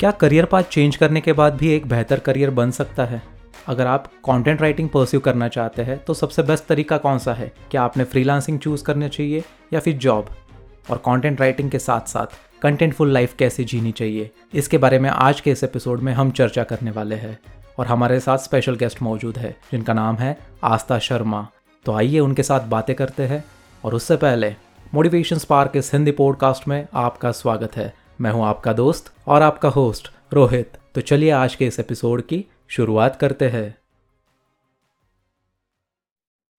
क्या 0.00 0.10
career 0.10 0.44
path 0.44 0.62
change 0.62 0.96
करने 0.96 1.20
के 1.20 1.32
बाद 1.32 1.54
भी 1.54 1.70
एक 1.72 1.86
बेहतर 1.86 2.18
करियर 2.18 2.50
बन 2.50 2.70
सकता 2.70 3.04
है? 3.04 3.22
अगर 3.66 3.86
आप 3.86 4.06
कंटेंट 4.06 4.60
राइटिंग 4.60 4.88
परस्यू 4.88 5.20
करना 5.20 5.48
चाहते 5.48 5.82
हैं 5.82 6.04
तो 6.04 6.14
सबसे 6.14 6.42
बेस्ट 6.42 6.64
तरीका 6.64 6.96
कौन 6.98 7.18
सा 7.18 7.34
है? 7.34 7.52
क्या 7.70 7.82
आपने 7.82 8.04
फ्रीलांसिंग 8.04 8.58
चूज़ 8.58 8.84
करना 8.84 9.08
चाहिए 9.08 9.44
या 9.72 9.80
फिर 9.80 9.96
जॉब 9.96 10.26
और 10.90 10.96
कंटेंट 10.96 11.40
राइटिंग 11.40 11.70
के 11.70 11.78
साथ 11.78 12.00
साथ 12.00 12.26
कंटेंटफुल 12.62 13.12
लाइफ 13.12 13.34
कैसे 13.38 13.64
जीनी 13.64 13.92
चाहिए? 13.92 14.30
इसके 14.54 14.78
बारे 14.78 14.98
में 14.98 15.10
आज 15.10 15.40
के 15.40 15.50
इस 15.50 15.64
एपिसोड 15.64 16.00
में 16.00 16.12
हम 16.12 16.30
चर्चा 16.30 16.64
करने 16.64 16.90
वाले 16.90 17.14
हैं। 17.14 17.38
और 17.78 17.86
हमारे 17.86 18.20
साथ 18.20 18.38
स्पेशल 18.38 18.74
गेस्ट 18.74 19.02
मौजूद 19.02 19.38
है, 19.38 19.56
जिनका 19.72 19.92
नाम 19.92 20.16
है 20.16 20.38
आस्था 20.64 20.98
शर्मा। 20.98 21.48
तो 21.84 21.92
आइए 21.92 22.18
उनके 22.18 22.42
साथ 22.42 22.60
बातें 22.60 22.96
करते 22.96 23.22
हैं। 23.22 23.44
और 23.84 23.94
उससे 23.94 24.16
पहले 24.16 24.54
मोटिवेशन 24.94 25.38
स्पार्क 25.38 25.72
इस 25.76 25.92
हिंदी 25.92 26.10
पॉडकास्ट 26.10 26.68
में 26.68 26.86
आपका 26.94 27.32
स्वागत 27.32 27.76
है। 27.76 28.03
मैं 28.20 28.30
हूँ 28.30 28.44
आपका 28.44 28.72
दोस्त 28.72 29.12
और 29.28 29.42
आपका 29.42 29.68
होस्ट 29.68 30.10
रोहित। 30.32 30.72
तो 30.94 31.00
चलिए 31.00 31.30
आज 31.30 31.54
के 31.54 31.66
इस 31.66 31.80
एपिसोड 31.80 32.22
की 32.22 32.44
शुरुआत 32.68 33.16
करते 33.16 33.48
हैं। 33.48 33.74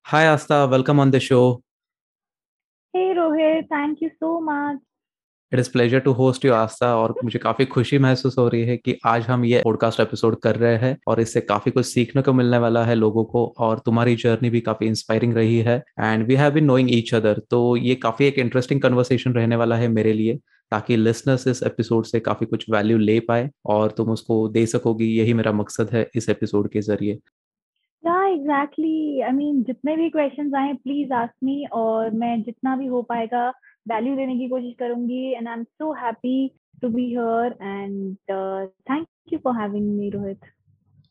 Hi 0.06 0.26
Aastha 0.26 0.64
welcome 0.64 1.00
on 1.00 1.10
the 1.10 1.18
show 1.18 1.62
hey 2.94 3.12
Rohit 3.12 3.64
thank 3.64 4.02
you 4.02 4.08
so 4.08 4.38
much 4.40 4.80
it 5.52 5.58
is 5.58 5.70
pleasure 5.72 6.00
to 6.00 6.12
host 6.12 6.44
you 6.44 6.52
Aastha 6.52 6.94
और 6.96 7.14
मुझे 7.24 7.38
काफ़ी 7.38 7.64
खुशी 7.64 7.98
महसूस 7.98 8.38
हो 8.38 8.48
रही 8.48 8.62
है 8.62 8.76
कि 8.76 8.96
आज 9.06 9.26
हम 9.26 9.44
ये 9.44 9.60
पॉडकास्ट 9.64 10.00
एपिसोड 10.00 10.40
कर 10.40 10.56
रहे 10.56 10.76
हैं 10.76 10.96
और 11.08 11.20
इससे 11.20 11.40
काफ़ी 11.40 11.72
कुछ 11.72 11.86
सीखने 11.86 12.22
को 12.22 12.32
मिलने 12.32 12.58
वाला 12.58 12.84
है 12.84 12.94
लोगों 12.94 13.24
को 13.24 13.46
और 13.58 13.78
तुम्हारी 13.78 14.16
जर्नी 14.16 14.50
भी 14.50 14.60
काफ़ी 14.60 14.86
इंस्पायरिंग 14.86 15.34
रही 15.34 15.58
है 15.58 15.82
and 16.00 16.26
we 16.26 16.34
have 16.34 16.52
been 16.52 16.64
knowing 16.64 16.94
each 16.94 17.14
other 17.14 17.38
तो 17.50 17.76
ये 17.76 17.94
काफ़ी 17.94 18.26
एक 18.26 18.38
इंटरेस्टिंग 18.38 18.80
कन्वर्सेशन 18.80 19.32
रहने 19.32 19.56
वाला 19.56 19.76
है 19.76 19.88
मेरे 19.88 20.12
लिए। 20.12 20.38
ताकि 20.70 20.96
लिसनर्स 20.96 21.46
इस 21.46 21.62
एपिसोड 21.62 22.04
से 22.04 22.20
काफ़ी 22.20 22.46
कुछ 22.46 22.70
वैल्यू 22.70 22.98
ले 22.98 23.20
पाए 23.20 23.50
और 23.66 23.90
तुम 23.90 24.10
उसको 24.10 24.48
दे 24.48 24.66
सकोगी 24.66 25.18
यही 25.18 25.34
मेरा 25.34 25.52
मकसद 25.52 25.90
है 25.92 26.10
इस 26.14 26.28
एपिसोड 26.28 26.68
के 26.68 26.80
ज़रिए। 26.80 27.18
एग्जैक्टली 28.32 29.20
आई 29.20 29.30
मीन 29.30 29.62
जितने 29.62 29.96
भी 29.96 30.10
क्वेश्चंस 30.10 30.54
आए 30.54 30.72
प्लीज़ 30.72 31.12
आस्क 31.12 31.32
मी 31.44 31.66
और 31.72 32.10
मैं 32.10 32.42
जितना 32.42 32.76
भी 32.76 32.86
हो 32.86 33.02
पाएगा 33.02 33.48
वैल्यू 33.88 34.16
देने 34.16 34.38
की 34.38 34.48
कोशिश 34.48 34.74
करूँगी 34.78 35.32
and 35.32 35.48
I 35.48 35.54
am 35.54 35.64
so 35.64 35.92
happy 35.92 36.50
to 36.82 36.88
be 36.88 37.06
here 37.06 37.56
and 37.62 38.16
thank 38.90 39.06
you 39.32 39.38
for 39.38 39.54
having 39.54 39.98
me 39.98 40.10
Rohit 40.10 40.40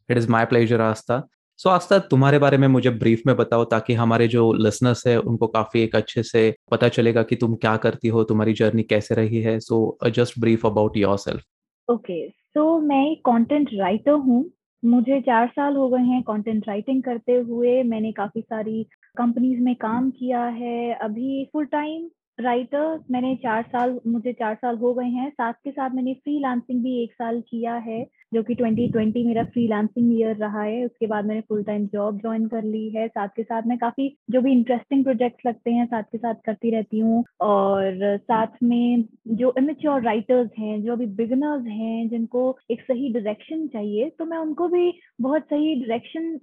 it 0.09 0.17
is 0.17 0.29
my 0.31 0.45
pleasure 0.45 0.81
Aastha 0.81 1.27
so 1.59 1.69
Aastha 1.69 1.97
तुम्हारे 1.99 2.39
बारे 2.39 2.57
में 2.57 2.67
मुझे 2.67 2.89
ब्रीफ 2.89 3.21
में 3.27 3.35
बताओ 3.35 3.63
ताकि 3.65 3.93
हमारे 3.93 4.27
जो 4.27 4.51
लिसनर्स 4.53 5.05
है, 5.07 5.17
उनको 5.17 5.47
काफ़ी 5.47 5.81
एक 5.81 5.95
अच्छे 5.95 6.23
से 6.23 6.53
पता 6.71 6.87
चलेगा 6.87 7.23
कि 7.23 7.35
तुम 7.35 7.55
क्या 7.55 7.75
करती 7.77 8.07
हो, 8.07 8.23
तुम्हारी 8.23 8.53
जर्नी 8.53 8.83
कैसे 8.83 9.15
रही 9.15 9.41
है। 9.41 9.59
So 9.59 9.97
just 10.07 10.39
brief 10.39 10.65
about 10.65 10.97
yourself 11.17 11.43
okay 11.87 12.27
so 12.29 12.79
मैं 12.79 13.05
एक 13.11 13.19
कंटेंट 13.19 13.69
राइटर 13.73 14.11
हूँ। 14.11 14.43
मुझे 14.83 15.19
चार 15.21 15.47
साल 15.47 15.75
हो 15.75 15.87
गए 15.89 16.01
हैं 16.01 16.21
कंटेंट 16.23 16.67
राइटिंग 16.67 17.01
करते 17.03 17.33
हुए। 17.33 17.81
मैंने 17.83 18.11
काफ़ी 18.11 18.41
सारी 18.41 18.83
कंपनीज़ 19.17 19.59
में 19.59 19.75
काम 19.75 20.09
किया 20.09 20.43
है। 20.43 20.93
अभी 20.93 21.45
फुल 21.53 21.65
टाइम 21.65 22.09
राइटर 22.39 22.99
मैंने 23.11 23.35
चार 23.35 23.61
साल, 23.63 23.99
मुझे 24.07 24.31
चार 24.33 24.55
साल 24.55 24.77
हो 24.77 24.93
गए 24.93 25.05
हैं। 25.05 25.29
साथ 25.29 25.53
के 25.63 25.71
साथ 25.71 25.89
मैंने 25.89 26.13
फ्रीलांसिंग 26.13 26.81
भी 26.83 27.01
एक 27.03 27.11
साल 27.13 27.39
किया 27.49 27.75
है, 27.75 28.03
जो 28.33 28.41
कि 28.43 28.55
2020 28.55 29.25
मेरा 29.25 29.43
फ्रीलांसिंग 29.43 30.11
ईयर 30.19 30.35
रहा 30.35 30.61
है। 30.63 30.83
उसके 30.85 31.07
बाद 31.07 31.25
मैंने 31.25 31.41
फुल 31.41 31.63
टाइम 31.63 31.85
जॉब 31.93 32.19
ज्वाइन 32.21 32.47
कर 32.47 32.63
ली 32.63 32.89
है। 32.89 33.07
साथ 33.07 33.27
के 33.35 33.43
साथ 33.43 33.67
मैं 33.67 33.77
काफ़ी, 33.77 34.09
जो 34.31 34.41
भी 34.41 34.51
इंटरेस्टिंग 34.51 35.03
प्रोजेक्ट्स 35.03 35.45
लगते 35.47 35.71
हैं, 35.71 35.85
साथ 35.85 36.03
के 36.03 36.17
साथ 36.17 36.35
करती 36.45 36.71
रहती 36.71 36.99
हूँ। 36.99 37.23
और 37.41 38.17
साथ 38.17 38.57
में 38.63 39.05
जो 39.27 39.53
इमेच्योर 39.57 40.01
राइटर्स 40.01 40.49
हैं, 40.59 40.81
जो 40.83 40.93
अभी 40.93 41.05
बिगनर्स 41.15 41.65
हैं, 41.67 42.07
जिनको 42.09 42.55
एक 42.71 42.81
सही 42.81 43.09
डायरेक्शन 43.13 43.67
चाहिए 43.67 44.09
तो 44.19 44.25
मैं 44.25 44.37
उनको 44.37 44.67
भी 44.67 44.93
बहुत 45.21 45.43
सही 45.43 45.75
डायरेक्शन 45.75 46.39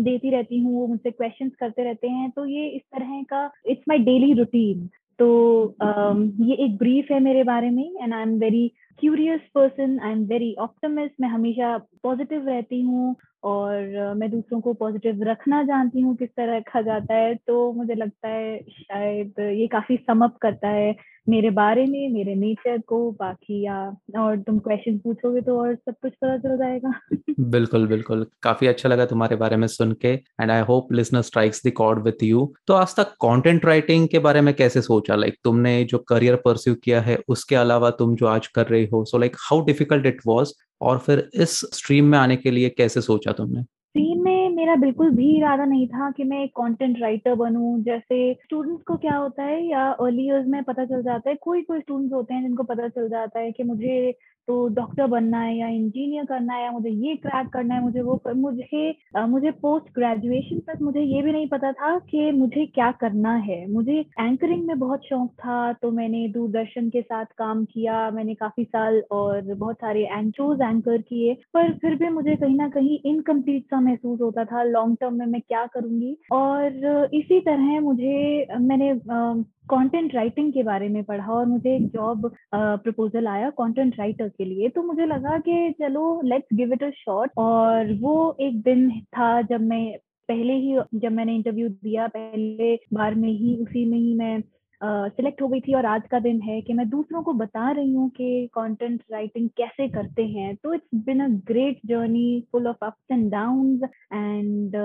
देती 0.00 0.30
रहती 0.30 0.58
हूँ। 0.58 0.74
वो 0.74 0.86
मुझसे 0.86 1.10
क्वेश्चंस 1.10 1.52
करते 1.60 1.84
रहते 1.84 2.08
हैं। 2.08 2.30
तो 2.30 2.44
ये 2.46 2.68
इस 2.68 2.82
तरह 2.94 3.22
का 3.30 3.50
इट्स 3.66 3.84
माई 3.88 3.98
डेली 4.04 4.32
रूटीन 4.32 4.88
तो 5.18 5.26
um, 5.82 6.18
ये 6.40 6.54
एक 6.64 6.76
ब्रीफ 6.78 7.10
है 7.10 7.20
मेरे 7.20 7.42
बारे 7.44 7.70
में 7.70 7.84
and 8.02 8.14
I 8.14 8.22
am 8.22 8.38
very 8.38 8.68
curious 8.98 9.40
person 9.54 9.98
I 10.00 10.12
am 10.12 10.24
very 10.24 10.54
optimist 10.60 11.14
मैं 11.20 11.28
हमेशा 11.28 11.76
पॉजिटिव 12.02 12.48
रहती 12.48 12.80
हूँ 12.82 13.14
और 13.42 14.14
मैं 14.14 14.30
दूसरों 14.30 14.60
को 14.60 14.72
पॉजिटिव 14.72 15.22
रखना 15.22 15.62
जानती 15.62 16.00
हूँ 16.00 16.16
किस 16.16 16.28
तरह 16.28 16.56
रखा 16.56 16.82
जाता 16.82 17.14
है 17.14 17.34
तो 17.34 17.72
मुझे 17.72 17.94
लगता 17.94 18.28
है 18.28 18.58
शायद 18.62 19.40
ये 19.40 19.66
काफ़ी 19.66 19.96
समअप 19.96 20.36
करता 20.42 20.68
है 20.68 20.94
मेरे 21.28 21.50
बारे 21.50 21.84
में 21.86 22.08
मेरे 22.08 22.34
नेचर 22.34 22.78
को 22.78 23.10
बाकी 23.12 23.64
या 23.64 23.96
और 24.18 24.38
तुम 24.40 24.58
क्वेश्चन 24.58 24.98
पूछोगे 24.98 25.40
तो 25.40 25.58
और 25.60 25.74
सब 25.74 25.94
कुछ 26.02 26.12
पता 26.12 26.36
चल 26.38 26.56
जाएगा। 26.56 26.92
बिल्कुल 27.40 27.86
बिल्कुल। 27.86 28.26
काफ़ी 28.42 28.66
अच्छा 28.66 28.88
लगा 28.88 29.06
तुम्हारे 29.06 29.36
बारे 29.36 29.56
में 29.56 29.66
सुन 29.66 29.92
के 29.92 30.08
and 30.08 30.50
I 30.50 30.60
hope 30.60 30.92
listener 30.92 31.22
strikes 31.22 31.66
the 31.66 31.70
chord 31.70 32.02
with 32.04 32.22
you 32.22 32.52
तो 32.66 32.74
आज 32.74 32.96
तक 32.96 33.12
कंटेंट 33.24 33.64
राइटिंग 33.64 34.08
के 34.08 34.18
बारे 34.18 34.40
में 34.40 34.54
कैसे 34.54 34.82
सोचा? 34.82 35.14
लाइक 35.14 35.32
like, 35.32 35.44
तुमने 35.44 35.84
जो 35.84 35.98
करियर 35.98 36.36
परस्यू 36.36 36.74
किया 36.74 37.00
है 37.00 37.18
उसके 37.28 37.56
अलावा 37.56 37.90
तुम 37.90 38.14
जो 38.16 38.26
आज 38.26 38.46
कर 38.46 38.66
रही 38.66 38.86
हो 38.86 39.04
so 39.04 39.18
like 39.18 39.36
how 39.40 39.64
difficult 39.64 40.06
it 40.06 40.20
was 40.26 40.52
और 40.80 40.98
फिर 40.98 41.30
इस 41.34 41.50
स्ट्रीम 41.50 42.04
में 42.04 42.18
आने 42.18 42.36
के 42.36 42.50
लिए 42.50 42.68
कैसे 42.68 43.00
सोचा 43.00 43.32
तुमने? 43.32 43.62
स्ट्रीम 43.62 44.24
में 44.24 44.48
मेरा 44.48 44.76
बिल्कुल 44.76 45.10
भी 45.10 45.36
इरादा 45.36 45.64
नहीं 45.64 45.88
था 45.88 46.10
कि 46.10 46.24
मैं 46.24 46.44
एक 46.44 46.50
कंटेंट 46.50 46.98
राइटर 47.00 47.34
बनूं। 47.34 47.82
जैसे 47.82 48.34
स्टूडेंट्स 48.34 48.82
को 48.82 48.96
क्या 48.96 49.16
होता 49.16 49.42
है 49.42 49.66
या 49.66 49.90
अर्ली 49.90 50.26
ईयर्स 50.26 50.46
में 50.46 50.62
पता 50.62 50.84
चल 50.84 51.02
जाता 51.02 51.30
है 51.30 51.36
कोई 51.36 51.62
कोई 51.62 51.80
स्टूडेंट्स 51.80 52.14
होते 52.14 52.34
हैं 52.34 52.42
जिनको 52.42 52.62
पता 52.62 52.88
चल 52.88 53.08
जाता 53.08 53.40
है 53.40 53.52
कि 53.52 53.62
मुझे 53.62 54.14
तो 54.48 54.66
डॉक्टर 54.74 55.06
बनना 55.06 55.38
है 55.40 55.56
या 55.56 55.66
इंजीनियर 55.68 56.24
करना 56.24 56.54
है 56.54 56.62
या 56.64 56.70
मुझे 56.72 56.90
ये 56.90 57.14
क्रैक 57.16 57.48
करना 57.52 57.74
है 57.74 57.82
मुझे 57.82 58.00
वो 58.02 58.16
कर, 58.16 58.34
मुझे 58.34 58.94
मुझे 59.28 59.50
पोस्ट 59.62 59.92
ग्रेजुएशन 59.94 60.60
तक 60.68 60.82
मुझे 60.82 61.00
ये 61.00 61.22
भी 61.22 61.32
नहीं 61.32 61.48
पता 61.48 61.72
था 61.72 61.98
कि 62.00 62.30
मुझे 62.32 62.64
क्या 62.66 62.90
करना 63.00 63.34
है। 63.38 63.60
मुझे 63.72 63.98
एंकरिंग 64.20 64.66
में 64.66 64.78
बहुत 64.78 65.04
शौक 65.04 65.30
था 65.36 65.72
तो 65.72 65.90
मैंने 65.90 66.26
दूरदर्शन 66.28 66.88
के 66.90 67.02
साथ 67.02 67.24
काम 67.38 67.64
किया 67.64 68.10
मैंने 68.10 68.34
काफ़ी 68.34 68.64
साल 68.64 69.02
और 69.12 69.54
बहुत 69.54 69.76
सारे 69.76 70.04
एंचोज 70.08 70.60
एंकर 70.62 71.00
किए 71.02 71.34
पर 71.54 71.72
फिर 71.78 71.94
भी 71.94 72.08
मुझे 72.10 72.36
कहीं 72.36 72.56
ना 72.56 72.68
कहीं 72.68 72.98
इनकम्प्लीट 73.04 73.64
सा 73.64 73.80
महसूस 73.80 74.20
होता 74.20 74.44
था 74.44 74.62
लॉन्ग 74.64 74.96
टर्म 75.00 75.18
में 75.18 75.26
मैं 75.26 75.40
क्या 75.40 75.64
करूँगी? 75.66 76.16
और 76.32 77.08
इसी 77.14 77.40
तरह 77.40 77.80
मुझे 77.80 78.46
मैंने 78.60 78.92
कंटेंट 79.70 80.14
राइटिंग 80.14 80.52
के 80.52 80.62
बारे 80.62 80.88
में 80.88 81.02
पढ़ा 81.04 81.32
और 81.32 81.46
मुझे 81.46 81.74
एक 81.76 81.86
जॉब 81.88 82.30
प्रपोजल 82.54 83.26
आया 83.26 83.50
कंटेंट 83.50 83.98
राइटर 83.98 84.28
के 84.28 84.44
लिए। 84.44 84.68
तो 84.68 84.82
मुझे 84.82 85.06
लगा 85.06 85.38
कि 85.38 85.74
चलो 85.80 86.20
let's 86.24 86.56
give 86.56 86.72
it 86.72 86.82
a 86.82 86.90
shot 86.90 87.30
और 87.38 87.92
वो 88.00 88.36
एक 88.40 88.60
दिन 88.62 88.90
था 89.00 89.30
जब 89.42 89.60
मैं 89.60 89.98
पहले 90.28 90.52
ही 90.52 90.78
जब 90.94 91.12
मैंने 91.12 91.34
इंटरव्यू 91.34 91.68
दिया 91.68 92.06
पहले 92.06 92.74
बार 92.94 93.14
में 93.14 93.28
ही 93.28 93.56
उसी 93.56 93.84
में 93.84 93.98
ही 93.98 94.14
मैं 94.14 94.42
सिलेक्ट 94.82 95.36
uh, 95.36 95.42
हो 95.42 95.48
गई 95.48 95.60
थी 95.60 95.74
और 95.74 95.86
आज 95.86 96.02
का 96.10 96.18
दिन 96.20 96.40
है 96.40 96.60
कि 96.60 96.72
मैं 96.72 96.88
दूसरों 96.88 97.22
को 97.22 97.32
बता 97.32 97.70
रही 97.70 97.92
हूँ 97.94 98.08
कि 98.10 98.46
कंटेंट 98.54 99.02
राइटिंग 99.12 99.48
कैसे 99.56 99.88
करते 99.88 100.26
हैं। 100.26 100.54
तो 100.56 100.74
it's 100.74 100.88
been 100.94 101.20
a 101.20 101.28
great 101.28 101.80
journey 101.86 102.44
full 102.52 102.66
of 102.66 102.84
ups 102.84 103.12
and 103.12 103.30
down 103.30 103.80
and 104.12 104.76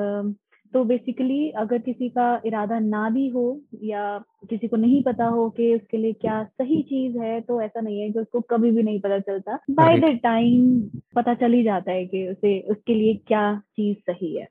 तो 0.74 0.84
बेसिकली 0.84 1.50
अगर 1.50 1.78
किसी 1.78 2.10
का 2.10 2.42
इरादा 2.46 2.80
ना 2.80 3.10
भी 3.10 3.28
हो 3.28 3.62
या 3.84 4.24
किसी 4.50 4.68
को 4.68 4.76
नहीं 4.76 5.04
पता 5.04 5.26
हो 5.26 5.50
कि 5.50 5.76
उसके 5.76 5.98
लिए 5.98 6.14
क्या 6.14 6.44
सही 6.44 6.82
चीज़ 6.82 7.18
है 7.18 7.42
तो 7.42 7.62
ऐसा 7.62 7.82
नहीं 7.82 8.02
है 8.02 8.12
कि 8.12 8.20
उसको 8.20 8.42
कभी 8.42 8.72
भी 8.72 8.84
नहीं 8.84 9.00
पता 9.00 9.20
चलता। 9.20 9.60
बाय 9.72 9.98
द 9.98 10.20
टाइम 10.24 10.82
पता 11.16 11.34
चल 11.34 11.54
ही 11.54 11.64
जाता 11.64 11.92
है 11.92 12.06
कि 12.06 12.28
उसे 12.28 12.60
उसके 12.60 12.96
लिए 12.96 13.14
क्या 13.14 13.58
चीज़ 13.58 13.98
सही 13.98 14.38
है। 14.38 14.48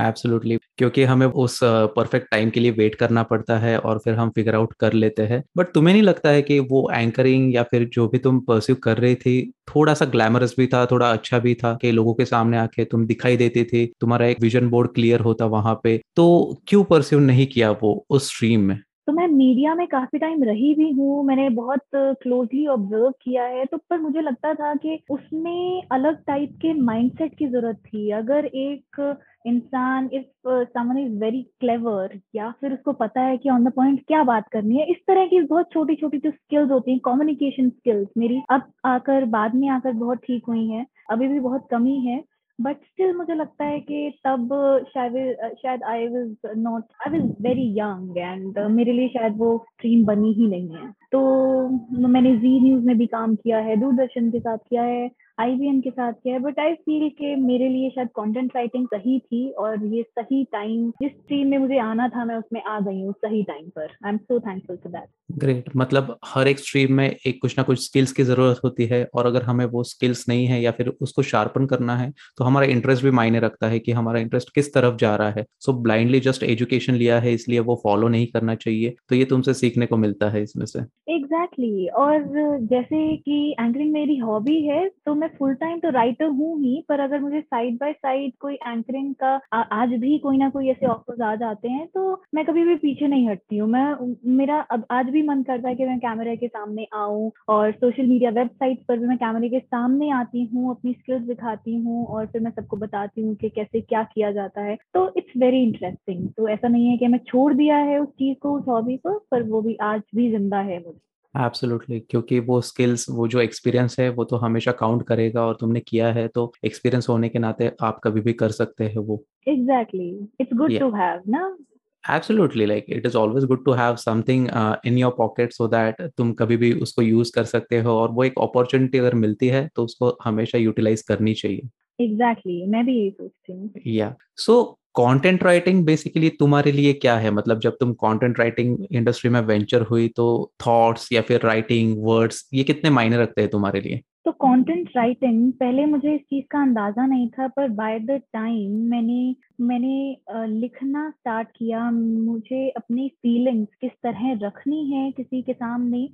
एब्सोल्युटली 0.00 0.58
क्योंकि 0.78 1.04
हमें 1.04 1.26
उस 1.26 1.58
परफेक्ट 1.96 2.30
टाइम 2.30 2.50
के 2.50 2.60
लिए 2.60 2.70
वेट 2.70 2.94
करना 2.94 3.22
पड़ता 3.22 3.58
है 3.58 3.78
और 3.78 3.98
फिर 3.98 4.14
हम 4.14 4.30
फिगर 4.30 4.54
आउट 4.54 4.72
कर 4.80 4.92
लेते 4.92 5.22
हैं। 5.22 5.42
बट 5.56 5.72
तुम्हें 5.74 5.94
नहीं 5.94 6.02
लगता 6.02 6.30
है 6.30 6.42
कि 6.42 6.58
वो 6.60 6.88
एंकरिंग 6.94 7.54
या 7.54 7.62
फिर 7.62 7.88
जो 7.92 8.08
भी 8.08 8.18
तुम 8.18 8.40
परस्यू 8.40 8.76
कर 8.76 8.98
रही 8.98 9.14
थी 9.14 9.40
थोड़ा 9.68 9.94
सा 9.94 10.04
ग्लैमरस 10.04 10.54
भी 10.58 10.66
था, 10.66 10.84
थोड़ा 10.86 11.10
अच्छा 11.12 11.38
भी 11.38 11.54
था 11.54 11.74
कि 11.82 11.90
लोगों 11.92 12.14
के 12.14 12.24
सामने 12.24 12.58
आके 12.58 12.84
तुम 12.84 13.06
दिखाई 13.06 13.36
देती 13.36 13.64
थी, 13.64 13.86
तुम्हारा 14.00 14.26
एक 14.26 14.40
विजन 14.40 14.68
बोर्ड 14.68 14.92
क्लियर 14.94 15.20
होता 15.20 15.46
वहाँ 15.46 15.80
पे। 15.84 16.00
तो 16.16 16.58
क्यों 16.68 16.84
परस्यू 16.84 17.18
नहीं 17.20 17.46
किया 17.46 17.70
वो 17.82 18.04
उस 18.10 18.28
स्ट्रीम 18.28 18.60
में? 18.60 18.78
तो 19.08 19.12
मैं 19.12 19.26
मीडिया 19.28 19.74
में 19.74 19.86
काफ़ी 19.88 20.18
टाइम 20.18 20.42
रही 20.44 20.74
भी 20.74 20.90
हूँ, 20.92 21.24
मैंने 21.26 21.48
बहुत 21.52 21.80
क्लोजली 21.94 22.66
ऑब्ज़र्व 22.68 23.10
किया 23.22 23.44
है 23.44 23.64
तो 23.66 23.76
पर 23.80 23.98
मुझे 24.00 24.20
लगता 24.20 24.52
था 24.54 24.74
कि 24.76 24.98
उसमें 25.10 25.82
अलग 25.92 26.22
टाइप 26.26 26.56
के 26.62 26.72
माइंडसेट 26.82 27.34
की 27.38 27.46
ज़रूरत 27.48 27.76
थी। 27.86 28.10
अगर 28.12 28.46
एक 28.46 29.00
इंसान 29.46 30.08
if 30.12 30.48
someone 30.68 30.98
is 30.98 31.18
very 31.20 31.42
clever 31.60 32.18
या 32.36 32.50
फिर 32.60 32.72
उसको 32.72 32.92
पता 32.94 33.20
है 33.20 33.36
कि 33.38 33.50
ऑन 33.50 33.64
द 33.64 33.72
पॉइंट 33.76 34.00
क्या 34.08 34.22
बात 34.24 34.48
करनी 34.52 34.76
है, 34.76 34.86
इस 34.86 34.96
तरह 35.08 35.26
की 35.26 35.40
बहुत 35.42 35.72
छोटी 35.72 35.94
छोटी 35.96 36.18
जो 36.18 36.30
स्किल्स 36.30 36.70
होती 36.70 36.90
हैं 36.90 37.00
कम्युनिकेशन 37.04 37.70
स्किल्स 37.70 38.08
मेरी 38.18 38.40
अब 38.50 38.72
आकर, 38.86 39.24
बाद 39.26 39.54
में 39.54 39.68
आकर 39.70 39.92
बहुत 39.94 40.18
ठीक 40.26 40.44
हुई 40.48 40.66
हैं, 40.68 40.86
अभी 41.10 41.28
भी 41.28 41.40
बहुत 41.40 41.66
कमी 41.70 41.98
है 42.00 42.22
बट 42.60 42.76
स्टिल 42.76 43.12
मुझे 43.16 43.34
लगता 43.34 43.64
है 43.64 43.78
कि 43.80 44.18
तब 44.26 44.48
शायद 44.88 45.36
शायद 45.62 45.82
I 45.82 46.06
was 46.08 46.58
not 46.58 46.84
I 47.06 47.18
was 47.18 47.30
very 47.42 47.68
young 47.78 48.18
and 48.18 48.58
मेरे 48.70 48.92
लिए 48.92 49.08
शायद 49.08 49.36
वो 49.36 49.56
स्ट्रीम 49.72 50.04
बनी 50.04 50.32
ही 50.32 50.46
नहीं 50.46 50.76
है। 50.76 50.90
तो 51.12 52.08
मैंने 52.08 52.36
जी 52.36 52.60
न्यूज़ 52.60 52.84
में 52.84 52.96
भी 52.98 53.06
काम 53.06 53.34
किया 53.34 53.58
है, 53.58 53.76
दूरदर्शन 53.76 54.30
के 54.30 54.40
साथ 54.40 54.58
किया 54.58 54.82
है। 54.82 55.08
आईबीएम 55.38 55.80
के 55.80 55.90
साथ 55.90 56.12
किया 56.12 56.34
है 56.34 56.40
बट 56.40 56.58
आई 56.60 56.74
फील 56.74 57.08
के 57.10 57.34
मेरे 57.36 57.68
लिए 57.68 57.90
शायद 57.90 58.08
कंटेंट 58.16 58.50
राइटिंग 58.56 58.86
सही 58.86 59.18
थी 59.18 59.48
और 59.58 59.84
ये 59.86 60.02
सही 60.18 60.42
टाइम 60.52 60.90
जिस 61.02 61.12
स्ट्रीम 61.12 61.48
में 61.48 61.58
मुझे 61.58 61.78
आना 61.78 62.08
था 62.08 62.24
मैं 62.24 62.36
उसमें 62.36 62.62
आ 62.62 62.78
गई 62.80 63.00
हूँ 63.00 63.12
सही 63.14 63.42
टाइम 63.42 63.68
पर। 63.68 63.96
I 64.04 64.12
am 64.12 64.16
so 64.18 64.38
thankful 64.40 64.76
for 64.76 64.92
that 64.92 65.38
great 65.38 65.70
मतलब 65.76 66.16
हर 66.24 66.48
एक 66.48 66.58
स्ट्रीम 66.58 66.92
में 66.92 67.08
एक 67.26 67.38
कुछ 67.42 67.58
ना 67.58 67.64
कुछ 67.64 67.84
स्किल्स 67.84 68.12
की 68.12 68.22
ज़रूरत 68.22 68.60
होती 68.64 68.86
है 68.86 69.04
और 69.14 69.26
अगर 69.26 69.42
हमें 69.42 69.64
वो 69.66 69.82
स्किल्स 69.84 70.24
नहीं 70.28 70.46
है 70.46 70.60
या 70.62 70.70
फिर 70.70 70.88
उसको 71.02 71.22
शार्पन 71.22 71.66
करना 71.66 71.96
है 71.96 72.10
तो 72.38 72.44
हमारा 72.44 72.66
इंटरेस्ट 72.66 73.04
भी 73.04 73.10
मायने 73.10 73.40
रखता 73.40 73.68
है 73.68 73.78
कि 73.78 73.92
हमारा 73.92 74.20
इंटरेस्ट 74.20 74.54
किस 74.54 74.72
तरफ़ 74.74 74.96
जा 74.96 75.14
रहा 75.16 75.30
है। 75.30 75.44
सो 75.60 75.72
ब्लाइंडली 75.82 76.20
जस्ट 76.20 76.42
एजुकेशन 76.44 76.94
लिया 76.94 77.18
है 77.20 77.32
इसलिए 77.34 77.60
वो 77.60 77.80
फॉलो 77.84 78.08
नहीं 78.08 78.26
करना 78.26 78.54
चाहिए 78.56 78.94
तो 79.08 79.14
ये 79.14 79.24
तुमसे 79.24 79.54
सीखने 79.54 79.86
को 79.86 79.96
मिलता 79.96 80.28
है 80.30 80.42
इसमें 80.42 80.66
से। 80.66 80.80
Exactly 81.08 81.66
exactly. 81.66 81.94
और 81.94 82.58
जैसे 82.62 83.16
कि 83.16 83.54
एंकरिंग 83.60 83.92
मेरी 83.92 84.16
हॉबी 84.18 84.60
है 84.62 84.88
तो 85.06 85.14
मैं 85.22 85.28
फुल 85.38 85.54
टाइम 85.54 85.78
तो 85.78 85.90
राइटर 85.90 86.28
हूँ 86.28 86.58
ही 86.60 86.80
पर 86.88 87.00
अगर 87.00 87.20
मुझे 87.20 87.40
साइड 87.40 87.74
बाय 87.74 87.92
साइड 87.92 88.32
कोई 88.40 88.54
एंकरिंग 88.54 89.14
का 89.14 89.28
आ, 89.52 89.60
आज 89.62 89.88
भी 90.00 90.18
कोई 90.18 90.36
ना 90.36 90.48
कोई 90.50 90.68
ऐसे 90.70 90.86
ऑफर्स 90.86 91.20
आ 91.20 91.34
जाते 91.34 91.68
हैं 91.68 91.86
तो 91.86 92.22
मैं 92.34 92.44
कभी 92.44 92.64
भी 92.64 92.74
पीछे 92.76 93.06
नहीं 93.06 93.28
हटती 93.28 93.56
हूँ। 93.56 93.68
मैं 93.70 94.16
मेरा 94.36 94.58
अब 94.70 94.86
आज 94.90 95.08
भी 95.08 95.22
मन 95.22 95.42
करता 95.42 95.68
है 95.68 95.74
कि 95.74 95.86
मैं 95.86 95.98
कैमरे 95.98 96.36
के 96.36 96.48
सामने 96.48 96.86
आऊँ 96.94 97.30
और 97.48 97.72
सोशल 97.72 98.06
मीडिया 98.06 98.30
वेबसाइट 98.30 98.84
पर 98.88 98.98
भी 98.98 99.06
मैं 99.06 99.16
कैमरे 99.18 99.48
के 99.48 99.58
सामने 99.60 100.10
आती 100.10 100.44
हूँ 100.44 100.70
अपनी 100.70 100.92
स्किल्स 100.92 101.22
दिखाती 101.22 101.76
हूँ 101.76 102.04
और 102.06 102.26
फिर 102.26 102.42
मैं 102.42 102.50
सबको 102.50 102.76
बताती 102.76 103.22
हूँ 103.22 103.34
कि 103.36 103.50
कैसे 103.50 103.80
क्या 103.80 104.02
किया 104.14 104.32
जाता 104.32 104.60
है। 104.60 104.76
तो 104.94 105.08
इट्स 105.16 105.36
वेरी 105.36 105.62
इंटरेस्टिंग 105.62 106.28
तो 106.36 106.48
ऐसा 106.48 106.68
नहीं 106.68 106.90
है 106.90 106.96
कि 106.96 107.06
मैं 107.06 107.18
छोड़ 107.26 107.52
दिया 107.54 107.76
है 107.76 107.98
उस 108.00 108.08
चीज़ 108.08 108.38
को 108.38 108.58
उस 108.58 108.64
हॉबी 108.68 108.96
को 108.96 109.18
पर 109.30 109.42
वो 109.42 109.62
भी 109.62 109.76
आज 109.82 110.02
भी 110.14 110.30
ज़िंदा 110.30 110.58
है 110.60 110.78
मुझे। 110.78 111.11
एब्सोल्युटली 111.34 111.98
क्योंकि 112.00 112.38
वो 112.40 112.60
स्किल्स 112.60 113.06
वो 113.10 113.26
जो 113.28 113.40
एक्सपीरियंस 113.40 113.98
है 114.00 114.08
वो 114.10 114.24
तो 114.24 114.36
हमेशा 114.36 114.72
काउंट 114.72 115.02
करेगा 115.06 115.44
और 115.46 115.56
तुमने 115.60 115.80
किया 115.80 116.12
है 116.12 116.26
तो 116.28 116.52
एक्सपीरियंस 116.64 117.08
होने 117.08 117.28
के 117.28 117.38
नाते 117.38 117.70
आप 117.82 118.00
कभी 118.04 118.20
भी 118.20 118.32
कर 118.32 118.50
सकते 118.50 118.84
हैं 118.84 118.98
वो। 118.98 119.22
Exactly 119.48 120.08
it's 120.40 120.56
good 120.56 120.78
to 120.78 120.90
have 120.90 121.22
ना? 121.28 121.56
Absolutely 122.04 122.66
like 122.66 122.86
it 122.88 123.06
is 123.06 123.16
always 123.16 123.44
good 123.44 123.64
to 123.64 123.72
have 123.72 123.96
something 123.96 124.48
in 124.86 124.98
your 124.98 125.14
pocket 125.18 125.52
so 125.52 125.68
that 125.68 126.02
तुम 126.18 126.32
कभी 126.32 126.56
भी 126.56 126.72
उसको 126.80 127.02
यूज़ 127.02 127.32
कर 127.34 127.44
सकते 127.44 127.80
हो 127.80 127.92
और 127.92 128.10
वो 128.10 128.24
एक 128.24 128.38
अपॉर्चुनिटी 128.40 128.98
अगर 128.98 129.14
मिलती 129.14 129.48
है 129.48 129.68
तो 129.76 129.84
उसको 129.84 130.16
हमेशा 130.24 130.58
यूटिलाइज 130.58 131.02
करनी 131.02 131.34
चाहिए। 131.34 131.68
एग्जैक्टली 132.00 132.52
exactly, 132.52 132.72
मैं 132.72 132.84
भी 132.86 132.98
यही 132.98 133.10
सोचती 133.10 133.52
हूँ। 133.52 133.70
या 133.86 134.14
सो 134.36 134.78
कंटेंट 134.94 135.42
राइटिंग 135.44 135.84
बेसिकली 135.86 136.28
तुम्हारे 136.38 136.72
लिए 136.72 136.92
क्या 136.94 137.16
है? 137.16 137.30
मतलब 137.30 137.60
जब 137.60 137.76
तुम 137.80 137.92
कंटेंट 137.96 138.38
राइटिंग 138.38 138.76
इंडस्ट्री 138.92 139.30
में 139.30 139.40
वेंचर 139.42 139.82
हुई 139.82 140.08
तो 140.16 140.26
थॉट्स 140.66 141.08
या 141.12 141.20
फिर 141.22 141.40
राइटिंग 141.44 141.94
वर्ड्स 142.04 142.48
ये 142.54 142.64
कितने 142.64 142.90
मायने 142.90 143.16
रखते 143.18 143.40
हैं 143.42 143.50
तुम्हारे 143.50 143.80
लिए? 143.80 144.00
तो 144.24 144.32
कंटेंट 144.32 144.90
राइटिंग 144.96 145.52
पहले 145.52 145.84
मुझे 145.86 146.14
इस 146.14 146.20
चीज़ 146.20 146.44
का 146.50 146.60
अंदाज़ा 146.62 147.06
नहीं 147.06 147.28
था, 147.28 147.46
पर 147.48 147.68
बाय 147.70 147.98
द 148.00 148.20
टाइम 148.32 148.76
मैंने 148.90 149.34
मैंने 149.60 150.46
लिखना 150.50 151.08
स्टार्ट 151.10 151.48
किया, 151.56 151.90
मुझे 151.90 152.68
अपनी 152.70 153.08
फीलिंग्स 153.08 153.74
किस 153.80 153.90
तरह 154.02 154.32
रखनी 154.42 154.84
है 154.90 155.10
किसी 155.12 155.42
के 155.42 155.52
सामने 155.52 156.08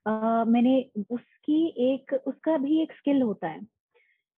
मैंने 0.53 0.79
उसकी 1.11 1.67
एक, 1.91 2.15
उसका 2.27 2.57
भी 2.59 2.81
एक 2.83 2.93
स्किल 2.93 3.23
होता 3.23 3.49
है 3.49 3.61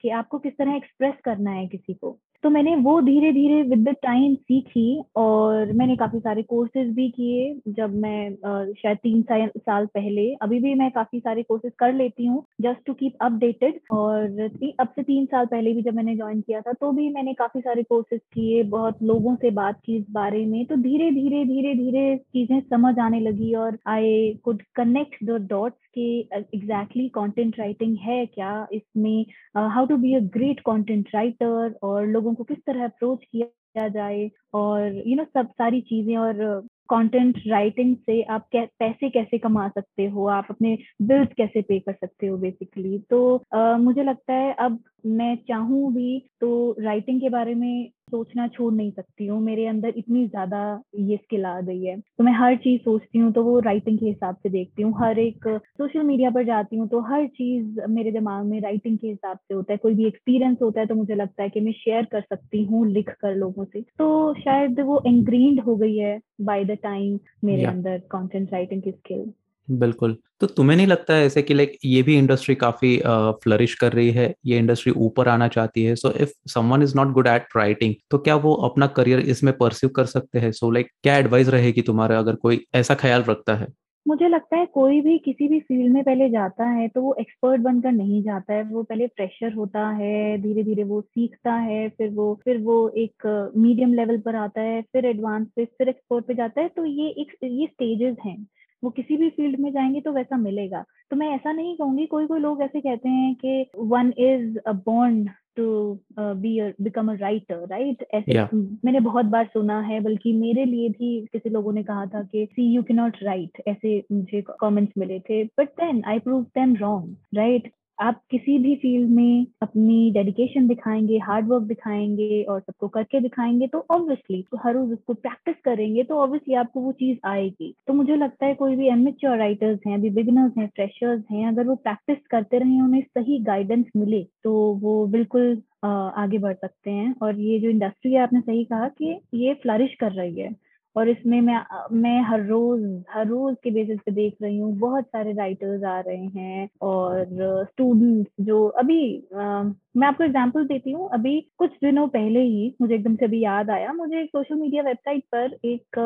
कि 0.04 0.10
आपको 0.12 0.40
किस 0.40 0.54
तरह 0.54 0.76
एक्सप्रेस 0.76 1.14
करना 1.26 1.52
है 1.52 1.68
किसी 1.68 1.94
को। 1.94 2.18
तो 2.44 2.50
मैंने 2.50 2.76
वो 2.78 3.00
धीरे 3.02 3.32
धीरे 3.34 3.62
विद 3.70 3.84
द 3.88 3.94
टाइम 4.04 4.36
सीखी 4.36 5.02
और 5.18 5.72
मैंने 5.74 5.96
काफ़ी 5.96 6.20
सारे 6.20 6.44
कोर्सेज 6.44 6.94
भी 6.96 7.10
किए 7.12 7.74
जब 7.74 7.96
मैं 7.96 8.74
शायद 8.74 8.98
तीन 8.98 9.24
साल 9.58 9.86
पहले। 9.88 10.28
अभी 10.42 10.60
भी 10.60 10.74
मैं 10.76 10.90
काफ़ी 10.92 11.20
सारे 11.20 11.44
कोर्सेज 11.44 11.72
कर 11.80 11.94
लेती 11.94 12.26
हूँ 12.26 12.44
जस्ट 12.62 12.86
टू 12.86 12.94
कीप 12.94 13.18
अपडेटेड 13.22 13.80
और 13.92 14.40
अब 14.80 14.88
से 14.96 15.04
तीन 15.04 15.26
साल 15.26 15.46
पहले 15.46 15.74
भी 15.74 15.82
जब 15.82 15.96
मैंने 15.96 16.16
ज्वाइन 16.16 16.40
किया 16.42 16.62
था 16.62 16.74
तो 16.74 16.92
भी 16.92 17.10
मैंने 17.14 17.34
काफ़ी 17.34 17.62
सारे 17.62 17.84
कोर्सेज 17.84 18.22
किए, 18.34 18.64
बहुत 18.66 19.04
लोगों 19.04 19.36
से 19.36 19.52
बात 19.52 19.82
की 19.86 19.98
इस 19.98 20.06
बारे 20.12 20.46
में। 20.46 20.66
तो 20.66 20.76
धीरे 20.78 21.12
धीरे 21.12 21.44
धीरे 21.46 21.74
धीरे 21.76 22.16
चीज़ें 22.34 22.60
समझ 22.62 22.98
आने 23.00 23.20
लगी 23.20 23.54
और 23.56 23.78
I 23.88 24.34
could 24.44 24.62
connect 24.76 25.24
the 25.26 25.38
dots 25.50 25.88
के 25.98 26.08
एग्जैक्टली 26.56 27.08
कंटेंट 27.10 27.60
राइटिंग 27.60 27.98
है 28.00 28.26
क्या? 28.26 28.68
इसमें 28.74 29.26
how 29.58 29.86
to 29.86 29.98
be 29.98 30.14
a 30.16 30.20
great 30.34 30.60
content 30.66 31.08
writer 31.16 31.76
और 31.84 32.06
लोगों 32.08 32.29
को 32.36 32.44
किस 32.44 32.58
तरह 32.58 32.84
अप्रोच 32.84 33.24
किया 33.31 33.88
जाए 33.88 34.31
और 34.54 35.04
यू 35.08 35.16
नो 35.16 35.24
सब 35.24 35.50
सारी 35.52 35.81
चीज़ें 35.81 36.18
और 36.18 36.68
कंटेंट 36.90 37.40
राइटिंग 37.48 37.96
से 37.96 38.22
आप 38.22 38.48
कै, 38.52 38.66
पैसे 38.66 39.10
कैसे 39.10 39.38
कमा 39.38 39.70
सकते 39.70 40.06
हो? 40.06 40.28
आप 40.28 40.48
अपने 40.50 40.78
बिल्स 41.02 41.30
कैसे 41.38 41.62
पे 41.62 41.80
कर 41.80 41.94
सकते 41.94 42.28
हो 42.28 42.38
बेसिकली 42.38 43.00
तो 43.00 43.44
uh, 43.56 43.80
मुझे 43.80 44.04
लगता 44.04 44.34
है 44.34 44.54
अब 44.54 44.84
मैं 45.06 45.36
चाहूँ 45.36 45.94
भी 45.94 46.30
तो 46.42 46.76
राइटिंग 46.80 47.22
के 47.22 47.30
बारे 47.30 47.56
में 47.56 47.92
सोचना 48.12 48.48
छोड़ 48.48 48.74
नहीं 48.74 48.92
सकती 48.92 49.26
हूँ। 49.26 49.40
मेरे 49.42 49.66
अंदर 49.68 49.94
इतनी 49.98 50.26
ज़्यादा 50.28 50.62
ये 51.00 51.18
स्किल 51.18 51.46
आ 51.46 51.60
गई 51.62 51.84
है। 51.84 51.98
तो 52.00 52.24
मैं 52.24 52.34
हर 52.34 52.56
चीज़ 52.58 52.82
सोचती 52.82 53.20
हूँ 53.20 53.32
तो 53.34 53.44
वो 53.44 53.60
राइटिंग 53.60 53.98
के 54.00 54.06
हिसाब 54.06 54.36
से 54.36 54.50
देखती 54.50 54.84
हूँ। 54.84 54.94
हर 55.00 55.20
एक 55.20 55.48
सोशल 55.48 56.04
मीडिया 56.04 56.30
पर 56.30 56.46
जाती 56.46 56.78
हूँ 56.78 56.88
तो 56.88 57.00
हर 57.02 57.28
चीज़ 57.28 57.82
मेरे 57.90 58.12
दिमाग 58.12 58.46
में 58.46 58.60
राइटिंग 58.62 58.98
के 58.98 59.08
हिसाब 59.08 59.38
से 59.38 59.54
होता 59.54 59.74
है। 59.74 59.78
कोई 59.78 59.96
भी 59.96 60.08
एक्सपीरियंस 60.08 60.58
होता 60.62 60.80
है 60.82 60.88
तो 60.88 60.96
मुझे 60.96 61.16
लगता 61.16 61.44
है 61.44 61.50
कि 61.50 61.60
मैं 61.60 61.72
शेयर 61.74 62.06
कर 62.06 62.22
सकती 62.22 62.64
हूँ 62.64 62.86
लिख 62.88 63.10
कर 63.22 63.36
लोगों 63.36 63.66
से। 63.66 63.82
तो 63.82 64.34
शायद 64.34 64.80
वो 64.80 65.02
एंग्रीन्ड 65.08 65.60
हो 65.60 65.76
गई 65.76 65.98
है 65.98 66.20
बाय 66.42 66.66
द 66.66 66.78
टाइम 66.84 67.20
मेरे 67.44 67.62
yeah. 67.62 67.74
अंदर 67.74 68.02
कॉन्टेंट 68.12 68.52
राइटिंग 68.54 68.82
की 68.82 68.92
स्किल 68.92 69.32
बिल्कुल। 69.69 70.16
तो 70.42 70.48
तुम्हें 70.48 70.75
नहीं 70.77 70.88
लगता 70.88 71.13
है 71.13 71.25
ऐसे 71.25 71.42
कि 71.42 71.54
लाइक 71.54 71.77
ये 71.86 72.01
भी 72.04 72.18
इंडस्ट्री 72.18 72.56
काफ़ी 72.56 72.95
फ्लरिश 73.44 73.74
कर 73.75 73.94
रही 73.94 74.12
है, 74.12 74.33
ये 74.45 74.57
इंडस्ट्री 74.57 74.94
ऊपर 74.98 75.27
आना 75.30 75.48
चाहती 75.48 75.83
है? 75.83 75.95
So 75.95 76.12
if 76.13 76.31
someone 76.50 76.83
is 76.83 76.95
not 76.98 77.12
good 77.13 77.27
at 77.27 77.57
writing 77.57 77.94
तो 78.12 78.18
क्या 78.19 78.36
वो 78.38 78.54
अपना 78.69 78.88
करियर 78.89 79.19
इसमें 79.19 79.54
परस्यू 79.57 79.89
कर 79.89 80.06
सकते 80.07 80.39
हैं? 80.39 80.51
सो 80.51 80.71
लाइक 80.71 80.88
क्या 81.04 81.18
एडवाइस 81.18 81.50
रहेगी 81.50 81.81
तुम्हारे 81.81 82.16
अगर 82.16 82.36
कोई 82.38 82.63
ऐसा 82.75 82.95
ख्याल 82.95 83.24
रखता 83.24 83.56
है? 83.56 83.68
मुझे 84.06 84.27
लगता 84.27 84.57
है 84.57 84.66
कोई 84.66 85.00
भी 85.01 85.18
किसी 85.19 85.48
भी 85.48 85.60
फ़ील्ड 85.60 85.94
में 85.94 86.04
पहले 86.04 86.30
जाता 86.30 86.66
है 86.68 86.88
तो 86.88 87.01
वो 87.01 87.13
एक्सपर्ट 87.19 87.62
बनकर 87.62 87.92
नहीं 87.92 88.21
जाता 88.24 88.54
है। 88.54 88.63
वो 88.63 88.83
पहले 88.83 89.07
फ्रेशर 89.07 89.54
होता 89.54 89.88
है 89.89 90.38
धीरे 90.42 90.63
धीरे 90.63 90.83
वो 90.83 91.01
सीखता 91.01 91.54
है, 91.54 91.88
फिर 91.89 92.10
वो 92.10 92.33
फिर 92.45 92.57
वो 92.62 92.77
एक 92.98 93.51
मीडियम 93.57 93.94
लेवल 93.94 94.18
पर 94.21 94.36
आता 94.36 94.62
है, 94.62 94.81
फिर 94.83 95.06
एडवांस 95.06 95.48
पे 95.56 95.66
फिर 95.68 95.89
एक्सपर्ट 95.89 96.25
पे 96.27 96.33
जाता 96.36 96.62
है। 96.62 96.68
तो 96.69 96.86
ये 96.86 97.10
एक, 97.12 97.36
ये 97.44 97.68
स्टेजेस 97.68 98.16
हैं। 98.25 98.38
वो 98.84 98.90
किसी 98.90 99.18
भी 99.18 99.30
फ़ील्ड 99.30 99.60
में 99.60 99.72
जाएँगे 99.72 100.02
तो 100.02 100.12
वैसा 100.12 100.38
मिलेगा। 100.38 100.86
तो 101.12 101.16
मैं 101.16 101.28
ऐसा 101.28 101.52
नहीं 101.52 101.78
कहूँगी 101.78 102.06
कोई 102.06 102.28
कोई 102.28 102.40
लोग 102.40 102.62
ऐसे 102.62 102.81
कहते 102.81 103.10
हैं 103.10 103.36
कि 103.36 103.66
one 103.78 104.14
is 104.18 104.58
a 104.58 104.72
bond 104.72 105.30
to 105.56 106.00
be 106.19 106.74
become 106.81 107.12
a 107.12 107.16
writer 107.16 107.68
right 107.68 108.06
ऐसे 108.14 108.33
yeah. 108.33 108.54
मैंने 108.86 109.00
बहुत 109.00 109.26
बार 109.26 109.45
सुना 109.45 109.81
है 109.81 110.00
बल्कि 110.00 110.33
मेरे 110.33 110.66
लिए 110.66 110.90
भी 110.90 111.26
किसी 111.33 111.50
लोगों 111.50 111.74
ने 111.74 111.83
कहा 111.83 112.06
था 112.06 112.24
कि 112.24 112.45
सी 112.45 112.74
यू 112.74 112.83
के 112.83 112.94
नॉट 112.94 113.18
राइट 113.24 113.64
ऐसे 113.68 114.04
मुझे 114.12 114.42
कॉमेंट्स 114.42 114.94
मिले 114.98 115.19
थे। 115.19 115.44
But 115.44 115.68
then 115.68 116.04
I 116.07 116.19
proved 116.19 116.44
them 116.44 116.76
wrong 116.76 117.16
right 117.36 117.71
आप 118.00 118.22
किसी 118.32 118.58
भी 118.60 118.76
फ़ील्ड 118.76 119.10
में 119.12 119.46
अपनी 119.62 120.12
डेडिकेशन 120.14 120.68
दिखाएँगे 120.68 121.18
हार्ड 121.20 121.48
वर्क 121.48 121.64
दिखाएँगे 121.64 122.42
और 122.44 122.60
सबको 122.60 122.88
करके 122.88 123.20
दिखाएँगे 123.22 123.68
तो 123.68 123.86
ऑब्वियसली 123.92 124.42
तो 124.52 124.58
हर 124.66 124.74
रोज 124.74 124.92
उसको 124.94 125.14
प्रैक्टिस 125.16 125.56
करेंगे 125.66 126.04
तो 126.04 126.16
ऑब्वियसली 126.18 126.54
आपको 126.56 126.80
वो 126.82 126.92
चीज़ 126.94 127.18
आएगी। 127.28 127.74
तो 127.88 127.94
मुझे 127.94 128.16
लगता 128.16 128.46
है 128.46 128.54
कोई 128.56 128.76
भी 128.76 128.88
एमेच्योर 128.90 129.38
राइटर्स 129.38 129.80
हैं 129.88 129.98
अभी 129.98 130.10
बिगनर्स 130.12 130.58
हैं 130.58 130.68
फ्रेशर्स 130.70 131.24
हैं, 131.32 131.48
अगर 131.48 131.68
वो 131.68 131.76
प्रैक्टिस 131.78 132.18
करते 132.32 132.60
रहे, 132.60 132.80
उन्हें 132.82 133.02
सही 133.04 133.40
गाइडेंस 133.44 133.86
मिले 133.96 134.24
तो 134.44 134.54
वो 134.84 135.06
बिल्कुल 135.08 135.62
आगे 135.84 136.38
बढ़ 136.38 136.54
सकते 136.56 136.92
हैं। 136.92 137.14
और 137.24 137.40
ये 137.42 137.60
जो 137.60 137.70
इंडस्ट्री 137.70 138.14
है, 138.14 138.22
आपने 138.22 138.40
सही 138.42 138.64
कहा 138.66 138.88
कि 138.98 139.20
ये 139.36 139.54
फ्लरिश 139.64 139.96
कर 140.00 140.12
रही 140.14 140.40
है। 140.40 140.50
और 140.96 141.10
इसमें 141.10 141.40
मैं 141.42 141.60
मैं 141.94 142.22
हर 142.22 142.46
रोज 142.46 142.81
हर 143.10 143.28
रोज 143.28 143.56
के 143.64 143.72
बेसिस 143.72 144.00
पे 144.06 144.12
देख 144.12 144.36
रही 144.42 144.58
हूँ 144.58 144.74
बहुत 144.80 145.06
सारे 145.06 145.34
राइटर्स 145.34 145.84
आ 145.84 146.00
रहे 146.00 146.26
हैं 146.36 146.69
और 146.81 147.26
स्टूडेंट्स 147.66 148.31
जो 148.46 148.66
अभी 148.68 149.02
आ, 149.36 149.64
मैं 149.98 150.08
आपको 150.08 150.24
एग्जांपल 150.24 150.66
देती 150.68 150.92
हूँ 150.92 151.10
अभी 151.14 151.40
कुछ 151.58 151.72
दिनों 151.84 152.08
पहले 152.08 152.40
ही 152.40 152.76
मुझे 152.81 152.96
एकदम 152.96 153.16
से 153.16 153.26
अभी 153.26 153.44
याद 153.44 153.69
आया 153.69 153.94
मुझे 153.94 154.22
एक 154.22 154.30
सोशल 154.30 154.56
मीडिया 154.56 154.84
वेबसाइट 154.84 155.24
पर 155.36 155.58
एक 155.66 156.00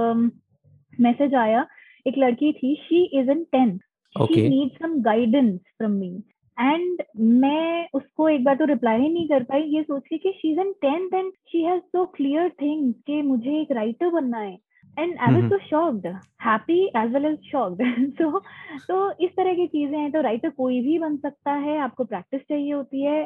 मैसेज 1.00 1.36
आया 1.36 1.66
एक 2.08 2.18
लड़की 2.18 2.52
थी 2.54 2.76
she 2.76 3.04
is 3.20 3.32
in 3.32 3.44
tenth 3.44 3.80
she 4.16 4.50
need 4.50 4.72
some 4.84 5.02
guidance 5.02 5.60
from 5.78 5.92
me 5.92 6.24
and 6.58 7.04
मैं 7.20 7.88
उसको 7.94 8.30
एक 8.30 8.44
बार 8.44 8.56
तो 8.56 8.66
रिप्लाई 8.66 9.00
ही 9.00 9.10
नहीं 9.10 9.28
कर 9.28 9.44
पाई 9.44 9.62
ये 9.62 9.84
सोच 9.84 10.04
के 10.08 10.18
कि 10.18 10.32
she 10.32 10.52
is 10.52 10.60
in 10.60 10.72
tenth 10.82 11.14
and 11.14 11.32
she 11.32 11.64
has 11.64 11.82
so 11.82 12.06
clear 12.06 12.50
things 12.62 12.96
कि 13.08 13.22
मुझे 13.22 13.62
एक 13.62 13.72
राइटर 13.72 14.10
बनना 14.10 14.38
है। 14.38 14.58
And 15.00 15.18
I 15.20 15.34
was 15.34 15.50
so 15.52 15.58
shocked 15.58 16.08
happy 16.46 16.80
as 16.98 17.14
well 17.14 17.26
as 17.26 17.38
shocked 17.52 17.82
so 18.12 18.40
तो 18.88 19.12
इस 19.26 19.30
तरह 19.30 19.54
की 19.54 19.68
चीज़ें 19.68 19.98
हैं 19.98 20.12
तो 20.12 20.22
राइटर 20.22 20.50
कोई 20.50 20.80
भी 20.82 20.98
बन 21.00 21.18
सकता 21.18 21.54
है 21.66 21.78
आपको 21.80 22.04
प्रैक्टिस 22.04 22.42
चाहिए 22.42 22.74
होती 22.74 23.04
है 23.04 23.26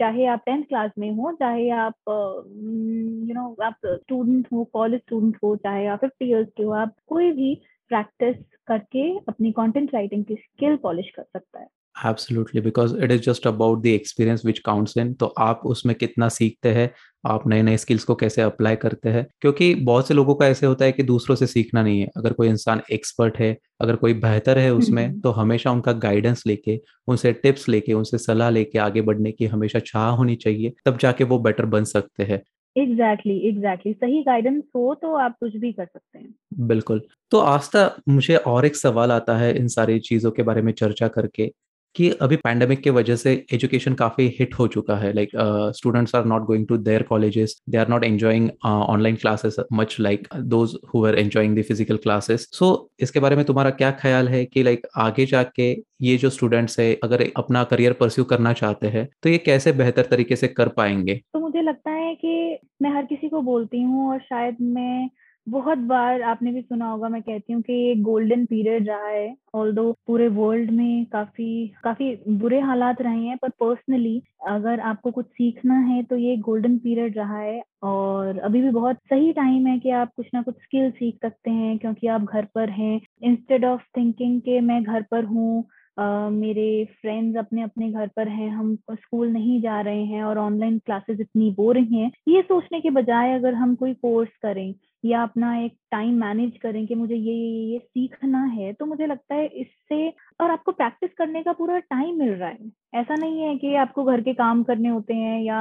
चाहे 0.00 0.26
आप 0.26 0.42
टेंथ 0.46 0.62
क्लास 0.62 0.90
में 0.98 1.10
हो 1.10 1.32
चाहे 1.32 1.68
आप 1.70 1.94
यू 2.08 3.34
नो 3.34 3.56
आप 3.62 3.76
स्टूडेंट 3.86 4.48
हो 4.52 4.64
कॉलेज 4.72 5.00
स्टूडेंट 5.00 5.36
हो 5.44 5.54
चाहे 5.56 5.86
आप 5.86 6.00
फिफ्टी 6.00 6.28
ईयर्स 6.30 6.48
के 6.56 6.62
हो 6.62 6.72
आप 6.72 6.94
कोई 7.06 7.30
भी 7.32 7.54
प्रैक्टिस 7.88 8.36
करके 8.66 9.08
अपनी 9.18 9.52
कंटेंट 9.52 9.94
राइटिंग 9.94 10.24
की 10.24 10.34
स्किल 10.34 10.76
पॉलिश 10.76 11.10
कर 11.16 11.22
सकता 11.22 11.60
है। 11.60 11.66
Absolutely 12.10 12.60
because 12.60 12.96
it 13.04 13.10
is 13.12 13.20
just 13.20 13.46
about 13.46 13.82
the 13.82 13.86
experience 13.86 14.42
which 14.46 14.58
counts 14.58 14.96
in 14.98 15.12
तो 15.14 15.26
आप 15.38 15.60
उसमें 15.66 15.94
कितना 15.96 16.28
सीखते 16.28 16.68
हैं 16.68 16.90
आप 17.26 17.48
नए 17.48 17.62
नए 17.62 17.76
स्किल्स 17.76 18.04
को 18.04 18.14
कैसे 18.14 18.42
अप्लाई 18.42 18.76
करते 18.76 19.08
हैं? 19.08 19.26
क्योंकि 19.40 19.74
बहुत 19.74 20.08
से 20.08 20.14
लोगों 20.14 20.34
का 20.34 20.46
ऐसे 20.46 20.66
होता 20.66 20.84
है 20.84 20.92
कि 20.92 21.02
दूसरों 21.02 21.36
से 21.36 21.46
सीखना 21.46 21.82
नहीं 21.82 22.00
है। 22.00 22.08
अगर 22.16 22.32
कोई 22.32 22.48
इंसान 22.48 22.80
एक्सपर्ट 22.92 23.38
है 23.38 23.58
अगर 23.80 23.96
कोई 23.96 24.14
बेहतर 24.14 24.58
है 24.58 24.74
उसमें। 24.74 25.20
तो 25.20 25.30
हमेशा 25.30 25.70
उनका 25.70 25.92
गाइडेंस 25.92 26.46
लेके 26.46 26.80
उनसे 27.08 27.32
टिप्स 27.32 27.68
लेके 27.68 27.92
उनसे 27.92 28.18
सलाह 28.18 28.50
लेके 28.50 28.78
आगे 28.78 29.00
बढ़ने 29.00 29.32
की 29.32 29.46
हमेशा 29.46 29.78
चाह 29.78 30.08
होनी 30.08 30.36
चाहिए 30.36 30.72
तब 30.84 30.98
जाके 30.98 31.24
वो 31.24 31.38
बेटर 31.38 31.66
बन 31.66 31.84
सकते 31.84 32.22
हैं। 32.24 32.42
Exactly 32.76 33.32
exactly, 33.32 33.56
exactly 33.56 33.92
exactly. 33.92 34.12
सही 34.12 34.22
गाइडेंस 34.22 34.62
हो 34.76 34.94
तो 34.94 35.14
आप 35.14 35.36
कुछ 35.40 35.56
भी 35.56 35.72
कर 35.72 35.84
सकते 35.84 36.18
हैं। 36.18 36.34
बिल्कुल। 36.60 37.02
तो 37.30 37.38
आस्था 37.38 37.96
मुझे 38.08 38.36
और 38.36 38.64
एक 38.64 38.76
सवाल 38.76 39.12
आता 39.12 39.36
है 39.36 39.56
इन 39.56 39.68
सारी 39.68 39.98
चीज़ों 39.98 40.30
के 40.30 40.42
बारे 40.42 40.62
में 40.62 40.72
चर्चा 40.72 41.08
करके। 41.08 41.52
कि 41.96 42.08
अभी 42.10 42.36
पैंडेमिक 42.36 42.80
के 42.80 42.90
वजह 42.90 43.16
से 43.16 43.32
एजुकेशन 43.52 43.94
काफ़ी 43.94 44.26
हिट 44.38 44.54
हो 44.54 44.66
चुका 44.68 44.96
है 44.96 45.12
like 45.12 45.30
students 45.76 46.14
are 46.14 46.24
not 46.24 46.42
going 46.42 46.66
to 46.66 46.76
their 46.76 47.02
colleges 47.02 47.62
they 47.68 47.78
are 47.78 47.88
not 47.88 48.04
enjoying 48.04 48.50
online 48.64 49.16
classes 49.16 49.56
much 49.72 49.96
like 50.00 50.28
those 50.36 50.76
who 50.94 51.06
are 51.06 51.18
enjoying 51.18 51.58
the 51.58 51.62
physical 51.62 51.96
classes 51.96 52.48
so 52.52 52.90
इसके 53.00 53.20
बारे 53.20 53.36
में 53.36 53.44
तुम्हारा 53.44 53.70
क्या 53.70 53.90
ख्याल 53.90 54.28
है 54.28 54.44
कि 54.44 54.62
लाइक 54.62 54.80
like, 54.80 54.90
आगे 54.96 55.26
जाके 55.26 55.72
ये 56.02 56.16
जो 56.16 56.30
स्टूडेंट्स 56.30 56.80
है 56.80 56.94
अगर 57.04 57.24
अपना 57.36 57.64
करियर 57.64 57.92
परस्यू 57.92 58.24
करना 58.24 58.52
चाहते 58.52 58.86
हैं 58.86 59.08
तो 59.22 59.28
ये 59.28 59.38
कैसे 59.38 59.72
बेहतर 59.72 60.02
तरीके 60.02 60.36
से 60.36 60.48
कर 60.48 60.68
पाएँगे? 60.68 61.20
तो 61.34 61.40
मुझे 61.40 61.62
लगता 61.62 61.90
है 61.90 62.14
कि 62.14 62.58
मैं 62.82 62.90
हर 62.90 63.04
किसी 63.04 63.28
को 63.28 63.40
बोलती 63.42 63.82
हूँ 63.82 64.10
और 64.10 64.18
शायद 64.18 64.56
मैं 64.60 65.08
बहुत 65.46 65.78
बार 65.78 66.22
आपने 66.22 66.52
भी 66.52 66.60
सुना 66.62 66.90
होगा 66.90 67.08
मैं 67.08 67.22
कहती 67.22 67.52
हूँ 67.52 67.62
कि 67.62 67.72
ये 67.72 67.94
गोल्डन 67.94 68.44
पीरियड 68.46 68.88
रहा 68.88 69.08
है 69.08 69.36
ऑल 69.54 69.74
पूरे 70.06 70.28
वर्ल्ड 70.28 70.70
में 70.70 71.04
काफ़ी 71.06 71.68
काफ़ी 71.84 72.16
बुरे 72.28 72.60
हालात 72.60 73.02
रहे 73.02 73.26
हैं 73.26 73.36
पर 73.36 73.48
पर्सनली 73.48 74.22
अगर 74.48 74.80
आपको 74.80 75.10
कुछ 75.10 75.26
सीखना 75.26 75.78
है 75.80 76.02
तो 76.02 76.16
ये 76.16 76.36
गोल्डन 76.36 76.78
पीरियड 76.78 77.18
रहा 77.18 77.38
है। 77.38 77.62
और 77.82 78.38
अभी 78.38 78.62
भी 78.62 78.70
बहुत 78.70 78.96
सही 78.96 79.32
टाइम 79.32 79.66
है 79.66 79.78
कि 79.78 79.90
आप 79.90 80.10
कुछ 80.16 80.26
ना 80.34 80.42
कुछ 80.42 80.54
स्किल 80.54 80.90
सीख 80.90 81.18
सकते 81.22 81.50
हैं 81.50 81.78
क्योंकि 81.78 82.06
आप 82.06 82.24
घर 82.24 82.44
पर 82.54 82.70
हैं। 82.70 83.00
इंस्टेड 83.22 83.64
ऑफ़ 83.64 83.82
थिंकिंग 83.96 84.40
के 84.40 84.60
मैं 84.60 84.82
घर 84.82 85.02
पर 85.02 85.24
हूँ 85.24 85.64
Uh, 86.00 86.30
मेरे 86.30 86.84
फ्रेंड्स 87.00 87.36
अपने 87.36 87.62
अपने 87.62 87.90
घर 87.92 88.06
पर 88.06 88.28
हैं 88.28 88.48
हम 88.50 88.74
स्कूल 88.92 89.28
नहीं 89.28 89.60
जा 89.60 89.80
रहे 89.80 90.04
हैं 90.04 90.22
और 90.24 90.38
ऑनलाइन 90.38 90.78
क्लासेस 90.78 91.20
इतनी 91.20 91.50
बोरिंग 91.50 91.92
हैं 91.92 92.10
ये 92.28 92.42
सोचने 92.42 92.80
के 92.80 92.90
बजाय 92.90 93.34
अगर 93.34 93.54
हम 93.54 93.74
कोई 93.74 93.94
कोर्स 93.94 94.30
करें 94.42 94.74
या 95.04 95.22
अपना 95.22 95.56
एक 95.58 95.72
टाइम 95.90 96.14
मैनेज 96.20 96.56
करें 96.62 96.86
कि 96.86 96.94
मुझे 96.94 97.14
ये 97.14 97.34
ये 97.34 97.72
ये 97.72 97.78
सीखना 97.78 98.42
है 98.44 98.72
तो 98.72 98.86
मुझे 98.86 99.06
लगता 99.06 99.34
है 99.34 99.46
इससे 99.46 100.08
और 100.40 100.50
आपको 100.50 100.72
प्रैक्टिस 100.72 101.10
करने 101.18 101.42
का 101.42 101.52
पूरा 101.52 101.78
टाइम 101.78 102.18
मिल 102.18 102.30
रहा 102.30 102.48
है। 102.48 102.70
ऐसा 102.94 103.14
नहीं 103.14 103.42
है 103.42 103.56
कि 103.56 103.74
आपको 103.76 104.04
घर 104.04 104.20
के 104.20 104.32
काम 104.34 104.62
करने 104.62 104.88
होते 104.88 105.14
हैं 105.14 105.40
या 105.42 105.60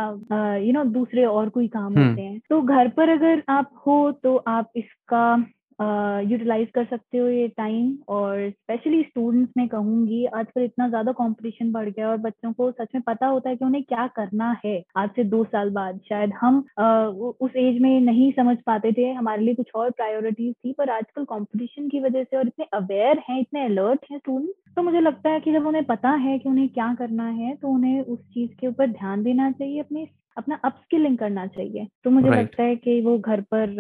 यू 0.57 0.73
नो 0.73 0.83
दूसरे 0.91 1.25
और 1.25 1.49
कोई 1.49 1.67
काम 1.67 1.93
होते 1.93 2.21
हैं। 2.21 2.39
तो 2.49 2.61
घर 2.61 2.87
पर 2.87 3.09
अगर 3.09 3.43
आप 3.49 3.71
हो 3.87 4.11
तो 4.23 4.35
आप 4.47 4.71
इसका 4.75 5.35
यूटिलाइज 5.81 6.69
कर 6.69 6.85
सकते 6.85 7.17
हो 7.17 7.27
ये 7.27 7.47
टाइम 7.47 7.97
और 8.09 8.49
स्पेशली 8.49 9.01
स्टूडेंट्स 9.03 9.51
में 9.57 9.67
कहूँगी 9.67 10.25
आजकल 10.25 10.63
इतना 10.63 10.87
ज़्यादा 10.89 11.11
कंपटीशन 11.11 11.71
बढ़ 11.71 11.89
गया 11.89 12.09
और 12.09 12.17
बच्चों 12.17 12.51
को 12.53 12.69
सच 12.71 12.95
में 12.95 13.01
पता 13.03 13.27
होता 13.27 13.49
है 13.49 13.55
कि 13.55 13.65
उन्हें 13.65 13.83
क्या 13.83 14.07
करना 14.15 14.55
है 14.65 14.75
आज 14.97 15.09
से 15.15 15.23
दो 15.23 15.43
साल 15.43 15.69
बाद 15.69 15.99
शायद 16.09 16.33
हम 16.41 16.59
uh, 16.59 17.33
उस 17.41 17.55
एज 17.55 17.81
में 17.81 17.99
नहीं 18.01 18.31
समझ 18.31 18.57
पाते 18.65 18.91
थे 18.91 19.11
हमारे 19.11 19.41
लिए 19.41 19.55
कुछ 19.55 19.71
और 19.75 19.91
प्रायोरिटीज 19.91 20.53
थी 20.55 20.73
पर 20.73 20.89
आजकल 20.89 21.25
कंपटीशन 21.25 21.89
की 21.89 21.99
वजह 21.99 22.23
से 22.23 22.37
और 22.37 22.47
इतने 22.47 22.65
अवेयर 22.73 23.23
हैं 23.29 23.39
इतने 23.41 23.65
अलर्ट 23.65 24.05
हैं 24.11 24.17
स्टूडेंट्स 24.17 24.75
तो 24.75 24.83
मुझे 24.83 24.99
लगता 24.99 25.29
है 25.29 25.39
कि 25.39 25.53
जब 25.53 25.67
उन्हें 25.67 25.83
पता 25.85 26.11
है 26.17 26.37
कि 26.39 26.49
उन्हें 26.49 26.67
क्या 26.69 26.93
करना 26.93 27.29
है 27.31 27.55
तो 27.55 27.67
उन्हें 27.67 28.01
उस 28.01 28.19
चीज़ 28.33 28.51
के 28.51 28.67
ऊपर 28.67 28.87
ध्यान 28.89 29.23
देना 29.23 29.51
चाहिए 29.51 29.79
अपने 29.79 30.07
अपना 30.37 30.59
अपस्किलिंग 30.63 31.17
करना 31.17 31.45
चाहिए 31.47 31.87
तो 32.03 32.09
मुझे 32.09 32.27
right. 32.27 32.41
लगता 32.41 32.63
है 32.63 32.75
कि 32.75 33.01
वो 33.01 33.17
घर 33.19 33.41
पर 33.53 33.75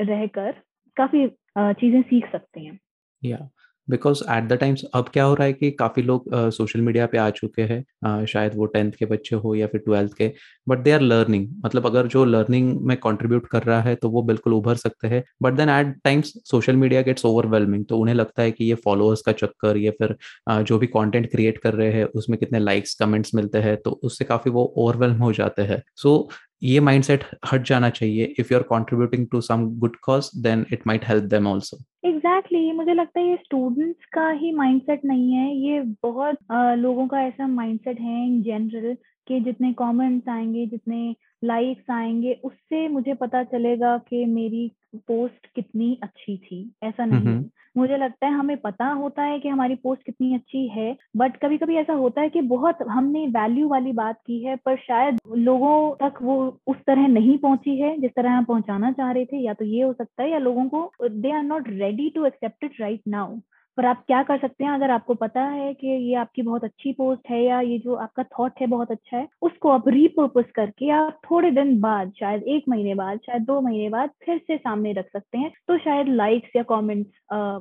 रहकर 0.00 0.54
काफ़ी 0.98 1.26
चीज़ें 1.58 2.02
सीख 2.02 2.32
सकते 2.32 2.60
हैं। 2.60 2.78
या 3.22 3.48
बिकॉज़ 3.88 4.22
एट 4.30 4.44
द 4.44 4.52
टाइम्स 4.52 4.82
अब 4.94 5.08
क्या 5.12 5.24
हो 5.24 5.34
रहा 5.34 5.46
है 5.46 5.52
कि 5.52 5.70
काफ़ी 5.70 6.02
लोग 6.02 6.24
सोशल 6.34 6.78
uh, 6.78 6.86
मीडिया 6.86 7.06
पे 7.06 7.18
आ 7.18 7.28
चुके 7.30 7.62
हैं 7.62 7.84
uh, 8.06 8.26
शायद 8.26 8.54
वो 8.56 8.66
टेंथ 8.66 8.92
के 8.92 9.06
बच्चे 9.06 9.36
हो 9.36 9.54
या 9.54 9.66
फिर 9.66 9.80
ट्वेल्थ 9.80 10.12
के 10.12 10.30
बट 10.68 10.78
दे 10.78 10.92
आर 10.92 11.00
लर्निंग 11.00 11.46
मतलब 11.64 11.86
अगर 11.86 12.06
जो 12.06 12.24
लर्निंग 12.24 12.80
में 12.80 12.96
कंट्रीब्यूट 12.96 13.46
कर 13.46 13.62
रहा 13.62 13.80
है 13.80 13.94
तो 13.94 14.10
वो 14.10 14.22
बिल्कुल 14.22 14.52
उभर 14.54 14.74
सकते 14.76 15.08
हैं 15.08 15.22
but 15.42 15.52
then 15.52 15.68
at 15.68 15.94
times 16.04 16.32
social 16.50 16.76
media 16.76 17.02
gets 17.02 17.24
overwhelming 17.26 17.84
तो 17.86 17.98
उन्हें 17.98 18.14
लगता 18.14 18.42
है 18.42 18.50
कि 18.50 18.64
ये 18.64 18.74
फॉलोअर्स 18.84 19.22
का 19.22 19.32
चक्कर 19.32 19.76
या 19.76 19.90
फिर 19.92 20.16
uh, 20.50 20.62
जो 20.62 20.78
भी 20.78 20.86
कॉन्टेंट 20.88 21.30
क्रिएट 21.30 21.58
कर 21.58 21.74
रहे 21.74 21.92
हैं 21.92 22.04
उसमें 22.14 22.38
कितने 22.40 22.58
लाइक्स 22.58 22.94
कमेंट्स 22.94 23.34
मिलते 23.34 23.58
हैं 23.58 23.76
तो 23.76 23.98
उससे 24.02 24.24
काफ़ी 24.24 24.50
वो 24.50 24.64
ओवरवेलम 24.76 25.22
हो 25.22 25.32
जाते 25.32 25.62
हैं। 25.62 25.82
सो 25.96 26.14
ये 26.62 26.80
माइंडसेट 26.80 27.24
हट 27.52 27.62
जाना 27.62 27.90
चाहिए। 27.90 28.34
If 28.38 28.52
you 28.52 28.58
are 28.58 28.62
contributing 28.62 29.26
to 29.32 29.40
some 29.40 29.66
good 29.78 29.96
cause 29.96 30.30
then 30.36 30.64
it 30.72 30.86
might 30.86 31.08
help 31.08 31.24
them 31.24 31.48
also 31.48 31.78
exactly. 32.04 32.72
मुझे 32.72 32.94
लगता 32.94 33.20
है 33.20 33.28
ये 33.28 33.36
स्टूडेंट्स 33.36 34.04
का 34.12 34.30
ही 34.30 34.52
माइंडसेट 34.52 35.00
नहीं 35.04 35.32
है। 35.32 35.56
ये 35.56 35.80
बहुत 35.80 36.38
आ, 36.50 36.74
लोगों 36.74 37.06
का 37.08 37.20
ऐसा 37.20 37.46
माइंडसेट 37.46 38.00
है 38.00 38.26
इन 38.26 38.42
जनरल 38.42 38.96
कि 39.28 39.40
जितने 39.40 39.72
कमेंट्स 39.72 40.28
आएँगे 40.28 40.66
जितने 40.66 41.16
लाइक्स 41.42 41.90
आएँगे 41.90 42.32
उससे 42.44 42.86
मुझे 42.88 43.14
पता 43.14 43.42
चलेगा 43.44 43.96
कि 44.08 44.24
मेरी 44.26 44.70
पोस्ट 44.96 45.46
कितनी 45.54 45.98
अच्छी 46.02 46.36
थी। 46.38 46.70
ऐसा 46.82 47.04
नहीं 47.06 47.44
मुझे 47.76 47.96
लगता 47.96 48.26
है 48.26 48.32
हमें 48.32 48.56
पता 48.56 48.86
होता 48.90 49.22
है 49.22 49.38
कि 49.40 49.48
हमारी 49.48 49.74
पोस्ट 49.74 50.02
कितनी 50.02 50.34
अच्छी 50.34 50.66
है 50.68 50.96
बट 51.16 51.36
कभी 51.36 51.58
कभी 51.58 51.76
ऐसा 51.76 51.92
होता 51.92 52.20
है 52.20 52.28
कि 52.28 52.40
बहुत 52.44 52.78
हमने 52.88 53.26
वैल्यू 53.28 53.68
वाली 53.68 53.92
बात 53.92 54.16
की 54.26 54.38
है 54.44 54.56
पर 54.56 54.76
शायद 54.76 55.18
लोगों 55.36 55.94
तक 56.02 56.18
वो 56.22 56.38
उस 56.66 56.76
तरह 56.86 57.06
नहीं 57.08 57.36
पहुँची 57.38 57.76
है 57.76 57.96
जिस 58.00 58.10
तरह 58.10 58.32
हम 58.32 58.44
पहुंचाना 58.44 58.92
चाह 58.92 59.12
रहे 59.12 59.24
थे। 59.24 59.44
या 59.44 59.54
तो 59.54 59.64
ये 59.64 59.82
हो 59.82 59.92
सकता 59.92 60.22
है 60.22 60.30
या 60.30 60.38
लोगों 60.38 60.68
को 60.68 61.08
they 61.08 61.32
are 61.32 61.42
not 61.42 61.68
ready 61.68 62.08
to 62.10 62.24
accept 62.26 62.64
it 62.64 62.80
right 62.80 63.00
now 63.08 63.36
पर 63.78 63.86
आप 63.86 64.02
क्या 64.06 64.22
कर 64.22 64.38
सकते 64.38 64.64
हैं? 64.64 64.70
अगर 64.72 64.90
आपको 64.90 65.14
पता 65.16 65.42
है 65.42 65.72
कि 65.74 65.86
ये 65.88 66.14
आपकी 66.16 66.42
बहुत 66.42 66.64
अच्छी 66.64 66.92
पोस्ट 66.92 67.30
है 67.30 67.42
या 67.44 67.60
ये 67.62 67.78
जो 67.78 67.94
आपका 67.96 68.22
थॉट 68.30 68.60
है 68.60 68.66
बहुत 68.68 68.90
अच्छा 68.90 69.16
है, 69.16 69.26
उसको 69.42 69.68
आप 69.70 69.88
रिपर्पज 69.88 70.50
करके 70.54 70.90
आप 70.92 71.20
थोड़े 71.24 71.50
दिन 71.52 71.78
बाद, 71.80 72.12
शायद 72.20 72.42
एक 72.48 72.64
महीने 72.68 72.94
बाद, 72.94 73.18
शायद 73.26 73.42
दो 73.44 73.60
महीने 73.60 73.88
बाद 73.90 74.10
फिर 74.24 74.38
से 74.38 74.56
सामने 74.58 74.92
रख 74.92 75.08
सकते 75.12 75.38
हैं। 75.38 75.52
तो 75.68 75.78
शायद 75.78 76.08
लाइक्स 76.14 76.56
या 76.56 76.62
कमेंट्स 76.70 77.10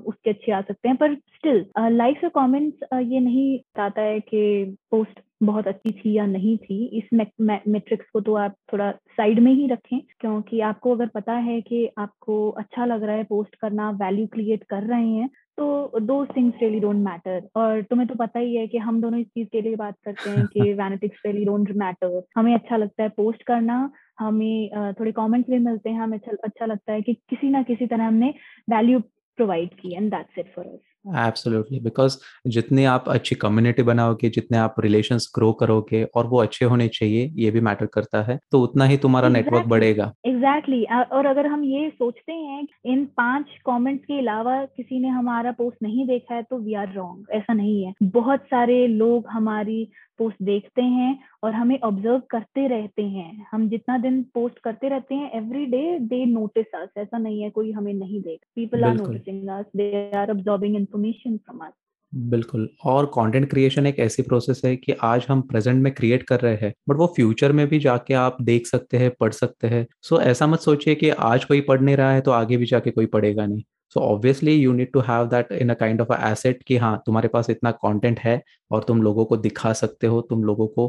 उसके 0.07 0.29
अच्छे 0.29 0.51
आ 0.51 0.61
सकते 0.61 0.89
हैं, 0.89 0.97
पर 0.97 1.15
स्टिल 1.15 1.65
लाइक्स 1.93 2.23
और 2.23 2.29
कमेंट्स 2.35 2.87
ये 3.03 3.19
नहीं 3.19 3.57
बताता 3.57 4.01
है 4.01 4.19
कि 4.21 4.75
पोस्ट 4.91 5.19
बहुत 5.43 5.67
अच्छी 5.67 5.91
थी 5.93 6.13
या 6.13 6.25
नहीं 6.25 6.57
थी। 6.57 6.85
इस 6.97 7.09
मेट्रिक्स 7.41 8.05
को 8.13 8.21
तो 8.21 8.35
आप 8.35 8.55
थोड़ा 8.73 8.91
साइड 8.91 9.39
में 9.39 9.51
ही 9.53 9.67
रखें, 9.67 9.99
क्योंकि 10.19 10.59
आपको 10.61 10.95
अगर 10.95 11.07
पता 11.15 11.33
है 11.39 11.59
कि 11.61 11.87
आपको 11.99 12.49
अच्छा 12.51 12.85
लग 12.85 13.03
रहा 13.03 13.15
है 13.15 13.23
पोस्ट 13.25 13.55
करना 13.55 13.89
वैल्यू 13.99 14.27
क्रिएट 14.27 14.63
कर 14.69 14.83
रहे 14.85 15.07
हैं 15.07 15.29
तो 15.57 15.99
दो 15.99 16.25
थिंग्स 16.25 16.55
रियली 16.61 16.79
डोंट 16.79 16.95
मैटर 16.95 17.47
और 17.55 17.81
तुम्हें 17.81 18.07
तो 18.07 18.15
पता 18.15 18.39
ही 18.39 18.55
है 18.55 18.67
कि 18.67 18.77
हम 18.77 19.01
दोनों 19.01 19.19
इस 19.19 19.27
चीज़ 19.27 19.47
के 19.51 19.61
लिए 19.61 19.75
बात 19.75 19.95
करते 20.05 20.29
हैं 20.29 20.45
कि 20.47 20.73
वैनेटिक्स 20.73 21.21
रियली 21.25 21.45
डोंट 21.45 21.71
मैटर 21.75 22.21
हमें 22.37 22.53
अच्छा 22.53 22.77
लगता 22.77 23.03
है 23.03 23.09
पोस्ट 23.09 23.43
करना 23.43 23.77
हमें 24.19 24.93
थोड़े 24.93 25.11
कमेंट्स 25.11 25.49
भी 25.49 25.59
मिलते 25.59 25.89
हैं 25.89 25.99
हमें 25.99 26.17
अच्छा, 26.17 26.31
अच्छा 26.43 26.65
लगता 26.65 26.93
है 26.93 27.01
कि 27.01 27.13
किसी 27.29 27.49
ना 27.49 27.63
किसी 27.63 27.87
तरह 27.87 28.07
हमने 28.07 28.33
वैल्यू 28.69 28.99
प्रोवाइड 29.39 29.73
की 29.73 29.95
and 29.95 30.09
that's 30.11 30.39
it 30.39 30.53
for 30.55 30.65
us 30.65 30.79
absolutely 31.15 31.79
because 31.79 32.17
जितने 32.47 32.85
आप 32.85 33.09
अच्छी 33.09 33.35
कम्युनिटी 33.35 33.83
बनाओगे 33.83 34.29
जितने 34.29 34.57
आप 34.57 34.75
रिलेशंस 34.79 35.31
ग्रो 35.35 35.51
करोगे 35.53 36.03
और 36.15 36.27
वो 36.27 36.41
अच्छे 36.41 36.65
होने 36.65 36.87
चाहिए 36.87 37.31
ये 37.35 37.51
भी 37.51 37.61
मैटर 37.61 37.85
करता 37.85 38.21
है। 38.21 38.39
तो 38.51 38.61
उतना 38.61 38.85
ही 38.85 38.97
तुम्हारा 38.97 39.27
exactly, 39.27 39.45
नेटवर्क 39.45 39.69
बढ़ेगा। 39.69 40.13
Exactly 40.25 40.81
exactly. 40.81 41.11
और 41.11 41.25
अगर 41.25 41.47
हम 41.47 41.63
ये 41.63 41.89
सोचते 41.89 42.33
हैं 42.33 42.67
इन 42.85 43.05
पाँच 43.05 43.45
कमेंट्स 43.65 44.05
के 44.05 44.19
अलावा 44.19 44.65
किसी 44.65 44.99
ने 44.99 45.07
हमारा 45.07 45.51
पोस्ट 45.51 45.77
नहीं 45.83 46.07
देखा 46.07 46.35
है 46.35 46.43
तो 46.43 46.57
वी 46.57 46.73
आर 46.73 46.93
रॉन्ग 46.93 47.25
ऐसा 47.31 47.53
नहीं 47.53 47.85
है। 47.85 47.93
बहुत 48.03 48.39
सारे 48.39 48.87
लोग 48.87 49.27
हमारी 49.27 49.91
पोस्ट 50.17 50.43
देखते 50.43 50.81
हैं 50.81 51.19
और 51.43 51.53
हमें 51.53 51.79
ऑब्ज़र्व 51.79 52.21
करते 52.29 52.67
रहते 52.67 53.03
हैं। 53.03 53.47
हम 53.51 53.69
जितना 53.69 53.97
दिन 53.97 54.21
पोस्ट 54.33 54.59
करते 54.59 54.89
रहते 54.89 55.15
हैं 55.15 55.31
every 55.31 55.65
day 55.65 55.99
they 55.99 56.25
notice 56.25 56.65
us 56.75 56.89
ऐसा 56.97 57.17
नहीं 57.17 57.41
है 57.41 57.49
कोई 57.49 57.71
हमें 57.71 57.93
नहीं 57.93 58.21
देख। 58.21 58.39
People 58.55 58.83
are 58.83 58.95
noticing 58.95 59.49
us 59.49 59.65
they 59.75 60.11
are 60.15 60.31
observing 60.31 60.75
information 60.75 61.37
from 61.37 61.59
us 61.59 61.73
बिल्कुल। 62.13 62.69
और 62.85 63.05
कंटेंट 63.05 63.49
क्रिएशन 63.49 63.87
एक 63.87 63.99
ऐसी 63.99 64.23
प्रोसेस 64.23 64.61
है 64.65 64.75
कि 64.75 64.91
आज 65.03 65.25
हम 65.29 65.41
प्रेजेंट 65.41 65.83
में 65.83 65.93
क्रिएट 65.93 66.23
कर 66.23 66.39
रहे 66.39 66.55
हैं 66.55 66.73
बट 66.89 66.95
वो 66.95 67.07
फ्यूचर 67.07 67.51
में 67.51 67.67
भी 67.67 67.79
जाके 67.79 68.13
आप 68.13 68.37
देख 68.41 68.67
सकते 68.67 68.97
हैं 68.97 69.11
पढ़ 69.19 69.31
सकते 69.31 69.67
हैं। 69.67 69.85
सो 70.01 70.15
so, 70.15 70.21
ऐसा 70.21 70.47
मत 70.47 70.59
सोचिए 70.59 70.95
कि 70.95 71.09
आज 71.09 71.45
कोई 71.45 71.61
पढ़ 71.61 71.81
नहीं 71.81 71.95
रहा 71.95 72.11
है 72.11 72.21
तो 72.21 72.31
आगे 72.31 72.57
भी 72.57 72.65
जाके 72.65 72.91
कोई 72.91 73.05
पढ़ेगा 73.05 73.45
नहीं। 73.45 73.63
So 73.91 73.99
obviously 73.99 74.53
you 74.53 74.73
need 74.73 74.91
to 74.91 74.99
have 74.99 75.25
that 75.27 75.51
in 75.51 75.69
a 75.69 75.73
kind 75.73 76.01
of 76.01 76.13
asset 76.13 76.63
कि 76.63 76.77
हाँ 76.77 77.01
तुम्हारे 77.05 77.27
पास 77.27 77.49
इतना 77.49 77.71
कंटेंट 77.77 78.19
है 78.19 78.41
और 78.71 78.83
तुम 78.83 79.01
लोगों 79.01 79.25
को 79.25 79.37
दिखा 79.37 79.71
सकते 79.73 80.07
हो 80.07 80.21
तुम 80.21 80.43
लोगों 80.43 80.67
को 80.69 80.87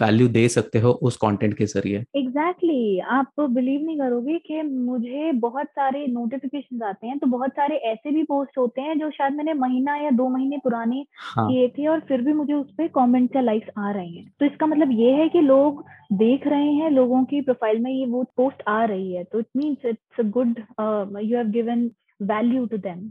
वैल्यू 0.00 0.28
दे 0.28 0.48
सकते 0.48 0.78
हो 0.78 0.90
उस 1.02 1.16
कंटेंट 1.16 1.54
के 1.54 1.66
ज़रिए 1.66 2.04
एग्जैक्टली 2.16 2.96
exactly. 2.96 3.10
आप 3.10 3.40
बिलीव 3.40 3.80
नहीं 3.80 3.98
करोगे 3.98 4.38
कि 4.38 4.62
मुझे 4.62 5.32
बहुत 5.38 5.66
सारे 5.68 6.06
नोटिफिकेशन 6.06 6.82
आते 6.82 7.06
हैं 7.06 7.18
तो 7.18 7.26
बहुत 7.26 7.50
सारे 7.50 7.76
ऐसे 7.92 8.10
भी 8.10 8.22
पोस्ट 8.24 8.58
होते 8.58 8.80
हैं 8.80 8.98
जो 8.98 9.10
शायद 9.10 9.34
मैंने 9.34 9.54
महीना 9.56 9.96
या 9.96 10.10
दो 10.12 10.28
महीने 10.28 10.58
पुराने 10.58 11.04
हाँ. 11.18 11.48
किए 11.48 11.68
थे 11.68 11.86
और 11.86 12.00
फिर 12.08 12.22
भी 12.22 12.32
मुझे 12.32 12.54
उस 12.54 12.70
पर 12.78 12.88
कॉमेंट 12.88 13.36
या 13.36 13.42
लाइक्स 13.42 13.70
आ 13.78 13.90
रहे 13.90 14.06
हैं 14.06 14.32
तो 14.40 14.46
इसका 14.46 14.66
मतलब 14.66 14.92
ये 14.92 15.12
है 15.12 15.28
कि 15.28 15.40
लोग 15.40 15.84
देख 16.12 16.46
रहे 16.46 16.72
हैं 16.72 16.90
लोगों 16.90 17.24
की 17.24 17.40
प्रोफ़ाइल 17.40 17.78
में 17.78 17.90
ये 17.92 18.06
वो 18.06 18.22
पोस्ट 18.36 18.62
आ 18.68 18.84
रही 18.84 19.12
है 19.12 19.24
तो 19.24 19.40
it 19.40 19.46
means 19.56 19.84
it's 19.84 20.20
a 20.20 20.28
good 20.28 20.58
you 21.22 21.36
have 21.36 21.48
given 21.48 21.90
value 22.22 22.66
to 22.66 22.76
them 22.76 23.10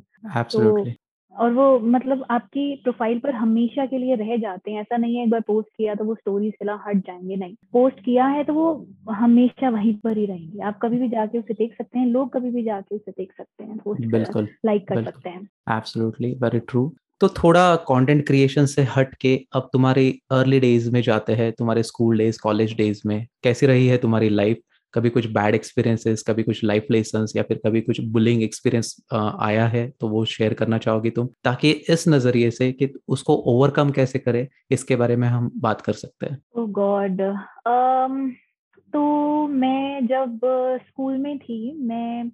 और 1.35 1.53
वो 1.53 1.79
मतलब 1.79 2.25
आपकी 2.29 2.75
प्रोफ़ाइल 2.75 3.19
पर 3.19 3.35
हमेशा 3.35 3.85
के 3.85 3.97
लिए 3.97 4.15
रह 4.15 4.37
जाते 4.37 4.71
हैं 4.71 4.81
ऐसा 4.81 4.97
नहीं 4.97 5.15
है 5.15 5.23
एक 5.23 5.29
बार 5.29 5.41
पोस्ट 5.41 5.67
किया 5.77 5.95
तो 5.95 6.03
वो 6.03 6.15
स्टोरी 6.15 6.51
से 6.51 6.71
हट 6.71 6.97
जाएँगे 6.97 7.35
नहीं। 7.35 7.55
पोस्ट 7.73 7.99
किया 7.99 8.25
है 8.25 8.43
तो 8.43 8.53
वो 8.53 8.87
हमेशा 9.09 9.69
वहीं 9.69 9.93
पर 9.95 10.17
ही 10.17 10.25
रहेंगे। 10.25 10.61
आप 10.61 10.79
कभी 10.81 10.97
भी 10.97 11.09
जाके 11.09 11.39
उसे 11.39 11.53
देख 11.53 11.75
सकते 11.77 11.99
हैं 11.99 12.05
लोग 12.07 12.33
कभी 12.33 12.49
भी 12.49 12.63
जाके 12.63 12.95
उसे 12.95 13.11
देख 13.11 13.33
सकते 13.37 13.63
हैं 13.63 13.77
पोस्ट 13.77 14.05
बिल्कुल 14.05 14.47
लाइक 14.65 14.87
कर 14.87 15.03
सकते 15.03 15.29
हैं। 15.29 15.41
एब्सोल्युटली 15.69 16.33
वेरी 16.33 16.59
ट्रू 16.59 16.93
तो 17.21 17.27
थोड़ा 17.27 17.75
कंटेंट 17.75 18.27
क्रिएशन 18.27 18.65
से 18.65 18.81
हट 18.81 19.15
के 19.15 19.45
अब 19.53 19.69
तुम्हारी 19.73 20.21
अर्ली 20.31 20.59
डेज़ 20.59 20.91
में 20.91 21.01
जाते 21.01 21.33
हैं 21.33 21.51
तुम्हारे 21.51 21.83
स्कूल 21.83 22.17
डेज़ 22.17 22.39
कॉलेज 22.43 22.75
डेज़ 22.75 23.01
में 23.05 23.27
कैसी 23.43 23.65
रही 23.65 23.87
है 23.87 23.97
तुम्हारी 23.97 24.29
लाइफ 24.29 24.57
कभी 24.93 25.09
कुछ 25.09 25.25
बैड 25.25 25.55
एक्सपीरियंसेस 25.55 26.23
कभी 26.27 26.43
कुछ 26.43 26.63
लाइफ 26.63 26.85
लेसन 26.91 27.25
या 27.35 27.43
फिर 27.43 27.59
कभी 27.65 27.81
कुछ 27.81 28.01
बुलिंग 28.01 28.43
एक्सपीरियंस 28.43 28.95
आया 29.39 29.67
है 29.67 29.93
तो 29.99 30.07
वो 30.07 30.25
शेयर 30.25 30.53
करना 30.53 30.77
चाहोगी 30.77 31.09
तुम 31.09 31.29
ताकि 31.43 31.71
इस 31.71 32.07
नज़रिए 32.07 32.51
से 32.51 32.71
कि 32.71 32.93
उसको 33.07 33.35
ओवरकम 33.35 33.91
कैसे 33.91 34.19
करे 34.19 34.47
इसके 34.71 34.95
बारे 34.95 35.15
में 35.15 35.27
हम 35.27 35.51
बात 35.57 35.81
कर 35.81 35.93
सकते 35.93 36.25
हैं। 36.25 36.37
Oh 36.57 36.67
um, 37.67 38.31
तो 38.93 39.47
मैं 39.47 40.07
जब 40.07 40.39
स्कूल 40.87 41.17
में 41.17 41.39
थी 41.39 41.77
मैं 41.87 42.31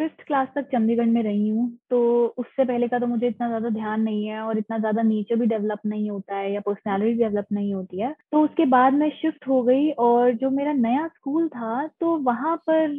फिफ्थ 0.00 0.22
क्लास 0.26 0.48
तक 0.54 0.68
चंडीगढ़ 0.72 1.06
में 1.06 1.22
रही 1.22 1.48
हूँ 1.48 1.66
तो 1.90 1.98
उससे 2.38 2.64
पहले 2.64 2.86
का 2.88 2.98
तो 2.98 3.06
मुझे 3.06 3.26
इतना 3.28 3.46
ज़्यादा 3.48 3.68
ध्यान 3.70 4.00
नहीं 4.02 4.26
है 4.26 4.40
और 4.40 4.58
इतना 4.58 4.78
ज़्यादा 4.78 5.02
नेचर 5.02 5.36
भी 5.36 5.46
डेवलप 5.46 5.80
नहीं 5.86 6.10
होता 6.10 6.36
है 6.36 6.52
या 6.52 6.60
पर्सनैलिटी 6.60 7.18
डेवलप 7.18 7.46
नहीं 7.52 7.72
होती 7.74 8.00
है। 8.00 8.12
तो 8.32 8.42
उसके 8.44 8.64
बाद 8.66 8.92
मैं 8.92 9.08
शिफ्ट 9.12 9.46
हो 9.48 9.62
गई 9.62 9.90
और 10.00 10.32
जो 10.34 10.50
मेरा 10.50 10.72
नया 10.72 11.06
स्कूल 11.08 11.48
था 11.48 11.86
तो 12.00 12.16
वहाँ 12.20 12.56
पर 12.70 12.96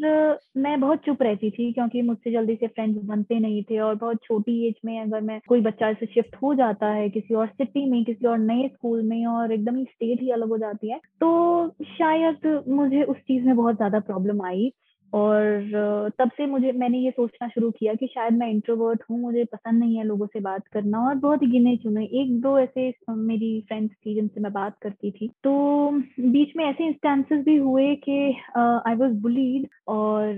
मैं 0.57 0.79
बहुत 0.81 0.99
चुप 1.05 1.21
रहती 1.23 1.49
थी 1.51 1.71
क्योंकि 1.73 2.01
मुझसे 2.01 2.31
जल्दी 2.31 2.55
से 2.55 2.67
फ्रेंड्स 2.67 3.03
बनते 3.05 3.39
नहीं 3.39 3.63
थे 3.63 3.79
और 3.79 3.95
बहुत 3.95 4.19
छोटी 4.23 4.67
एज 4.67 4.75
में 4.85 4.99
अगर 5.01 5.21
मैं 5.21 5.39
कोई 5.47 5.61
बच्चा 5.61 5.91
से 5.93 6.05
शिफ्ट 6.05 6.35
हो 6.43 6.53
जाता 6.55 6.91
है 6.91 7.09
किसी 7.09 7.33
और 7.35 7.47
सिटी 7.47 7.89
में, 7.91 8.03
किसी 8.05 8.27
और 8.27 8.37
नए 8.39 8.67
स्कूल 8.67 9.01
में 9.03 9.25
और 9.27 9.51
एकदम 9.51 9.75
ही 9.77 9.83
स्टेट 9.85 10.21
ही 10.21 10.29
अलग 10.31 10.49
हो 10.49 10.57
जाती 10.57 10.91
है 10.91 10.99
तो 11.21 11.67
शायद 11.97 12.63
मुझे 12.69 13.03
उस 13.03 13.17
चीज़ 13.17 13.45
में 13.45 13.55
बहुत 13.55 13.75
ज़्यादा 13.75 13.99
प्रॉब्लम 14.01 14.45
आई। 14.45 14.71
और 15.13 16.11
तब 16.19 16.29
से 16.37 16.45
मुझे 16.45 16.71
मैंने 16.71 16.97
ये 16.97 17.11
सोचना 17.11 17.47
शुरू 17.47 17.71
किया 17.71 17.93
कि 17.93 18.07
शायद 18.07 18.33
मैं 18.33 18.49
इंट्रोवर्ट 18.49 19.01
हूँ 19.09 19.19
मुझे 19.19 19.43
पसंद 19.45 19.79
नहीं 19.79 19.97
है 19.97 20.03
लोगों 20.03 20.27
से 20.27 20.39
बात 20.39 20.67
करना 20.67 21.07
और 21.07 21.15
बहुत 21.15 21.43
गिने 21.43 21.75
चुने 21.77 22.05
एक 22.21 22.39
दो 22.41 22.57
ऐसे 22.59 22.93
मेरी 23.09 23.61
फ्रेंड्स 23.61 23.93
थी 23.95 24.15
जिनसे 24.15 24.41
मैं 24.41 24.53
बात 24.53 24.77
करती 24.81 25.11
थी। 25.11 25.27
तो 25.43 25.91
बीच 26.19 26.53
में 26.57 26.65
ऐसे 26.65 26.87
इंस्टेंसेस 26.87 27.43
भी 27.45 27.55
हुए 27.57 27.95
कि 27.95 28.17
आई 28.57 28.95
वाज 28.95 29.11
बुलीड 29.21 29.67
और 29.87 30.33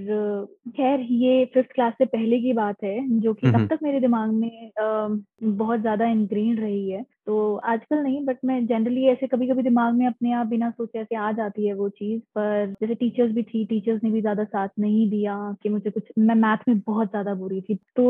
खैर 0.70 1.00
ये 1.00 1.46
फिफ्थ 1.46 1.72
क्लास 1.76 1.94
से 1.98 2.06
पहले 2.06 2.40
की 2.40 2.54
बात 2.54 2.84
है 2.84 3.20
जो 3.20 3.34
कि 3.34 3.48
तब 3.48 3.66
तक 3.70 3.80
मेरे 3.84 4.00
दिमाग 4.00 4.32
में 4.32 4.72
uh, 4.72 5.24
बहुत 5.44 5.80
ज़्यादा 5.80 6.06
इनग्रीन 6.06 6.58
रही 6.58 6.90
है। 6.90 7.04
तो 7.28 7.56
आजकल 7.66 7.98
नहीं 7.98 8.24
बट 8.26 8.38
मैं 8.46 8.66
जनरली 8.68 9.06
ऐसे 9.08 9.28
कभी 9.28 9.48
कभी 9.48 9.64
दिमाग 9.64 9.94
में 9.94 10.06
अपने 10.08 10.32
आप 10.34 10.48
बिना 10.48 10.70
सोचे 10.72 11.00
ऐसे 11.00 11.16
आ 11.16 11.32
जाती 11.32 11.68
है 11.68 11.74
वो 11.74 11.88
चीज़ 11.90 12.22
पर 12.38 12.74
जैसे 12.82 12.96
टीचर्स 12.96 13.32
भी 13.32 13.44
थी 13.44 13.64
टीचर्स 13.66 14.04
ने 14.04 14.10
भी 14.12 14.22
ज़्यादा 14.22 14.44
साथ 14.44 14.70
नहीं 14.80 15.10
दिया 15.10 15.36
कि 15.64 15.70
मुझे 15.70 15.90
कुछ 15.90 16.12
मैं 16.20 16.36
मैथ 16.36 16.68
में 16.68 16.80
बहुत 16.80 17.10
ज़्यादा 17.10 17.34
बुरी 17.34 17.62
थी। 17.62 17.76
तो 17.76 18.06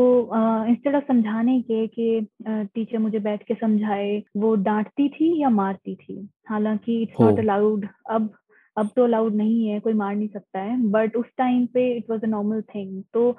इंस्टेड 0.68 0.94
ऑफ़ 0.94 1.04
समझाने 1.08 1.60
के 1.62 1.86
कि 1.88 2.26
टीचर 2.48 2.98
मुझे 2.98 3.18
बैठ 3.20 3.42
के 3.42 3.54
समझाए 3.54 4.22
वो 4.36 4.54
डांटती 4.64 5.08
थी 5.08 5.34
या 5.42 5.50
मारती 5.50 5.94
थी? 5.94 6.28
हालाँकि 6.48 7.02
इट्स 7.02 7.20
नॉट 7.20 7.38
अलाउड 7.38 7.86
अब 8.10 8.32
अब 8.76 8.88
तो 8.96 9.04
अलाउड 9.04 9.34
नहीं 9.34 9.68
है 9.68 9.78
कोई 9.80 9.92
मार 9.92 10.14
नहीं 10.16 10.28
सकता 10.28 10.60
है 10.60 10.76
बट 10.90 11.16
उस 11.16 11.26
टाइम 11.38 11.66
पे 11.66 11.90
it 11.96 12.10
was 12.10 12.22
a 12.22 12.26
normal 12.26 12.62
thing 12.74 13.02
तो 13.14 13.30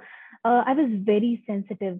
I 0.45 0.73
was 0.75 0.91
very 1.05 1.35
sensitive 1.45 1.99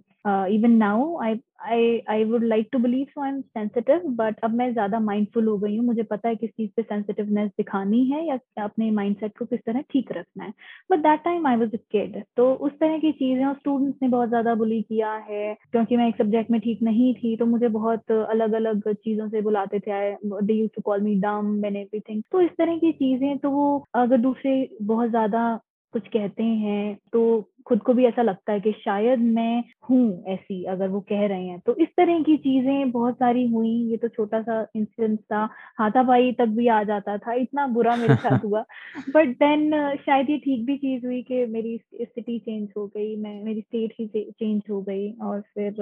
even 0.50 0.70
now 0.78 1.16
I 1.22 1.34
I 1.64 1.98
I 2.10 2.24
would 2.24 2.44
like 2.44 2.68
to 2.72 2.78
believe 2.78 3.06
so 3.06 3.22
I 3.22 3.30
am 3.30 3.40
sensitive 3.40 4.02
but 4.16 4.40
अब 4.44 4.54
मैं 4.54 4.72
ज़्यादा 4.72 4.98
माइंडफुल 5.00 5.46
हो 5.48 5.56
गई 5.58 5.76
हूँ। 5.76 5.84
मुझे 5.86 6.02
पता 6.02 6.28
है 6.28 6.36
किस 6.36 6.50
चीज़ 6.50 6.70
पे 6.76 6.82
सेंसिटिवनेस 6.82 7.50
दिखानी 7.58 8.04
है 8.06 8.24
या 8.26 8.38
अपने 8.64 8.90
माइंडसेट 8.90 9.36
को 9.38 9.44
किस 9.44 9.60
तरह 9.66 9.80
ठीक 9.92 10.12
रखना 10.12 10.44
है। 10.44 10.52
But 10.90 10.98
that 10.98 11.20
time 11.24 11.46
I 11.46 11.56
was 11.56 11.74
a 11.74 11.78
kid 11.92 12.22
तो 12.36 12.52
उस 12.56 12.72
तरह 12.80 12.98
की 12.98 13.12
चीज़ें 13.12 13.44
और 13.46 13.54
स्टूडेंट्स 13.54 13.98
ने 14.02 14.08
बहुत 14.08 14.28
ज़्यादा 14.28 14.54
बुली 14.54 14.80
किया 14.82 15.12
है, 15.28 15.54
क्योंकि 15.72 15.96
मैं 15.96 16.08
एक 16.08 16.16
सब्जेक्ट 16.16 16.50
में 16.50 16.60
ठीक 16.60 16.82
नहीं 16.82 17.12
थी 17.14 17.36
तो 17.36 17.46
मुझे 17.46 17.68
बहुत 17.70 18.12
अलग 18.12 18.52
अलग 18.54 18.92
चीज़ों 18.94 19.28
से 19.28 19.40
बुलाते 19.42 19.80
थे। 19.80 20.14
They 20.16 20.54
use 20.54 20.70
to 20.76 20.82
call 20.82 21.00
me 21.02 21.14
dumb 21.20 21.64
and 21.64 21.76
everything 21.76 22.22
तो 22.32 22.40
इस 22.40 22.50
तरह 22.58 22.78
की 22.78 22.92
चीज़ें 22.94 23.36
तो 23.38 23.50
वो 23.50 23.84
अगर 23.96 24.16
दूसरे 24.18 24.56
बहुत 24.84 25.10
ज़्यादा 25.10 25.48
कुछ 25.94 26.08
कहते 26.08 26.42
हैं 26.42 26.96
तो 27.12 27.20
खुद 27.66 27.80
को 27.82 27.92
भी 27.94 28.04
ऐसा 28.06 28.22
लगता 28.22 28.52
है 28.52 28.60
कि 28.60 28.72
शायद 28.84 29.18
मैं 29.18 29.62
हूँ 29.90 30.24
ऐसी 30.28 30.62
अगर 30.64 30.88
वो 30.88 31.00
कह 31.08 31.26
रहे 31.26 31.46
हैं। 31.46 31.58
तो 31.66 31.74
इस 31.76 31.88
तरह 31.96 32.22
की 32.22 32.36
चीज़ें 32.36 32.90
बहुत 32.92 33.14
सारी 33.14 33.46
हुई 33.48 33.70
ये 33.90 33.96
तो 33.96 34.08
छोटा 34.08 34.40
सा 34.42 34.60
इंसिडेंट 34.76 35.18
था 35.22 35.48
हाथापाई 35.78 36.32
तक 36.32 36.46
भी 36.56 36.68
आ 36.68 36.82
जाता 36.82 37.16
था 37.18 37.32
इतना 37.34 37.66
बुरा 37.68 37.96
मेरे 37.96 38.16
साथ 38.16 38.44
हुआ। 38.44 38.64
बट 39.16 39.36
देन 39.38 39.70
शायद 40.06 40.30
ये 40.30 40.38
ठीक 40.38 40.64
भी 40.66 40.76
चीज़ 40.76 41.06
हुई 41.06 41.22
कि 41.22 41.44
मेरी 41.46 41.76
सिटी 41.94 42.38
चेंज 42.38 42.68
हो 42.76 42.86
गई 42.86 43.14
मैं 43.16 43.42
मेरी 43.44 43.60
स्टेट 43.60 43.94
ही 44.00 44.06
चेंज 44.30 44.62
हो 44.70 44.80
गई 44.82 45.10
और 45.22 45.40
फिर 45.54 45.74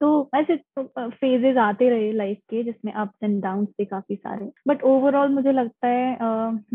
तो 0.00 0.30
ऐसे 0.36 0.56
फेजेस 0.78 1.56
आते 1.56 1.88
रहे 1.88 2.12
लाइफ 2.12 2.38
के 2.50 2.62
जिसमें 2.62 2.92
अप्स 2.92 3.24
एंड 3.24 3.42
डाउन 3.42 3.66
थे 3.66 3.84
काफ़ी 3.84 4.16
सारे। 4.16 4.50
बट 4.68 4.82
ओवरऑल 4.84 5.32
मुझे 5.32 5.52
लगता 5.52 5.88
है 5.88 6.16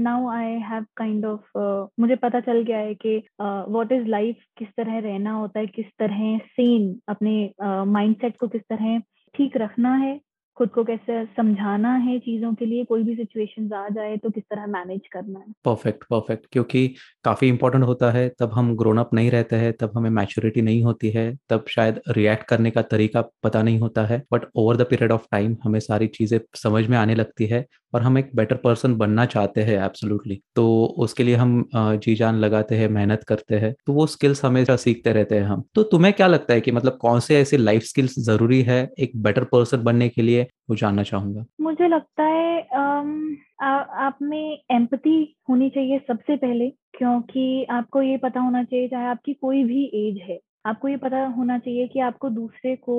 now 0.03 0.29
I 0.29 0.51
have 0.69 0.85
kind 0.97 1.25
of 1.25 1.57
मुझे 1.99 2.15
पता 2.15 2.39
चल 2.39 2.61
गया 2.61 2.77
है 2.77 2.93
कि 3.05 3.17
वॉट 3.41 3.91
इज़ 3.91 4.07
लाइफ 4.07 4.43
किस 4.57 4.67
तरह 4.77 4.99
रहना 4.99 5.31
होता 5.33 5.59
है, 5.59 5.67
किस 5.67 5.85
तरह 5.99 6.37
सेम 6.37 6.93
अपने 7.09 7.51
माइंडसेट 7.87 8.37
को 8.39 8.47
किस 8.47 8.61
तरह 8.63 8.99
ठीक 9.35 9.57
रखना 9.57 9.95
है, 9.95 10.19
खुद 10.57 10.69
को 10.69 10.83
कैसे 10.83 11.23
समझाना 11.27 11.93
है 11.95 12.17
चीज़ों 12.19 12.53
के 12.53 12.65
लिए, 12.65 12.83
कोई 12.85 13.03
भी 13.03 13.15
सिचुएशन 13.15 13.73
आ 13.75 13.87
जाए 13.89 14.15
तो 14.17 14.29
किस 14.29 14.43
तरह 14.43 14.65
मैनेज 14.67 15.07
करना 15.13 15.39
है। 15.39 15.51
परफेक्ट 15.65 16.03
परफेक्ट 16.03 16.45
क्योंकि 16.51 16.87
काफ़ी 17.25 17.47
इंपॉर्टेंट 17.47 17.83
होता 17.83 18.11
है, 18.11 18.27
तब 18.39 18.51
हम 18.53 18.75
ग्रोन 18.77 18.97
अप 18.97 19.13
नहीं 19.13 19.31
रहते 19.31 19.55
हैं, 19.55 19.73
तब 19.73 19.91
हमें 19.97 20.09
मैच्योरिटी 20.11 20.61
नहीं 20.61 20.81
होती 20.83 21.09
है, 21.09 21.35
तब 21.49 21.65
शायद 21.69 22.01
रिएक्ट 22.09 22.47
करने 22.49 22.71
का 22.71 22.81
तरीका 22.83 23.21
पता 23.43 23.61
नहीं 23.63 23.79
होता 23.79 24.05
है 24.05 24.21
but 24.33 24.45
over 24.55 24.77
the 24.77 24.87
period 24.89 25.11
of 25.11 25.27
time 25.31 25.55
हमें 25.63 25.79
सारी 25.81 26.07
चीज़ें 26.09 26.39
समझ 26.57 26.85
में 26.87 26.97
आने 26.97 27.15
लगती 27.15 27.45
है 27.45 27.65
और 27.93 28.01
हम 28.01 28.17
एक 28.17 28.29
बेटर 28.35 28.55
पर्सन 28.55 28.95
बनना 28.95 29.25
चाहते 29.25 29.61
हैं 29.61 29.77
एब्सोल्युटली 29.85 30.39
तो 30.55 30.65
उसके 30.97 31.23
लिए 31.23 31.35
हम 31.35 31.63
जी 31.75 32.15
जान 32.15 32.35
लगाते 32.35 32.75
हैं 32.75 32.87
मेहनत 32.89 33.23
करते 33.27 33.55
हैं 33.55 33.73
तो 33.85 33.93
वो 33.93 34.05
स्किल्स 34.07 34.43
हमेशा 34.45 34.75
सीखते 34.75 35.13
रहते 35.13 35.35
हैं 35.35 35.43
हम। 35.43 35.63
तो 35.75 35.83
तुम्हें 35.83 36.13
क्या 36.13 36.27
लगता 36.27 36.53
है 36.53 36.61
कि 36.61 36.71
मतलब 36.71 36.97
कौन 37.01 37.19
से 37.19 37.39
ऐसे 37.39 37.57
लाइफ 37.57 37.83
स्किल्स 37.83 38.19
ज़रूरी 38.19 38.61
है 38.61 38.79
एक 38.99 39.11
बेटर 39.15 39.43
पर्सन 39.43 39.83
बनने 39.83 40.09
के 40.09 40.21
लिए? 40.21 40.47
वो 40.69 40.75
जानना 40.75 41.03
चाहूँगा। 41.03 41.45
मुझे 41.61 41.87
लगता 41.87 42.23
है 42.23 42.67
आम, 42.75 43.37
आ, 43.61 43.67
आप 44.05 44.17
में 44.21 44.63
एम्पति 44.71 45.35
होनी 45.49 45.69
चाहिए 45.69 45.99
सबसे 46.07 46.35
पहले 46.35 46.69
क्योंकि 46.69 47.63
आपको 47.63 48.01
ये 48.01 48.17
पता 48.17 48.39
होना 48.39 48.63
चाहिए 48.63 48.87
चाहे 48.87 49.07
आपकी 49.07 49.33
कोई 49.33 49.63
भी 49.63 49.83
एज 49.93 50.19
है 50.29 50.39
आपको 50.65 50.87
ये 50.87 50.97
पता 50.97 51.25
होना 51.27 51.57
चाहिए 51.57 51.87
कि 51.87 51.99
आपको 51.99 52.29
दूसरे 52.29 52.75
को 52.75 52.95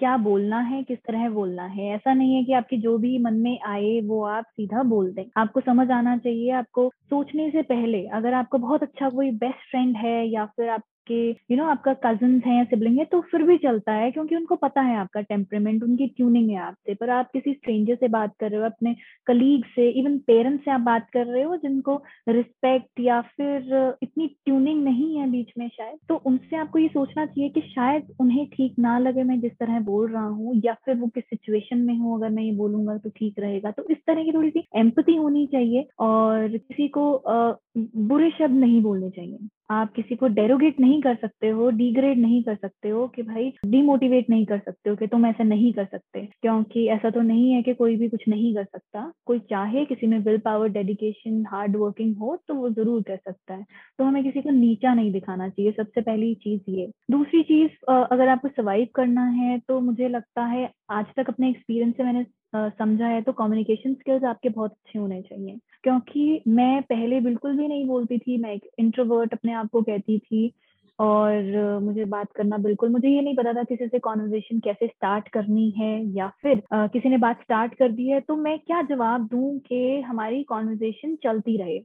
क्या 0.00 0.16
बोलना 0.16 0.58
है, 0.60 0.82
किस 0.82 0.98
तरह 0.98 1.28
बोलना 1.30 1.64
है? 1.66 1.84
ऐसा 1.94 2.12
नहीं 2.14 2.34
है 2.36 2.42
कि 2.44 2.52
आपके 2.52 2.76
जो 2.78 2.96
भी 2.98 3.18
मन 3.18 3.34
में 3.34 3.58
आए, 3.66 4.00
वो 4.00 4.22
आप 4.26 4.44
सीधा 4.46 4.82
बोल 4.84 5.12
दें। 5.12 5.24
आपको 5.36 5.60
समझ 5.60 5.90
आना 5.90 6.16
चाहिए, 6.16 6.50
आपको 6.52 6.88
सोचने 7.10 7.50
से 7.50 7.62
पहले 7.62 8.02
अगर 8.14 8.34
आपको 8.34 8.58
बहुत 8.58 8.82
अच्छा 8.82 9.08
कोई 9.10 9.30
बेस्ट 9.36 9.70
फ्रेंड 9.70 9.96
है 9.96 10.16
या 10.28 10.44
फिर 10.46 10.68
आप 10.68 10.82
आपके 11.02 11.28
यू 11.28 11.34
you 11.50 11.56
नो 11.58 11.62
know, 11.62 11.70
आपका 11.70 11.92
कज़न 12.04 12.40
है 12.46 12.56
या 12.56 12.64
सिबलिंग 12.64 12.98
है 12.98 13.04
तो 13.04 13.20
फिर 13.30 13.42
भी 13.42 13.56
चलता 13.58 13.92
है 13.92 14.10
क्योंकि 14.10 14.36
उनको 14.36 14.56
पता 14.56 14.80
है 14.80 14.96
आपका 14.96 15.20
टेम्परेमेंट 15.22 15.82
उनकी 15.82 16.06
ट्यूनिंग 16.08 16.50
है 16.50 16.56
आपसे। 16.58 16.94
पर 16.94 17.10
आप 17.10 17.30
किसी 17.32 17.52
स्ट्रेंजर 17.54 17.94
से 17.94 18.08
बात 18.08 18.34
कर 18.40 18.50
रहे 18.50 18.60
हो 18.60 18.66
अपने 18.66 18.94
कलीग 19.26 19.64
से 19.74 19.88
इवन 20.00 20.18
पेरेंट्स 20.26 20.64
से 20.64 20.70
आप 20.70 20.80
बात 20.80 21.08
कर 21.12 21.26
रहे 21.26 21.42
हो 21.42 21.56
जिनको 21.56 21.96
रिस्पेक्ट 22.28 23.00
या 23.00 23.20
फिर 23.36 23.96
इतनी 24.02 24.26
ट्यूनिंग 24.44 24.82
नहीं 24.84 25.16
है 25.18 25.30
बीच 25.30 25.52
में 25.58 25.68
शायद 25.68 25.98
तो 26.08 26.20
उनसे 26.26 26.56
आपको 26.56 26.78
ये 26.78 26.88
सोचना 26.88 27.26
चाहिए 27.26 27.48
कि 27.50 27.60
शायद 27.68 28.14
उन्हें 28.20 28.46
ठीक 28.46 28.78
ना 28.78 28.98
लगे 28.98 29.22
मैं 29.22 29.40
जिस 29.40 29.52
तरह 29.52 29.80
बोल 29.80 30.10
रहा 30.12 30.26
हूँ 30.26 30.60
या 30.64 30.74
फिर 30.86 30.96
वो 30.96 31.06
किस 31.08 31.24
सिचुएशन 31.24 31.78
में 31.78 31.94
हूँ 31.98 32.16
अगर 32.18 32.30
मैं 32.30 32.42
ये 32.42 32.52
बोलूँगा 32.52 32.96
तो 32.98 33.10
ठीक 33.10 33.38
रहेगा। 33.40 33.70
तो 33.70 33.86
इस 33.90 33.98
तरह 34.06 34.24
की 34.24 34.32
थोड़ी 34.32 34.50
सी 34.50 34.64
एम्पति 34.76 35.16
होनी 35.16 35.46
चाहिए 35.46 35.86
और 36.00 36.56
किसी 36.58 36.88
को 36.88 37.04
बुरे 37.76 38.30
शब्द 38.30 38.54
नहीं 38.54 38.80
बोलने 38.82 39.10
चाहिए। 39.10 39.38
आप 39.72 39.92
किसी 39.92 40.16
को 40.16 40.28
डेरोगेट 40.30 40.80
नहीं 40.80 41.00
कर 41.02 41.14
सकते 41.16 41.48
हो 41.50 41.68
डिग्रेड 41.72 42.18
नहीं 42.18 42.42
कर 42.42 42.54
सकते 42.56 42.88
हो 42.88 43.06
कि 43.08 43.22
भाई 43.22 43.52
डिमोटिवेट 43.66 44.30
नहीं 44.30 44.44
कर 44.46 44.58
सकते 44.58 44.90
हो 44.90 44.96
कि 44.96 45.06
तुम 45.06 45.26
ऐसा 45.26 45.44
नहीं 45.44 45.72
कर 45.72 45.84
सकते। 45.84 46.24
क्योंकि 46.42 46.86
ऐसा 46.88 47.10
तो 47.10 47.20
नहीं 47.22 47.50
है 47.52 47.62
कि 47.62 47.74
कोई 47.74 47.96
भी 47.96 48.08
कुछ 48.08 48.24
नहीं 48.28 48.54
कर 48.54 48.64
सकता। 48.64 49.10
कोई 49.26 49.38
चाहे 49.50 49.84
किसी 49.84 50.06
में 50.06 50.18
will 50.18 50.38
power 50.38 50.68
dedication 50.70 51.44
hard 51.48 51.76
working 51.76 52.16
हो 52.16 52.36
तो 52.48 52.54
वो 52.54 52.70
ज़रूर 52.70 53.02
कर 53.02 53.16
सकता 53.18 53.54
है। 53.54 53.64
तो 53.98 54.04
हमें 54.04 54.22
किसी 54.24 54.40
को 54.42 54.50
नीचा 54.50 54.94
नहीं 54.94 55.12
दिखाना 55.12 55.48
चाहिए। 55.48 55.72
सबसे 55.72 56.00
पहली 56.00 56.34
चीज़ 56.36 56.70
ये। 56.70 56.90
दूसरी 57.10 57.42
चीज़ 57.42 57.70
अगर 57.92 58.28
आपको 58.28 58.48
सर्वाइव 58.48 58.88
करना 58.94 59.24
है 59.32 59.58
तो 59.68 59.80
मुझे 59.80 60.08
लगता 60.08 60.44
है 60.46 60.70
आज 60.90 61.06
तक 61.16 61.28
अपने 61.28 61.50
एक्सपीरियंस 61.50 61.94
से 61.96 62.02
मैंने 62.04 62.24
समझा 62.54 63.06
है 63.06 63.22
तो 63.22 63.32
कम्युनिकेशन 63.32 63.94
स्किल्स 63.94 64.24
आपके 64.24 64.48
बहुत 64.48 64.70
अच्छे 64.70 64.98
होने 64.98 65.20
चाहिए। 65.22 65.58
क्योंकि 65.82 66.42
मैं 66.48 66.82
पहले 66.82 67.20
बिल्कुल 67.20 67.56
भी 67.56 67.68
नहीं 67.68 67.86
बोलती 67.86 68.18
थी 68.18 68.38
मैं 68.38 68.52
एक 68.52 68.68
इंट्रोवर्ट 68.78 69.32
अपने 69.32 69.52
आप 69.52 69.68
को 69.72 69.82
कहती 69.82 70.18
थी 70.18 70.52
और 70.98 71.80
मुझे 71.82 72.04
बात 72.04 72.32
करना 72.32 72.58
बिल्कुल 72.58 72.88
मुझे 72.88 73.08
ये 73.08 73.20
नहीं 73.20 73.36
पता 73.36 73.52
था 73.52 73.62
किसी 73.62 73.86
से 73.86 73.98
कॉन्वर्जेशन 73.98 74.58
कैसे 74.58 74.86
स्टार्ट 74.86 75.28
करनी 75.28 75.70
है 75.70 75.92
या 76.14 76.28
फिर 76.42 76.62
आ, 76.72 76.86
किसी 76.86 77.08
ने 77.08 77.18
बात 77.18 77.40
स्टार्ट 77.40 77.74
कर 77.74 77.92
दी 77.92 78.08
है 78.08 78.20
तो 78.20 78.36
मैं 78.36 78.58
क्या 78.58 78.82
जवाब 78.82 79.26
दूँ 79.26 79.58
कि 79.58 80.00
हमारी 80.00 80.42
कॉन्वर्जेशन 80.42 81.14
चलती 81.14 81.56
रहे। 81.56 81.78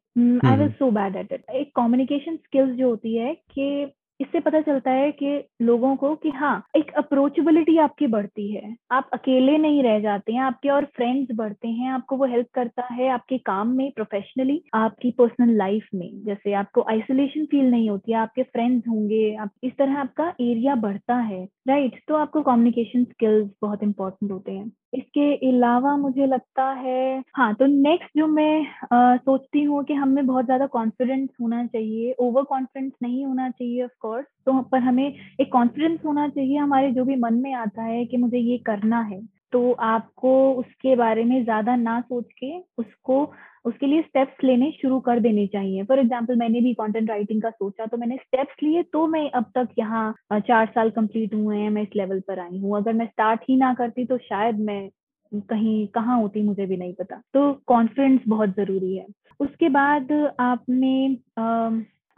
I 0.50 0.58
was 0.58 0.72
so 0.72 0.92
bad 0.92 1.16
at 1.16 1.34
it 1.34 1.50
एक 1.50 1.72
कम्युनिकेशन 1.76 2.36
स्किल्स 2.36 2.76
जो 2.76 2.90
होती 2.90 3.16
है 3.16 3.34
कि 3.34 3.86
इससे 4.20 4.40
पता 4.40 4.62
चलता 4.62 4.92
है 4.92 5.12
कि 5.12 5.44
लोगों 5.62 5.96
को 5.96 6.14
कि 6.16 6.30
हाँ 6.30 6.56
एक 6.78 6.92
अप्रोचेबिलिटी 6.98 7.78
आपकी 7.78 8.08
बढ़ती 8.08 8.52
है। 8.52 8.76
आप 8.92 9.10
अकेले 9.14 9.58
नहीं 9.58 9.84
रह 9.84 10.00
जाते 10.00 10.34
हैं, 10.34 10.42
आपके 10.42 10.70
और 10.70 10.86
फ्रेंड्स 10.96 11.36
बढ़ते 11.36 11.68
हैं, 11.68 11.90
आपको 11.92 12.18
वो 12.18 12.26
हेल्प 12.26 12.48
करता 12.54 12.88
है 12.94 13.10
आपके 13.10 13.38
काम 13.38 13.76
में 13.78 13.92
प्रोफेशनली 13.92 14.62
आपकी 14.74 15.12
पर्सनल 15.12 15.56
लाइफ 15.58 15.88
में। 15.96 16.10
जैसे 16.26 16.54
आपको 16.54 16.86
आइसोलेशन 16.90 17.46
फील 17.46 17.70
नहीं 17.72 17.90
होती 17.90 18.12
है 18.12 18.18
आपके 18.18 18.44
फ्रेंड्स 18.44 18.88
होंगे, 18.88 19.36
आप, 19.36 19.50
इस 19.64 19.74
तरह 19.80 20.00
आपका 20.00 20.28
एरिया 20.42 20.76
बढ़ता 20.78 21.16
है 21.16 21.44
राइट 21.68 22.00
तो 22.08 22.16
आपको 22.16 22.42
कम्युनिकेशन 22.42 23.04
स्किल्स 23.04 23.50
बहुत 23.62 23.84
इंपॉर्टेंट 23.84 24.32
होते 24.32 24.52
हैं। 24.52 24.72
इसके 24.94 25.34
अलावा 25.50 25.96
मुझे 25.98 26.26
लगता 26.26 26.64
है 26.74 27.24
हाँ 27.36 27.54
तो 27.56 27.66
नेक्स्ट 27.66 28.18
जो 28.18 28.28
मैं 28.28 28.66
आ, 28.94 29.18
सोचती 29.18 29.64
हूँ 29.64 29.84
कि 29.84 29.94
हमें 29.94 30.26
बहुत 30.28 30.46
ज़्यादा 30.46 30.66
कॉन्फिडेंस 30.68 31.30
होना 31.42 31.66
चाहिए 31.66 32.16
ओवर 32.20 32.44
कॉन्फिडेंस 32.44 32.92
नहीं 33.02 33.26
होना 33.26 33.50
चाहिए 33.50 33.84
ऑफ़ 33.84 33.92
कोर्स 34.00 34.26
तो 34.46 34.62
पर 34.62 34.80
हमें 34.80 35.06
एक 35.42 35.52
कॉन्फिडेंस 35.52 36.00
होना 36.06 36.28
चाहिए 36.30 36.58
हमारे 36.58 36.92
जो 36.92 37.06
भी 37.06 37.16
मन 37.16 37.34
में 37.34 37.54
आता 37.54 37.84
है 37.84 38.06
कि 38.06 38.18
मुझे 38.18 38.38
ये 38.38 38.58
करना 38.58 39.02
है। 39.02 39.22
तो 39.54 39.72
आपको 39.82 40.32
उसके 40.54 40.96
बारे 40.96 41.24
में 41.24 41.44
ज़्यादा 41.44 41.76
ना 41.76 42.00
सोच 42.02 42.26
के 42.34 42.58
उसको 42.78 43.24
उसके 43.66 43.86
लिए 43.86 44.02
स्टेप्स 44.02 44.44
लेने 44.44 44.72
शुरू 44.72 45.00
कर 45.00 45.20
देने 45.20 45.46
चाहिए। 45.48 45.84
फॉर 45.84 46.00
एग्ज़ाम्पल 46.00 46.36
मैंने 46.36 46.62
भी 46.62 46.74
कॉन्टेंट 46.74 47.10
राइटिंग 47.10 47.42
का 47.42 47.50
सोचा 47.50 47.86
तो 47.86 47.98
मैंने 47.98 48.16
स्टेप्स 48.18 48.64
लिए 48.64 48.84
तो 48.84 49.06
मैं 49.08 49.30
अब 49.32 49.52
तक 49.56 49.70
यहाँ 49.80 50.40
चार 50.40 50.66
साल 50.66 50.90
कंप्लीट 50.92 51.34
हुए 51.34 51.58
हैं, 51.58 51.70
मैं 51.70 51.82
इस 51.82 51.96
लेवल 51.96 52.20
पर 52.20 52.40
आई 52.40 52.60
हूँ। 52.60 52.78
अगर 52.78 52.94
मैं 52.94 53.06
स्टार्ट 53.08 53.42
ही 53.50 53.58
ना 53.58 53.74
करती 53.74 54.06
तो 54.06 54.18
शायद 54.20 54.60
मैं 54.62 54.90
कहीं, 55.32 55.88
कहाँ 55.88 56.20
होती 56.22 56.42
मुझे 56.42 56.66
भी 56.66 56.78
नहीं 56.78 56.94
पता। 56.94 57.22
तो 57.34 57.52
कॉन्फिडेंस 57.68 58.22
बहुत 58.28 58.50
ज़रूरी 58.50 58.96
है। 58.96 59.06
उसके 59.40 59.70
बाद 59.70 60.12
आपने 60.42 61.18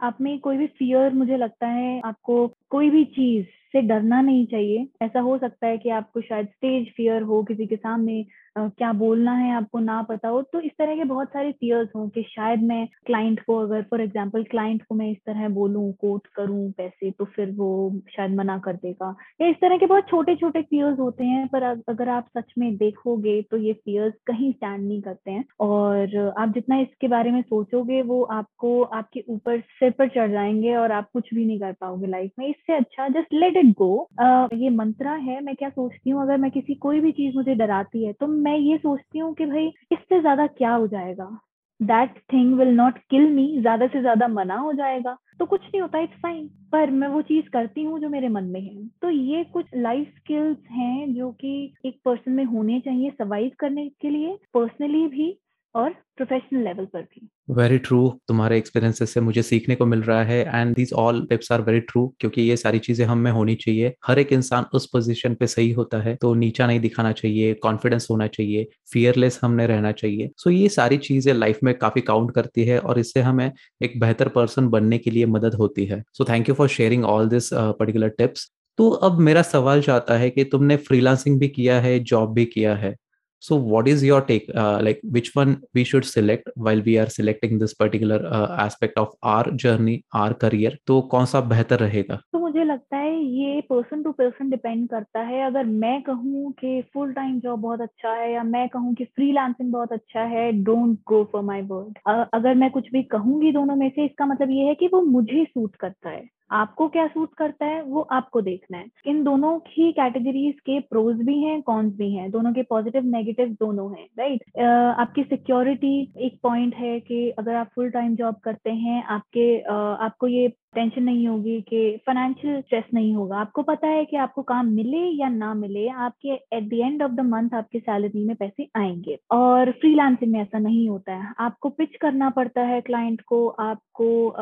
आप 0.00 0.20
में 0.20 0.38
कोई 0.40 0.56
भी 0.56 0.66
फियर 0.68 1.14
मुझे 1.14 1.36
लगता 1.36 1.66
है 1.68 2.00
आपको 2.04 2.46
कोई 2.70 2.90
भी 2.90 3.04
चीज़ 3.06 3.46
से 3.72 3.80
डरना 3.82 4.20
नहीं 4.20 4.46
चाहिए। 4.46 4.86
ऐसा 5.02 5.20
हो 5.20 5.36
सकता 5.38 5.66
है 5.66 5.78
कि 5.78 5.90
आपको 5.90 6.20
शायद 6.20 6.46
स्टेज 6.46 6.86
फियर 6.96 7.22
हो 7.22 7.42
किसी 7.42 7.66
के 7.66 7.76
सामने 7.76 8.24
क्या 8.68 8.92
बोलना 8.92 9.32
है 9.32 9.52
आपको 9.52 9.78
ना 9.78 10.00
पता 10.02 10.28
हो 10.28 10.40
तो 10.42 10.60
इस 10.60 10.72
तरह 10.78 10.96
के 10.96 11.04
बहुत 11.04 11.28
सारे 11.28 11.52
फियर्स 11.52 11.88
हों 11.96 12.08
कि 12.08 12.22
शायद 12.28 12.62
मैं 12.62 12.86
क्लाइंट 13.06 13.40
को 13.40 13.56
अगर 13.58 13.82
फॉर 13.82 14.00
एग्जांपल 14.00 14.42
क्लाइंट 14.50 14.82
को 14.82 14.94
मैं 14.94 15.10
इस 15.10 15.16
तरह 15.26 15.48
बोलूँ 15.48 15.92
कोट 16.00 16.26
करूँ 16.36 16.70
पैसे 16.72 17.10
तो 17.10 17.24
फिर 17.26 17.50
वो 17.56 17.70
शायद 18.16 18.34
मना 18.36 18.58
कर 18.58 18.76
देगा। 18.76 19.14
या 19.40 19.48
इस 19.48 19.56
तरह 19.60 19.78
के 19.78 19.86
बहुत 19.86 20.08
छोटे 20.08 20.34
छोटे 20.36 20.62
फियर्स 20.62 20.98
होते 20.98 21.24
हैं, 21.24 21.46
पर 21.48 21.62
अगर 21.88 22.08
आप 22.08 22.26
सच 22.38 22.52
में 22.58 22.76
देखोगे 22.76 23.40
तो 23.42 23.56
ये 23.58 23.72
फियर्स 23.74 24.14
कहीं 24.26 24.52
स्टैंड 24.52 24.86
नहीं 24.86 25.00
करते 25.02 25.30
हैं। 25.30 25.44
और 25.60 26.16
आप 26.38 26.52
जितना 26.54 26.78
इसके 26.80 27.08
बारे 27.08 27.30
में 27.30 27.40
सोचोगे, 27.42 28.00
वो 28.02 28.22
आपको 28.22 28.82
आपके 28.82 29.24
ऊपर, 29.28 29.60
सिर 29.60 29.90
पर 29.90 30.08
चढ़ 30.08 30.30
जाएँगे 30.30 30.74
और 30.76 30.92
आप 30.92 31.08
कुछ 31.12 31.32
भी 31.34 31.44
नहीं 31.46 31.58
कर 31.60 31.72
पाओगे 31.80 32.06
लाइफ 32.06 32.30
में। 32.38 32.46
इससे 32.48 32.76
अच्छा 32.76 33.08
जस्ट 33.10 33.34
लेट 33.34 33.56
इट 33.56 33.72
गो 33.78 34.08
ये 34.54 34.68
मंत्रा 34.70 35.12
है, 35.12 35.40
मैं 35.40 35.54
क्या 35.56 35.68
सोचती 35.70 36.10
हूँ, 36.10 36.22
अगर 36.22 36.36
मैं 36.38 36.50
किसी 36.50 36.74
कोई 36.76 37.00
भी 37.00 37.12
चीज़ 37.12 37.36
मुझे 37.36 37.54
डराती 37.56 38.04
है 38.04 38.12
तो 38.12 38.26
मैं 38.26 38.49
ये 38.54 38.76
सोचती 38.78 39.18
हूँ 39.18 39.34
कि 39.34 39.46
भाई, 39.46 39.66
इससे 39.92 40.20
ज़्यादा 40.20 40.46
क्या 40.46 40.74
हो 40.74 40.86
जाएगा? 40.86 41.38
That 41.80 42.18
thing 42.32 42.54
will 42.54 42.68
not 42.68 42.98
kill 43.10 43.28
me 43.30 43.46
ज़्यादा 43.60 43.86
से 43.86 44.00
ज़्यादा 44.00 44.28
मना 44.28 44.56
हो 44.56 44.72
जाएगा। 44.72 45.16
तो 45.38 45.46
कुछ 45.46 45.60
नहीं 45.60 45.80
होता 45.80 45.98
इट्स 45.98 46.16
फाइन 46.22 46.46
पर 46.72 46.90
मैं 46.90 47.08
वो 47.08 47.22
चीज़ 47.22 47.48
करती 47.48 47.84
हूँ 47.84 48.00
जो 48.00 48.08
मेरे 48.08 48.28
मन 48.28 48.44
में 48.44 48.60
है। 48.60 48.86
तो 49.02 49.10
ये 49.10 49.44
कुछ 49.44 49.66
लाइफ 49.76 50.12
स्किल्स 50.16 50.58
हैं 50.70 51.14
जो 51.14 51.30
कि 51.32 51.52
एक 51.86 52.00
पर्सन 52.04 52.32
में 52.32 52.44
होने 52.44 52.80
चाहिए 52.80 53.10
सर्वाइव 53.10 53.50
करने 53.58 53.88
के 54.00 54.10
लिए। 54.10 54.36
पर्सनली 54.54 55.06
भी 55.06 55.30
और 55.74 55.90
प्रोफेशनल 56.16 56.62
लेवल 56.64 56.84
पर 56.84 57.02
भी। 57.02 57.28
वेरी 57.54 57.78
ट्रू 57.78 57.98
तुम्हारे 58.28 58.56
एक्सपीरियंसेस 58.58 59.12
से 59.14 59.20
मुझे 59.20 59.42
सीखने 59.42 59.74
को 59.76 59.86
मिल 59.86 60.02
रहा 60.02 60.22
है 60.24 60.40
and 60.50 60.74
these 60.76 60.92
all 60.94 61.20
tips 61.26 61.52
are 61.52 61.60
very 61.60 61.80
true 61.82 62.06
क्योंकि 62.20 62.42
ये 62.42 62.56
सारी 62.56 62.78
चीज़ें 62.78 63.04
हम 63.06 63.18
में 63.18 63.30
होनी 63.30 63.54
चाहिए। 63.56 63.92
हर 64.06 64.18
एक 64.18 64.32
इंसान 64.32 64.64
उस 64.74 64.86
पोजीशन 64.92 65.34
पे 65.34 65.46
सही 65.46 65.70
होता 65.72 65.98
है 66.02 66.14
तो 66.16 66.34
नीचा 66.34 66.66
नहीं 66.66 66.80
दिखाना 66.80 67.12
चाहिए 67.12 67.54
कॉन्फिडेंस 67.62 68.06
होना 68.10 68.26
चाहिए 68.28 68.66
फियरलेस 68.92 69.40
हमने 69.42 69.66
रहना 69.66 69.92
चाहिए। 69.92 70.30
सो 70.36 70.50
so 70.50 70.56
ये 70.56 70.68
सारी 70.70 70.98
चीज़ें 70.98 71.32
लाइफ 71.34 71.58
में 71.64 71.74
काफ़ी 71.78 72.00
काउंट 72.02 72.34
करती 72.34 72.64
है 72.64 72.78
और 72.78 72.98
इससे 72.98 73.20
हमें 73.20 73.50
एक 73.80 73.98
बेहतर 74.00 74.28
पर्सन 74.30 74.68
बनने 74.68 74.98
के 74.98 75.10
लिए 75.10 75.26
मदद 75.28 75.54
होती 75.54 75.84
है। 75.86 76.02
So 76.12 76.24
thank 76.24 76.48
you 76.48 76.54
for 76.54 76.68
sharing 76.70 77.04
all 77.06 77.28
this 77.28 77.50
particular 77.54 78.08
tips 78.18 78.50
तो 78.78 78.88
अब 78.90 79.18
मेरा 79.20 79.42
सवाल 79.42 79.82
चाहता 79.82 80.16
है 80.18 80.30
कि 80.30 80.44
तुमने 80.46 80.76
फ्रीलांसिंग 80.78 81.38
भी 81.40 81.48
किया 81.50 81.80
है 81.80 81.98
जॉब 82.00 82.32
भी 82.34 82.44
किया 82.46 82.74
है। 82.76 82.94
So 83.40 83.56
what 83.72 83.88
is 83.88 84.02
your 84.04 84.20
take 84.20 84.48
uh, 84.54 84.78
like 84.82 85.00
which 85.16 85.30
one 85.34 85.52
we 85.74 85.82
should 85.84 86.04
select 86.04 86.48
while 86.54 86.80
we 86.88 86.96
are 86.98 87.08
selecting 87.08 87.58
this 87.58 87.74
particular 87.74 88.18
uh, 88.30 88.48
aspect 88.64 88.98
of 88.98 89.08
our 89.22 89.50
journey 89.52 89.94
our 90.14 90.34
career? 90.34 90.72
तो 90.86 91.00
कौन 91.12 91.26
सा 91.26 91.40
बेहतर 91.52 91.80
रहेगा? 91.80 92.20
तो 92.32 92.38
मुझे 92.38 92.64
लगता 92.64 92.96
है 92.96 93.14
ये 93.24 93.60
पर्सन 93.70 94.02
टू 94.02 94.12
पर्सन 94.12 94.50
डिपेंड 94.50 94.88
करता 94.88 95.20
है। 95.20 95.42
अगर 95.46 95.64
मैं 95.64 96.00
कहूँ 96.02 96.52
कि 96.60 96.80
फुल 96.94 97.12
टाइम 97.12 97.38
जॉब 97.40 97.60
बहुत 97.60 97.80
अच्छा 97.80 98.12
है 98.14 98.32
या 98.32 98.42
मैं 98.42 98.68
कहूँ 98.68 98.94
कि 98.94 99.04
फ्रीलांसिंग 99.04 99.72
बहुत 99.72 99.92
अच्छा 99.92 100.24
है 100.34 100.50
don't 100.64 100.98
go 101.08 101.22
for 101.32 101.42
my 101.42 101.62
word 101.70 101.98
अगर 102.34 102.54
मैं 102.54 102.70
कुछ 102.70 102.90
भी 102.92 103.02
कहूँगी 103.14 103.52
दोनों 103.52 103.76
में 103.76 103.88
से 103.90 104.04
इसका 104.04 104.26
मतलब 104.26 104.50
ये 104.50 104.66
है 104.66 104.74
कि 104.74 104.86
वो 104.94 105.00
मुझे 105.02 105.44
सूट 105.44 105.76
करता 105.76 106.10
है। 106.10 106.28
आपको 106.52 106.88
क्या 106.88 107.06
सूट 107.06 107.34
करता 107.34 107.66
है 107.66 107.82
वो 107.82 108.00
आपको 108.00 108.40
देखना 108.40 108.78
है। 108.78 108.86
इन 109.06 109.22
दोनों 109.24 109.58
की 109.58 109.92
कैटेगरीज 109.92 110.60
के 110.60 110.80
प्रोज 110.80 111.16
भी 111.16 111.42
हैं 111.42 111.62
कॉन्स 111.62 111.94
भी 111.94 112.12
हैं। 112.14 112.30
दोनों 112.30 112.52
के 112.52 112.62
पॉजिटिव 112.62 113.04
नेगेटिव 113.04 113.48
दोनों 113.48 113.90
हैं 113.98 114.06
राइट 114.18 114.40
right? 114.40 114.56
uh, 114.56 115.00
आपकी 115.00 115.22
सिक्योरिटी 115.22 116.12
एक 116.18 116.38
पॉइंट 116.42 116.74
है 116.74 117.00
कि 117.00 117.30
अगर 117.30 117.54
आप 117.54 117.68
फुल 117.74 117.90
टाइम 117.90 118.16
जॉब 118.16 118.34
करते 118.34 118.70
हैं 118.70 119.04
आपके 119.04 119.62
uh, 119.62 120.00
आपको 120.00 120.26
ये 120.26 120.52
टेंशन 120.74 121.02
नहीं 121.02 121.28
होगी 121.28 121.60
कि 121.60 121.96
फाइनेंशियल 122.06 122.60
स्ट्रेस 122.60 122.84
नहीं 122.94 123.14
होगा। 123.14 123.36
आपको 123.36 123.62
पता 123.62 123.86
है 123.86 124.04
कि 124.04 124.16
आपको 124.16 124.42
काम 124.42 124.66
मिले 124.66 125.20
या 125.22 125.28
ना 125.28 125.54
मिले 125.54 125.88
आपके 125.88 126.28
at 126.28 126.68
the 126.68 126.72
end 126.72 127.02
of 127.02 127.12
the 127.12 127.20
month 127.20 127.50
आपके 127.54 127.78
सैलरी 127.78 128.24
में 128.24 128.36
पैसे 128.36 128.68
आएँगे। 128.76 129.18
और 129.30 129.70
फ्रीलांसिंग 129.70 130.32
में 130.32 130.40
ऐसा 130.40 130.58
नहीं 130.58 130.88
होता 130.88 131.12
है। 131.12 131.34
आपको 131.38 131.68
पिच 131.68 131.96
करना 131.96 132.30
पड़ता 132.30 132.60
है 132.60 132.80
क्लाइंट 132.80 133.20
को 133.20 133.48
आपको 133.48 134.34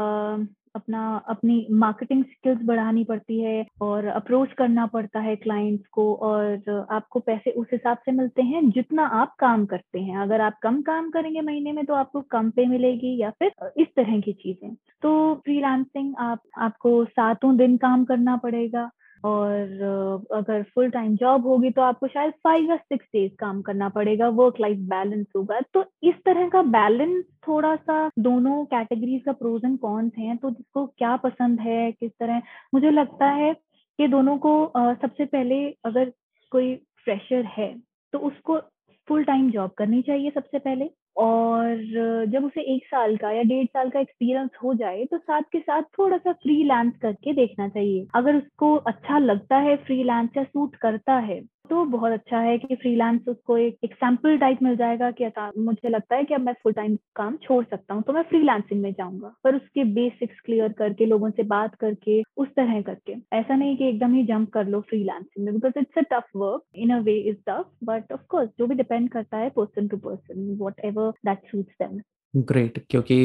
अपना, 0.76 1.00
अपनी 1.28 1.66
मार्केटिंग 1.76 2.24
स्किल्स 2.24 2.62
बढ़ानी 2.64 3.04
पड़ती 3.04 3.40
है 3.40 3.66
और 3.82 4.06
अप्रोच 4.06 4.52
करना 4.52 4.86
पड़ता 4.86 5.20
है 5.20 5.34
क्लाइंट्स 5.36 5.86
को 5.92 6.12
और 6.22 6.86
आपको 6.90 7.20
पैसे 7.20 7.50
उस 7.52 7.66
हिसाब 7.72 7.98
से 7.98 8.12
मिलते 8.12 8.42
हैं 8.42 8.68
जितना 8.70 9.06
आप 9.20 9.34
काम 9.38 9.64
करते 9.66 10.00
हैं। 10.00 10.18
अगर 10.18 10.40
आप 10.40 10.58
कम 10.62 10.80
काम 10.82 11.10
करेंगे 11.10 11.40
महीने 11.40 11.72
में 11.72 11.84
तो 11.84 11.94
आपको 11.94 12.20
कम 12.30 12.50
पे 12.50 12.66
मिलेगी 12.66 13.16
या 13.20 13.30
फिर 13.38 13.70
इस 13.78 13.88
तरह 13.96 14.20
की 14.20 14.32
चीज़ें। 14.34 14.74
तो 15.02 15.34
फ्रीलांसिंग 15.44 16.14
आप, 16.18 16.40
आपको 16.58 17.04
सातों 17.04 17.56
दिन 17.56 17.76
काम 17.76 18.04
करना 18.04 18.36
पड़ेगा 18.36 18.90
और 19.24 20.26
अगर 20.32 20.62
फुल 20.74 20.90
टाइम 20.90 21.14
जॉब 21.16 21.46
होगी 21.46 21.70
तो 21.70 21.82
आपको 21.82 22.06
शायद 22.06 22.32
फाइव 22.44 22.70
या 22.70 22.76
सिक्स 22.76 23.06
डेज़ 23.06 23.32
काम 23.38 23.60
करना 23.62 23.88
पड़ेगा। 23.88 24.28
वर्क 24.30 24.60
लाइफ 24.60 24.78
बैलेंस 24.90 25.26
होगा। 25.36 25.60
तो 25.74 25.84
इस 26.02 26.14
तरह 26.24 26.48
का 26.48 26.62
बैलेंस 26.64 27.24
थोड़ा 27.48 27.74
सा 27.76 28.10
दोनों 28.20 28.64
कैटेगरीज 28.66 29.22
का 29.24 29.32
प्रोज 29.34 29.64
एंड 29.64 29.78
कॉन्स 29.78 30.12
हैं 30.18 30.36
तो 30.36 30.50
जिसको 30.50 30.86
क्या 30.88 31.16
पसंद 31.18 31.60
है, 31.60 31.90
किस 31.92 32.10
तरह? 32.12 32.42
मुझे 32.74 32.90
लगता 32.90 33.30
है 33.32 33.52
कि 33.98 34.08
दोनों 34.08 34.36
को 34.38 34.72
सबसे 34.76 35.24
पहले 35.26 35.64
अगर 35.84 36.12
कोई 36.52 36.74
फ्रेशर 37.04 37.44
है 37.58 37.74
तो 38.12 38.18
उसको 38.20 38.58
फुल 39.08 39.24
टाइम 39.24 39.50
जॉब 39.50 39.70
करनी 39.78 40.00
चाहिए 40.02 40.30
सबसे 40.30 40.58
पहले। 40.58 40.90
और 41.16 42.26
जब 42.32 42.44
उसे 42.44 42.60
एक 42.74 42.84
साल 42.86 43.16
का 43.16 43.30
या 43.30 43.42
डेढ़ 43.42 43.66
साल 43.66 43.90
का 43.90 44.00
एक्सपीरियंस 44.00 44.50
हो 44.64 44.74
जाए 44.74 45.04
तो 45.04 45.18
साथ 45.18 45.42
के 45.52 45.58
साथ 45.60 45.82
थोड़ा 45.98 46.16
सा 46.16 46.32
फ्रीलांस 46.32 46.92
करके 47.02 47.32
देखना 47.32 47.68
चाहिए। 47.68 48.06
अगर 48.14 48.36
उसको 48.36 48.74
अच्छा 48.86 49.18
लगता 49.18 49.56
है 49.58 49.76
फ्रीलांस 49.76 50.28
या 50.36 50.44
सूट 50.44 50.76
करता 50.76 51.14
है 51.20 51.40
तो 51.70 51.84
बहुत 51.86 52.12
अच्छा 52.12 52.38
है 52.40 52.56
कि 52.58 52.74
फ्रीलांस 52.74 53.20
उसको 53.28 53.56
एक 53.58 53.94
सैंपल 53.94 54.36
टाइप 54.38 54.58
मिल 54.62 54.76
जाएगा 54.76 55.10
कि 55.12 55.30
मुझे 55.58 55.88
लगता 55.88 56.16
है 56.16 56.24
कि 56.24 56.34
अब 56.34 56.40
मैं 56.40 56.52
फुल 56.62 56.72
टाइम 56.72 56.96
काम 57.16 57.36
छोड़ 57.42 57.64
सकता 57.64 57.94
हूँ 57.94 58.02
तो 58.02 58.12
मैं 58.12 58.22
फ्रीलांसिंग 58.24 58.80
में 58.82 58.92
जाऊँगा। 58.92 59.32
पर 59.44 59.56
उसके 59.56 59.84
बेसिक्स 59.94 60.40
क्लियर 60.44 60.72
करके, 60.72 61.06
लोगों 61.06 61.30
से 61.30 61.42
बात 61.44 61.74
करके, 61.74 62.22
उस 62.36 62.48
तरह 62.56 62.80
करके। 62.82 63.14
ऐसा 63.32 63.56
नहीं 63.56 63.76
कि 63.76 63.88
एकदम 63.88 64.14
ही 64.14 64.24
जंप 64.24 64.50
कर 64.52 64.66
लो 64.66 64.80
फ्रीलांसिंग 64.90 65.44
में 65.44 65.54
because 65.54 65.78
it's 65.78 65.98
a 65.98 66.02
tough 66.12 66.28
work 66.36 66.62
in 66.76 66.90
a 66.90 67.00
way 67.00 67.18
is 67.30 67.36
tough 67.48 67.70
but 67.84 68.12
of 68.12 68.20
course 68.28 68.50
जो 68.58 68.66
भी 68.66 68.74
डिपेंड 68.74 69.10
करता 69.10 69.36
है 69.36 69.50
person 69.56 69.88
to 69.88 69.96
person 69.98 70.56
whatever 70.84 71.10
that 71.26 71.50
suits 71.50 71.74
them 71.82 72.00
great 72.34 72.78
क्योंकि 72.90 73.16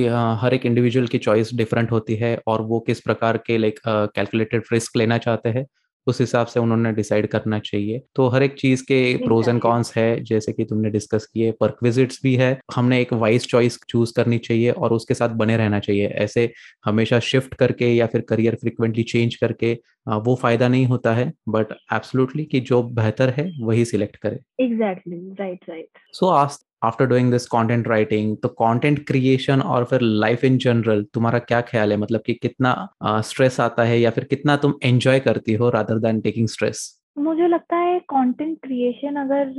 हर 0.42 0.54
एक 0.54 0.66
इंडिविजुअल 0.66 1.08
की 1.08 1.18
चॉइस 1.20 1.54
डिफरेंट 1.56 1.92
होती 1.92 2.16
है, 2.16 2.38
और 2.48 2.62
वो 2.64 2.80
किस 2.80 3.02
प्रकार 3.02 3.38
के 3.48 3.58
लाइक 3.58 3.80
कैलकुलेटेड 3.88 4.64
रिस्क 4.74 4.98
लेना 4.98 5.18
चाहते 5.20 5.50
हैं। 5.50 5.66
उस 6.08 6.20
हिसाब 6.22 6.48
से 6.48 6.60
उन्होंने 6.60 6.92
डिसाइड 6.94 7.28
करना 7.28 7.60
चाहिए। 7.62 8.02
तो 8.16 8.28
हर 8.30 8.44
एक 8.44 8.56
चीज़ 8.56 8.84
के 8.84 9.16
प्रोज 9.18 9.50
एंड 9.50 9.62
कॉन्स 9.62 9.96
है 9.98 10.24
जैसे 10.24 10.54
कि 10.54 10.66
तुमने 10.66 10.90
डिस्कस 10.90 11.26
किए 11.26 11.52
पर्क 11.60 11.78
विजिट्स 11.84 12.20
भी 12.24 12.36
है 12.36 12.58
हमने 12.76 13.02
एक 13.02 13.14
वाइज 13.16 13.48
चॉइस 13.48 13.80
चूज़ 13.90 14.14
करनी 14.16 14.38
चाहिए 14.40 14.72
और 14.72 14.94
उसके 14.94 15.14
साथ 15.14 15.30
बने 15.38 15.58
रहना 15.58 15.80
चाहिए। 15.80 16.08
ऐसे 16.08 16.52
हमेशा 16.86 17.20
शिफ्ट 17.22 17.54
करके 17.56 17.94
या 17.94 18.08
फिर 18.08 18.22
करियर 18.30 18.56
फ्रिक्वेंटली 18.56 19.04
चेंज 19.06 19.36
करके 19.36 19.74
वो 20.20 20.36
फ़ायदा 20.36 20.68
नहीं 20.68 20.86
होता 20.86 21.14
है 21.14 21.32
बट 21.50 21.72
एब्सोल्युटली 21.94 22.46
कि 22.46 22.60
जो 22.62 22.82
बेहतर 22.94 23.30
है 23.38 23.50
वही 23.62 23.86
सिलेक्ट 23.86 24.16
करे। 24.18 24.40
एग्जैक्टली 24.62 25.18
राइट 25.40 25.70
राइट 25.70 26.00
सो 26.14 26.28
आज 26.28 26.58
after 26.84 27.06
doing 27.06 27.32
this 27.32 27.46
content 27.46 27.88
writing 27.88 28.38
तो 28.38 28.50
कंटेंट 28.50 29.08
क्रिएशन 29.08 29.62
और 29.62 29.84
फिर 29.84 30.02
लाइफ 30.02 30.44
इन 30.44 30.58
जनरल 30.58 31.06
तुम्हारा 31.14 31.40
क्या 31.40 31.62
ख्याल 31.62 31.92
है? 31.92 31.98
मतलब 31.98 32.22
कि 32.26 32.34
कितना 32.34 32.90
स्ट्रेस 33.06 33.54
uh, 33.54 33.60
आता 33.60 33.84
है 33.84 34.00
या 34.00 34.10
फिर 34.10 34.24
कितना 34.24 34.56
तुम 34.58 34.74
एंजॉय 34.84 35.20
करती 35.20 35.54
हो 35.54 35.70
रादर 35.70 36.00
देन 36.00 36.22
टेकिंग 36.22 36.48
स्ट्रेस 36.48 37.00
मुझे 37.18 37.48
लगता 37.48 37.76
है 37.76 38.00
कंटेंट 38.00 38.58
क्रिएशन 38.64 39.16
अगर 39.16 39.50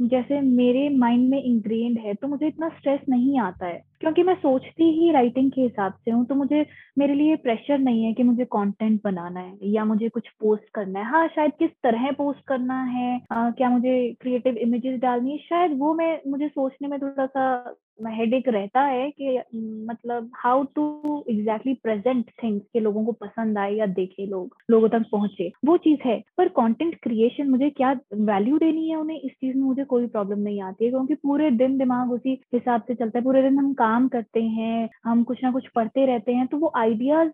जैसे 0.00 0.40
मेरे 0.40 0.88
माइंड 0.88 1.28
में 1.30 1.42
इंग्रेड 1.42 1.98
है 1.98 2.14
तो 2.14 2.28
मुझे 2.28 2.46
इतना 2.46 2.68
स्ट्रेस 2.68 3.00
नहीं 3.08 3.40
आता 3.40 3.66
है। 3.66 3.82
क्योंकि 4.00 4.22
मैं 4.22 4.34
सोचती 4.34 4.90
ही 5.00 5.10
राइटिंग 5.12 5.50
के 5.50 5.60
हिसाब 5.60 5.92
से 6.04 6.10
हूँ 6.10 6.24
तो 6.26 6.34
मुझे 6.34 6.66
मेरे 6.98 7.14
लिए 7.14 7.36
प्रेशर 7.36 7.78
नहीं 7.78 8.04
है 8.04 8.12
कि 8.12 8.22
मुझे 8.22 8.44
कंटेंट 8.44 9.00
बनाना 9.04 9.40
है 9.40 9.58
या 9.62 9.84
मुझे 9.84 10.08
कुछ 10.08 10.28
पोस्ट 10.40 10.64
करना 10.74 10.98
है। 10.98 11.06
हाँ 11.06 11.26
शायद 11.28 11.52
किस 11.58 11.70
तरह 11.82 12.10
पोस्ट 12.12 12.40
करना 12.46 12.82
है 12.84 13.20
आ, 13.32 13.50
क्या 13.50 13.70
मुझे 13.70 14.16
क्रिएटिव 14.20 14.56
इमेजेस 14.56 15.00
डालनी 15.00 15.32
है 15.32 15.38
शायद 15.38 15.78
वो 15.78 15.94
मैं 15.94 16.20
मुझे 16.26 16.48
सोचने 16.48 16.88
में 16.88 16.98
थोड़ा 17.00 17.26
सा 17.26 17.74
हेडेक 18.08 18.48
रहता 18.48 18.80
है 18.82 19.08
कि 19.10 19.38
मतलब 19.90 20.30
how 20.36 20.62
to 20.74 21.24
exactly 21.30 21.74
present 21.82 22.30
things 22.42 22.64
के 22.72 22.80
लोगों 22.80 23.04
को 23.06 23.12
पसंद 23.14 23.58
आए 23.58 23.72
या 23.74 23.86
देखे 23.88 24.26
लोग, 24.26 24.56
लोगों 24.70 24.88
तक 24.88 25.04
पहुँचे, 25.12 25.50
वो 25.66 25.76
चीज़ 25.78 26.00
है। 26.06 26.18
पर 26.38 26.48
कंटेंट 26.50 26.94
क्रिएशन 27.02 27.48
मुझे 27.50 27.70
क्या 27.70 27.92
वैल्यू 28.14 28.58
देनी 28.58 28.88
है 28.88 28.96
उन्हें? 28.96 29.20
इस 29.20 29.32
चीज़ 29.32 29.56
में 29.56 29.62
मुझे 29.64 29.84
कोई 29.84 30.06
प्रॉब्लम 30.06 30.38
नहीं 30.38 30.60
आती 30.62 30.84
है, 30.84 30.90
क्योंकि 30.90 31.14
पूरे 31.16 31.50
दिन 31.52 31.76
दिमाग 31.78 32.12
उसी 32.12 32.40
हिसाब 32.54 32.82
से 32.82 32.94
चलता 32.94 33.18
है। 33.18 33.24
पूरे 33.24 33.42
दिन 33.42 33.58
हम 33.58 33.72
काम 33.74 34.08
करते 34.08 34.42
हैं, 34.42 34.88
हम 35.04 35.22
कुछ 35.24 35.44
ना 35.44 35.52
कुछ 35.52 35.68
पढ़ते 35.74 36.06
रहते 36.06 36.32
हैं 36.32 36.46
तो 36.46 36.56
वो 36.58 36.72
आइडियाज़ 36.76 37.30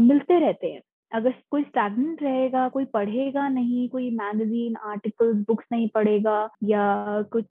मिलते 0.00 0.38
रहते 0.40 0.66
हैं। 0.66 0.80
अगर 1.12 1.34
कोई 1.50 1.62
स्टैगनेंट 1.62 2.22
रहेगा 2.22 2.68
कोई 2.68 2.84
पढ़ेगा 2.84 3.48
नहीं 3.48 3.88
कोई 3.88 4.10
मैगजीन 4.10 4.76
आर्टिकल्स 4.76 5.36
बुक्स 5.48 5.64
नहीं 5.72 5.88
पढ़ेगा 5.88 6.48
या 6.64 7.22
कुछ 7.32 7.44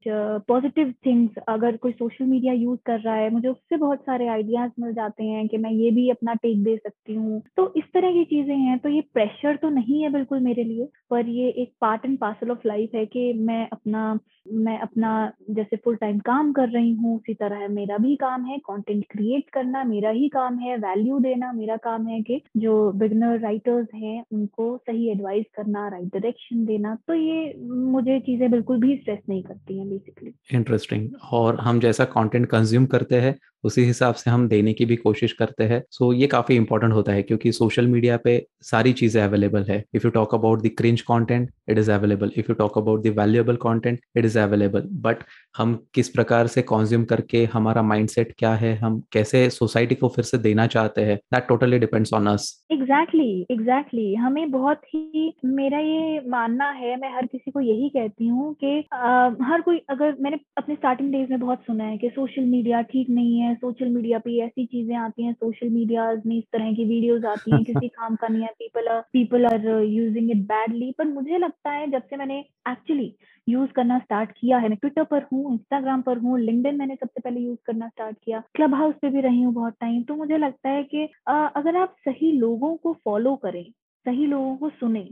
पॉजिटिव 0.48 0.88
uh, 0.88 1.06
थिंग्स 1.06 1.38
अगर 1.48 1.78
कोई 1.78 1.92
सोशल 1.92 2.26
मीडिया 2.26 2.54
यूज़ 2.54 2.80
कर 2.86 3.00
रहा 3.00 3.16
है 3.16 3.30
मुझे 3.30 3.48
उससे 3.48 3.78
बहुत 3.78 4.00
सारे 4.00 4.28
आइडियाज़ 4.28 4.72
मिल 4.80 4.94
जाते 4.94 5.24
हैं 5.24 5.48
कि 5.48 5.58
मैं 5.58 5.72
ये 5.72 5.92
भी 5.92 6.10
अपना 6.10 6.34
टेक 6.34 6.64
दे 6.64 6.76
सकती 6.78 7.16
हूँ। 7.16 7.42
तो 7.58 7.74
इस 7.78 7.84
तरह 7.94 8.12
की 8.14 8.24
चीज़ें 8.26 8.56
हैं 8.56 8.78
तो 8.80 8.90
ये 8.90 9.02
प्रेशर 9.14 9.56
तो 9.56 9.70
नहीं 9.70 10.04
है 10.04 10.10
बिल्कुल 10.10 10.40
मेरे 10.40 10.64
लिए 10.64 10.88
पर 11.10 11.30
ये 11.30 11.50
एक 11.50 11.74
part 11.82 12.06
and 12.06 12.18
parcel 12.20 12.52
of 12.52 12.68
life 12.68 12.96
है 12.96 13.06
कि 13.06 13.34
मैं 13.34 13.68
अपना 13.72 14.20
मैं 14.46 14.78
अपना 14.80 15.10
जैसे 15.52 15.76
फुल 15.76 15.96
टाइम 15.96 16.20
काम 16.20 16.52
कर 16.54 16.70
रही 16.70 16.92
हूँ, 16.94 17.16
उसी 17.18 17.34
तरह 17.34 17.68
मेरा 17.68 17.98
भी 17.98 18.16
काम 18.16 18.46
है 18.46 18.58
कंटेंट 18.60 19.06
क्रिएट 19.12 19.50
करना 19.50 19.84
मेरा 19.84 20.10
ही 20.10 20.28
काम 20.30 20.58
है 20.60 20.76
वैल्यू 20.78 21.20
देना 21.20 21.52
मेरा 21.54 21.78
काम 21.78 22.08
है 22.08 22.22
कि 22.22 22.42
जो 22.58 22.92
बिगनर 22.94 23.40
राइटर्स 23.40 23.88
हैं, 23.96 24.24
उनको 24.34 24.76
सही 24.78 25.10
एडवाइस 25.12 25.46
करना 25.56 25.88
राइट 25.88 26.08
डायरेक्शन 26.08 26.66
देना 26.66 26.96
तो 27.08 27.14
ये 27.14 27.54
मुझे 27.92 28.20
चीज़ें 28.20 28.50
बिल्कुल 28.52 28.80
भी 28.80 28.96
स्ट्रेस 28.98 29.20
नहीं 29.30 29.44
करती 29.44 29.78
हैं 29.78 29.90
बेसिकली 29.90 30.34
इंटरेस्टिंग 30.54 31.10
और 31.32 31.60
हम 31.60 31.80
जैसा 31.80 32.06
कंटेंट 32.06 32.46
कंज्यूम 32.46 32.86
करते 32.86 33.22
हैं 33.22 33.38
उसी 33.64 33.84
हिसाब 33.86 34.16
से 34.16 34.30
हम 34.32 34.48
देने 34.48 34.74
की 34.74 34.86
भी 34.86 34.96
कोशिश 34.98 35.34
करते 35.34 35.64
हैं। 35.64 35.82
सो 35.92 36.06
so, 36.06 36.20
ये 36.20 36.28
काफ़ी 36.28 36.56
इंपॉर्टेंट 36.56 36.94
होता 36.94 37.12
है 37.12 37.22
क्योंकि 37.24 37.52
सोशल 37.52 37.88
मीडिया 37.88 38.18
पे 38.18 38.46
सारी 38.62 38.94
चीज़ें 38.94 39.22
अवेलेबल 39.24 39.64
है। 39.70 39.84
If 39.96 40.06
you 40.06 40.12
talk 40.12 40.34
about 40.36 40.62
the 40.64 40.72
cringe 40.78 41.02
content 41.02 41.50
it 41.70 41.78
is 41.78 41.92
available 41.92 42.32
if 42.38 42.46
you 42.50 42.56
talk 42.56 42.78
about 42.78 43.04
the 43.04 43.14
valuable 43.20 43.56
content 43.64 44.00
it 44.18 44.26
is 44.26 44.40
available 44.40 44.88
but 45.04 45.24
हम 45.58 45.74
किस 45.94 46.10
प्रकार 46.10 46.48
से 46.48 46.62
कंज्यूम 46.64 47.04
करके 47.06 47.44
हमारा 47.54 47.82
माइंडसेट 47.84 48.34
क्या 48.38 48.54
है 48.56 48.76
हम 48.78 49.02
कैसे 49.14 49.50
सोसाइटी 49.50 49.96
को 49.96 50.08
फिर 50.10 50.26
से 50.26 50.38
देना 50.40 50.68
चाहते 50.68 51.02
हैं 51.02 51.18
that 51.34 51.48
totally 51.48 51.80
depends 51.80 52.14
on 52.14 52.28
us 52.28 52.50
exactly 52.72 53.30
exactly 53.52 54.14
हमें 54.16 54.50
बहुत 54.52 54.82
ही 54.86 55.34
मेरा 55.46 55.80
ये 55.80 56.20
मानना 56.28 56.70
है 56.72 56.96
मैं 56.96 57.14
हर 57.16 57.26
किसी 57.26 57.52
को 57.52 57.62
यही 57.62 57.90
कहती 57.90 58.28
हूँ 58.28 58.54
कि 58.64 58.78
हर 59.44 59.62
कोई 59.62 59.82
अगर 59.90 60.16
मैंने 60.22 60.40
अपने 60.58 60.76
स्टार्टिंग 60.76 61.12
डेज़ 61.12 61.30
में 61.30 61.40
बहुत 61.40 61.64
सुना 61.68 61.84
है 61.84 61.98
कि 61.98 62.10
सोशल 62.10 62.46
मीडिया 62.46 62.82
ठीक 62.92 63.10
नहीं 63.10 63.40
है 63.40 63.53
सोशल 63.56 63.90
मीडिया 63.90 64.20
पे 64.20 64.38
ऐसी 64.46 64.66
चीज़ें 64.66 64.96
आती 64.96 65.24
हैं 65.24 65.34
सोशल 65.34 65.70
मीडिया 65.70 66.12
में 66.26 66.38
इस 66.38 66.44
तरह 66.54 66.74
की 66.74 66.86
वीडियोस 66.86 67.26
आती 67.26 67.52
हैं 67.52 67.64
किसी 67.64 67.88
काम 68.00 68.16
का 68.16 68.28
नहीं 68.28 68.42
है 68.42 68.50
people 68.60 68.88
are 68.88 69.02
people 69.14 69.46
are 69.46 69.68
using 69.84 70.32
it 70.32 70.44
badly 70.46 70.92
पर 70.98 71.08
मुझे 71.08 71.38
लगता 71.38 71.72
है 71.72 71.90
जब 71.92 72.04
से 72.10 72.18
मैंने 72.18 72.40
एक्चुअली 72.70 73.14
यूज़ 73.48 73.72
करना 73.72 74.00
स्टार्ट 74.00 74.32
किया 74.32 74.58
है 74.58 74.70
मैं 74.70 74.78
ट्विटर 74.78 75.04
पर 75.04 75.26
हूँ 75.34 75.54
इंस्टाग्राम 75.54 76.02
पर 76.02 76.18
हूँ 76.18 76.40
लिंकडिन 76.40 76.78
मैंने 76.78 76.96
सबसे 76.96 77.22
पहले 77.22 77.40
यूज़ 77.40 77.60
करना 77.66 77.88
स्टार्ट 77.88 78.18
किया 78.24 78.44
क्लब 78.56 78.76
हाउस 78.76 78.96
पे 79.02 79.10
भी 79.10 79.22
रही 79.22 79.42
हूँ 79.42 79.54
बहुत 79.54 79.74
टाइम 79.82 80.04
तो 80.04 80.16
मुझे 80.16 80.38
लगता 80.38 80.70
है 80.70 80.84
कि 80.84 81.06
अगर 81.30 81.76
आप 81.76 81.96
सही 82.00 82.32
लोगों 82.32 82.76
को 82.76 82.94
फॉलो 83.06 83.36
करें 83.36 83.64
सही 84.06 84.26
लोगों 84.26 84.56
को 84.58 84.70
सुने 84.70 85.08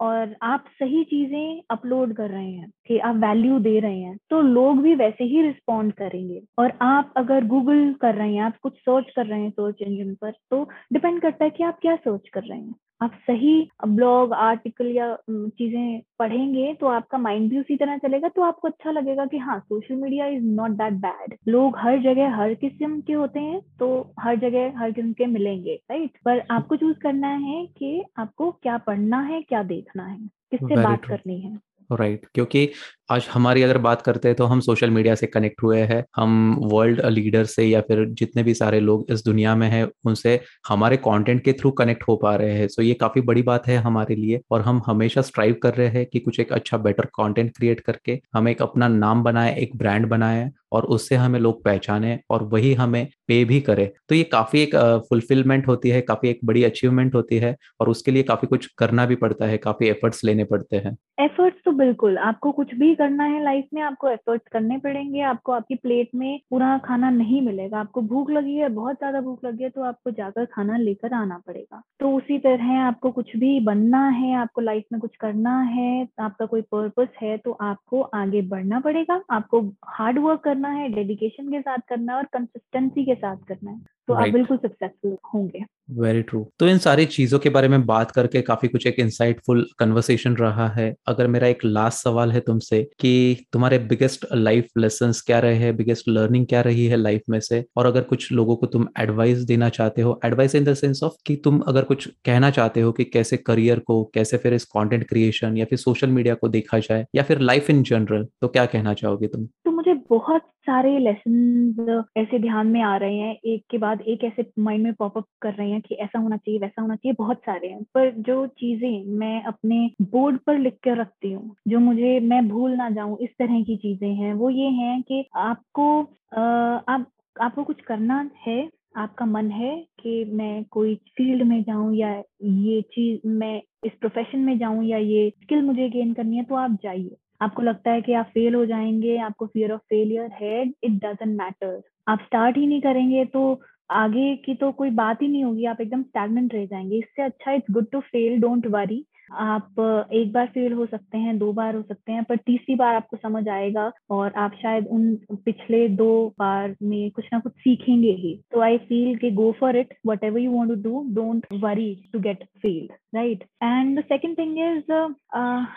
और 0.00 0.34
आप 0.42 0.64
सही 0.72 1.02
चीज़ें 1.04 1.62
अपलोड 1.70 2.14
कर 2.16 2.30
रहे 2.30 2.50
हैं, 2.50 2.70
कि 2.86 2.98
आप 2.98 3.16
वैल्यू 3.16 3.58
दे 3.58 3.78
रहे 3.80 3.98
हैं 3.98 4.16
तो 4.30 4.40
लोग 4.42 4.82
भी 4.82 4.94
वैसे 4.94 5.24
ही 5.24 5.42
रिस्पॉन्ड 5.42 5.92
करेंगे। 5.92 6.40
और 6.58 6.72
आप 6.82 7.12
अगर 7.16 7.46
गूगल 7.46 7.92
कर 8.02 8.14
रहे 8.14 8.34
हैं, 8.34 8.42
आप 8.42 8.58
कुछ 8.62 8.76
सर्च 8.78 9.12
कर 9.16 9.26
रहे 9.26 9.40
हैं 9.40 9.50
सर्च 9.50 9.82
इंजन 9.82 10.14
पर 10.14 10.32
तो 10.50 10.68
डिपेंड 10.92 11.20
करता 11.22 11.44
है 11.44 11.50
कि 11.50 11.64
आप 11.64 11.78
क्या 11.82 11.96
सर्च 11.96 12.28
कर 12.28 12.42
रहे 12.42 12.58
हैं। 12.58 12.74
आप 13.00 13.12
सही 13.26 13.70
ब्लॉग 13.86 14.32
आर्टिकल 14.32 14.86
या 14.86 15.16
चीज़ें 15.30 16.00
पढ़ेंगे 16.18 16.72
तो 16.74 16.86
आपका 16.86 17.18
माइंड 17.18 17.48
भी 17.50 17.58
उसी 17.60 17.76
तरह 17.76 17.98
चलेगा 17.98 18.28
तो 18.28 18.42
आपको 18.42 18.68
अच्छा 18.68 18.90
लगेगा 18.90 19.26
कि 19.26 19.38
हाँ 19.38 19.58
social 19.60 19.94
media 19.94 20.26
is 20.26 20.44
not 20.44 20.70
that 20.70 20.92
bad. 20.92 21.36
लोग 21.48 21.78
हर 21.78 21.98
जगह 22.02 22.34
हर 22.36 22.54
किस्म 22.54 23.00
के 23.00 23.12
होते 23.12 23.40
हैं 23.40 23.60
तो 23.78 24.14
हर 24.20 24.36
जगह 24.36 24.78
हर 24.78 24.92
किस्म 24.92 25.12
के 25.12 25.26
मिलेंगे 25.26 25.74
राइट? 25.90 26.10
पर 26.24 26.42
आपको 26.50 26.76
चूज़ 26.76 26.98
करना 26.98 27.28
है 27.28 27.64
कि 27.66 28.02
आपको 28.18 28.50
क्या 28.52 28.76
पढ़ना 28.78 29.20
है 29.20 29.42
क्या 29.42 29.62
देखना 29.62 30.06
है 30.06 30.18
किससे 30.50 30.82
बात 30.82 31.04
करनी 31.04 31.40
है। 31.40 31.56
Right 31.92 32.18
right. 32.18 32.32
क्योंकि 32.34 32.68
आज 33.10 33.26
हमारी 33.32 33.62
अगर 33.62 33.78
बात 33.78 34.02
करते 34.02 34.28
हैं 34.28 34.36
तो 34.36 34.44
हम 34.44 34.60
सोशल 34.60 34.90
मीडिया 34.90 35.14
से 35.14 35.26
कनेक्ट 35.26 35.62
हुए 35.62 35.78
हैं। 35.82 36.04
हम 36.16 36.58
वर्ल्ड 36.62 37.00
लीडर 37.06 37.44
से 37.44 37.64
या 37.64 37.80
फिर 37.80 38.04
जितने 38.10 38.42
भी 38.42 38.54
सारे 38.54 38.80
लोग 38.80 39.10
इस 39.10 39.24
दुनिया 39.24 39.54
में 39.54 39.66
हैं, 39.68 39.88
उनसे 40.06 40.38
हमारे 40.68 40.96
कंटेंट 40.96 41.42
के 41.44 41.52
थ्रू 41.52 41.70
कनेक्ट 41.70 42.02
हो 42.08 42.16
पा 42.16 42.34
रहे 42.36 42.58
हैं। 42.58 42.68
सो 42.68 42.82
ये 42.82 42.94
काफ़ी 42.94 43.20
बड़ी 43.22 43.42
बात 43.42 43.66
है 43.68 43.76
हमारे 43.78 44.14
लिए 44.14 44.40
और 44.50 44.60
हम 44.60 44.82
हमेशा 44.86 45.22
स्ट्राइव 45.22 45.56
कर 45.62 45.74
रहे 45.74 45.88
हैं 45.88 46.04
कि 46.06 46.20
कुछ 46.20 46.40
एक 46.40 46.52
अच्छा 46.52 46.78
बेटर 46.78 47.06
कंटेंट 47.14 47.56
क्रिएट 47.56 47.80
करके 47.80 48.20
हम 48.34 48.48
एक 48.48 48.62
अपना 48.62 48.88
नाम 48.88 49.22
बनाए, 49.22 49.56
एक 49.56 49.76
ब्रांड 49.76 50.06
बनाए 50.06 50.50
और 50.72 50.84
उससे 50.84 51.16
हमें 51.16 51.38
लोग 51.40 51.62
पहचाने 51.64 52.18
और 52.30 52.42
वही 52.44 52.72
हमें 52.74 53.06
पे 53.28 53.44
भी 53.44 53.60
करे। 53.60 53.92
तो 54.08 54.14
ये 54.14 54.22
काफ़ी 54.24 54.60
एक 54.62 54.74
फुलफिलमेंट 55.08 55.66
होती 55.68 55.88
है, 55.88 56.00
काफ़ी 56.00 56.28
एक 56.28 56.40
बड़ी 56.44 56.64
अचीवमेंट 56.64 57.14
होती 57.14 57.38
है 57.38 57.56
और 57.80 57.88
उसके 57.88 58.10
लिए 58.10 58.22
काफ़ी 58.22 58.48
कुछ 58.48 58.66
करना 58.78 59.06
भी 59.06 59.16
पड़ता 59.16 59.46
है, 59.46 59.58
काफ़ी 59.58 59.88
एफर्ट्स 59.88 60.24
लेने 60.24 60.44
पड़ते 60.44 60.76
हैं। 60.76 60.96
एफर्ट्स 61.20 61.58
तो 61.64 61.72
बिल्कुल, 61.72 62.18
आपको 62.18 62.52
कुछ 62.52 62.74
भी 62.74 62.94
करना 62.98 63.24
है 63.24 63.42
लाइफ 63.44 63.68
में, 63.74 63.80
आपको 63.82 64.08
एफर्ट्स 64.08 64.48
करने 64.52 64.78
पड़ेंगे, 64.78 65.20
आपको 65.22 65.52
आपकी 65.52 65.74
प्लेट 65.76 66.10
में 66.14 66.40
पूरा 66.50 66.76
खाना 66.78 67.10
नहीं 67.10 67.40
मिलेगा। 67.42 67.80
आपको 67.80 68.02
भूख 68.04 68.30
लगी 68.30 68.54
है, 68.56 68.68
बहुत 68.70 68.96
ज़्यादा 68.98 69.20
भूख 69.20 69.44
लगी 69.44 69.62
है 69.62 69.70
तो 69.70 69.82
आपको 69.82 70.10
जाकर 70.12 70.44
खाना 70.46 70.76
लेकर 70.76 71.14
आना 71.14 71.38
पड़ेगा। 71.46 71.82
तो 72.00 72.10
उसी 72.16 72.38
तरह 72.38 72.72
आपको 72.78 73.10
कुछ 73.10 73.36
भी 73.36 73.58
बनना 73.60 74.06
है, 74.08 74.34
आपको 74.36 74.60
लाइफ 74.60 74.84
में 74.92 75.00
कुछ 75.00 75.16
करना 75.16 75.58
है, 75.60 76.08
आपका 76.20 76.46
कोई 76.46 76.62
पर्पस 76.72 77.08
है 77.22 77.36
तो 77.38 77.52
आपको 77.62 78.02
आगे 78.14 78.42
बढ़ना 78.48 78.80
पड़ेगा। 78.80 79.20
आपको 79.30 79.60
हार्ड 79.88 80.18
वर्क 80.18 80.40
करना 80.40 80.68
है 80.70 80.88
डेडिकेशन 80.88 81.50
के 81.50 81.60
साथ 81.60 81.88
करना 81.88 82.12
है 82.12 82.18
और 82.18 82.24
कंसिस्टेंसी 82.32 83.04
के 83.04 83.14
साथ 83.14 83.44
करना 83.48 83.70
है। 83.70 83.97
तो 84.08 84.14
right. 84.14 84.26
आप 84.26 84.32
बिल्कुल 84.32 84.56
सक्सेसफुल 84.56 85.16
होंगे। 85.34 85.64
वेरी 85.90 86.22
ट्रू 86.22 86.46
तो 86.58 86.66
इन 86.68 86.78
सारी 86.78 87.04
चीज़ों 87.06 87.38
के 87.38 87.50
बारे 87.50 87.68
में 87.68 87.84
बात 87.86 88.10
करके 88.10 88.40
काफ़ी 88.42 88.68
कुछ 88.68 88.86
एक 88.86 88.98
इंसाइटफुल 88.98 89.64
कन्वर्सेशन 89.78 90.34
रहा 90.36 90.68
है। 90.68 90.94
अगर 91.06 91.26
मेरा 91.26 91.46
एक 91.48 91.64
लास्ट 91.64 92.04
सवाल 92.04 92.32
है 92.32 92.40
तुमसे 92.40 92.82
कि 93.00 93.44
तुम्हारे 93.52 93.78
बिगेस्ट 93.78 94.26
लाइफ 94.34 94.66
लेसन 94.78 95.12
क्या 95.26 95.38
रहे 95.38 95.54
हैं? 95.54 95.76
बिगेस्ट 95.76 96.08
लर्निंग 96.08 96.46
क्या 96.46 96.60
रही 96.60 96.86
है 96.86 96.96
लाइफ 96.96 97.22
में 97.30 97.40
से? 97.40 97.64
और 97.76 97.86
अगर 97.86 98.02
कुछ 98.02 98.32
लोगों 98.32 98.56
को 98.56 98.66
तुम 98.66 98.86
एडवाइस 99.00 99.38
देना 99.38 99.68
चाहते 99.68 100.02
हो 100.02 100.20
advice 100.24 100.54
in 100.54 100.64
the 100.64 100.74
sense 100.74 101.02
of 101.02 101.12
कि 101.26 101.36
तुम 101.36 101.60
अगर 101.60 101.82
कुछ 101.82 102.08
कहना 102.24 102.50
चाहते 102.50 102.80
हो 102.80 102.92
कि 102.92 103.04
कैसे 103.04 103.36
करियर 103.36 103.78
को 103.78 104.04
कैसे 104.14 104.36
फिर 104.36 104.54
इस 104.54 104.64
कॉन्टेंट 104.64 105.08
क्रिएशन 105.08 105.56
या 105.56 105.64
फिर 105.64 105.78
सोशल 105.78 106.10
मीडिया 106.10 106.34
को 106.34 106.48
देखा 106.48 106.78
जाए 106.78 107.06
या 107.14 107.22
फिर 107.22 107.40
लाइफ 107.40 107.70
इन 107.70 107.82
जनरल 107.82 108.26
तो 108.40 108.48
क्या 108.48 108.66
कहना 108.66 108.94
चाहोगे 108.94 109.26
तुम? 109.26 109.48
मुझे 109.88 110.00
बहुत 110.10 110.42
सारे 110.66 110.98
लेसन 110.98 112.00
ऐसे 112.16 112.38
ध्यान 112.38 112.66
में 112.66 112.80
आ 112.82 112.96
रहे 112.96 113.16
हैं। 113.16 113.34
एक 113.46 113.62
के 113.70 113.78
बाद 113.78 114.00
एक 114.08 114.24
ऐसे 114.24 114.44
माइंड 114.60 114.82
में 114.84 114.92
पॉपअप 114.94 115.24
कर 115.42 115.52
रहे 115.54 115.70
हैं 115.70 115.80
कि 115.82 115.94
ऐसा 115.96 116.18
होना 116.18 116.36
चाहिए 116.36 116.60
वैसा 116.60 116.82
होना 116.82 116.96
चाहिए 116.96 117.14
बहुत 117.18 117.38
सारे 117.40 117.68
हैं। 117.68 117.82
पर 117.94 118.10
जो 118.22 118.46
चीज़ें 118.54 119.04
मैं 119.18 119.42
अपने 119.44 119.78
बोर्ड 120.12 120.38
पर 120.46 120.58
लिख 120.58 120.74
कर 120.84 120.96
रखती 121.00 121.32
हूँ 121.32 121.54
जो 121.68 121.78
मुझे 121.80 122.18
मैं 122.24 122.46
भूल 122.48 122.72
ना 122.76 122.88
जाऊँ 122.90 123.16
इस 123.22 123.30
तरह 123.38 123.62
की 123.62 123.76
चीज़ें 123.78 124.08
हैं 124.14 124.32
वो 124.34 124.50
ये 124.50 124.68
हैं 124.74 125.00
कि 125.02 125.24
आपको 125.38 125.88
आ, 126.34 126.40
आप 126.40 127.06
आपको 127.36 127.64
कुछ 127.64 127.80
करना 127.82 128.28
है 128.46 128.58
आपका 128.96 129.24
मन 129.26 129.50
है 129.50 129.74
कि 130.00 130.24
मैं 130.32 130.64
कोई 130.70 130.94
फ़ील्ड 131.16 131.42
में 131.42 131.62
जाऊँ 131.62 131.94
या 131.96 132.10
ये 132.42 132.80
चीज़ 132.92 133.26
मैं 133.30 133.60
इस 133.86 133.92
प्रोफेशन 134.00 134.38
में 134.40 134.58
जाऊँ 134.58 134.84
या 134.84 134.98
ये 134.98 135.28
स्किल 135.42 135.62
मुझे 135.62 135.88
गेन 135.90 136.12
करनी 136.14 136.36
है 136.36 136.44
तो 136.44 136.54
आप 136.56 136.78
जाइए। 136.82 137.16
आपको 137.40 137.62
लगता 137.62 137.90
है 137.90 138.00
कि 138.02 138.12
आप 138.12 138.26
फेल 138.34 138.54
हो 138.54 138.64
जाएँगे, 138.66 139.16
आपको 139.18 139.46
फियर 139.46 139.72
ऑफ़ 139.72 139.80
फेलियर 139.80 140.30
है 140.40 140.62
इट 140.62 140.92
डजेंट 141.04 141.36
मैटर 141.38 141.80
आप 142.08 142.20
स्टार्ट 142.22 142.56
ही 142.56 142.66
नहीं 142.66 142.80
करेंगे 142.80 143.24
तो 143.24 143.60
आगे 143.90 144.34
की 144.36 144.54
तो 144.54 144.70
कोई 144.72 144.90
बात 144.92 145.22
ही 145.22 145.28
नहीं 145.28 145.44
होगी, 145.44 145.64
आप 145.64 145.80
एकदम 145.80 146.02
स्टैगनेंट 146.02 146.54
रह 146.54 146.64
जाएँगे। 146.66 146.98
इससे 146.98 147.22
अच्छा 147.22 147.52
it's 147.52 147.70
good 147.70 147.90
to 147.92 148.00
fail 148.02 148.40
don't 148.40 148.66
worry 148.66 149.04
आप 149.30 149.80
एक 150.12 150.32
बार 150.32 150.46
फेल 150.48 150.72
हो 150.72 150.86
सकते 150.86 151.18
हैं, 151.18 151.38
दो 151.38 151.52
बार 151.52 151.74
हो 151.74 151.82
सकते 151.82 152.12
हैं, 152.12 152.24
पर 152.24 152.36
तीसरी 152.38 152.74
बार 152.76 152.94
आपको 152.94 153.16
समझ 153.18 153.46
आएगा 153.50 153.90
और 154.10 154.32
आप 154.38 154.54
शायद 154.62 154.86
उन 154.88 155.14
पिछले 155.44 155.86
दो 155.90 156.10
बार 156.38 156.74
में 156.82 157.10
कुछ 157.10 157.28
ना 157.32 157.38
कुछ 157.40 157.52
सीखेंगे 157.54 158.12
ही। 158.14 158.34
तो 158.52 158.60
आई 158.60 158.78
फील 158.80 159.16
के 159.18 159.30
go 159.32 159.50
for 159.60 159.76
it 159.76 159.94
whatever 160.24 160.40
you 160.40 160.50
want 160.52 160.72
to 160.74 160.76
do 160.82 161.04
don't 161.14 161.46
worry 161.62 161.94
to 162.12 162.20
get 162.20 162.44
failed 162.62 162.92
right 163.14 163.42
and 163.62 163.98
the 163.98 164.02
second 164.04 164.36
thing 164.38 164.58
is 164.60 164.92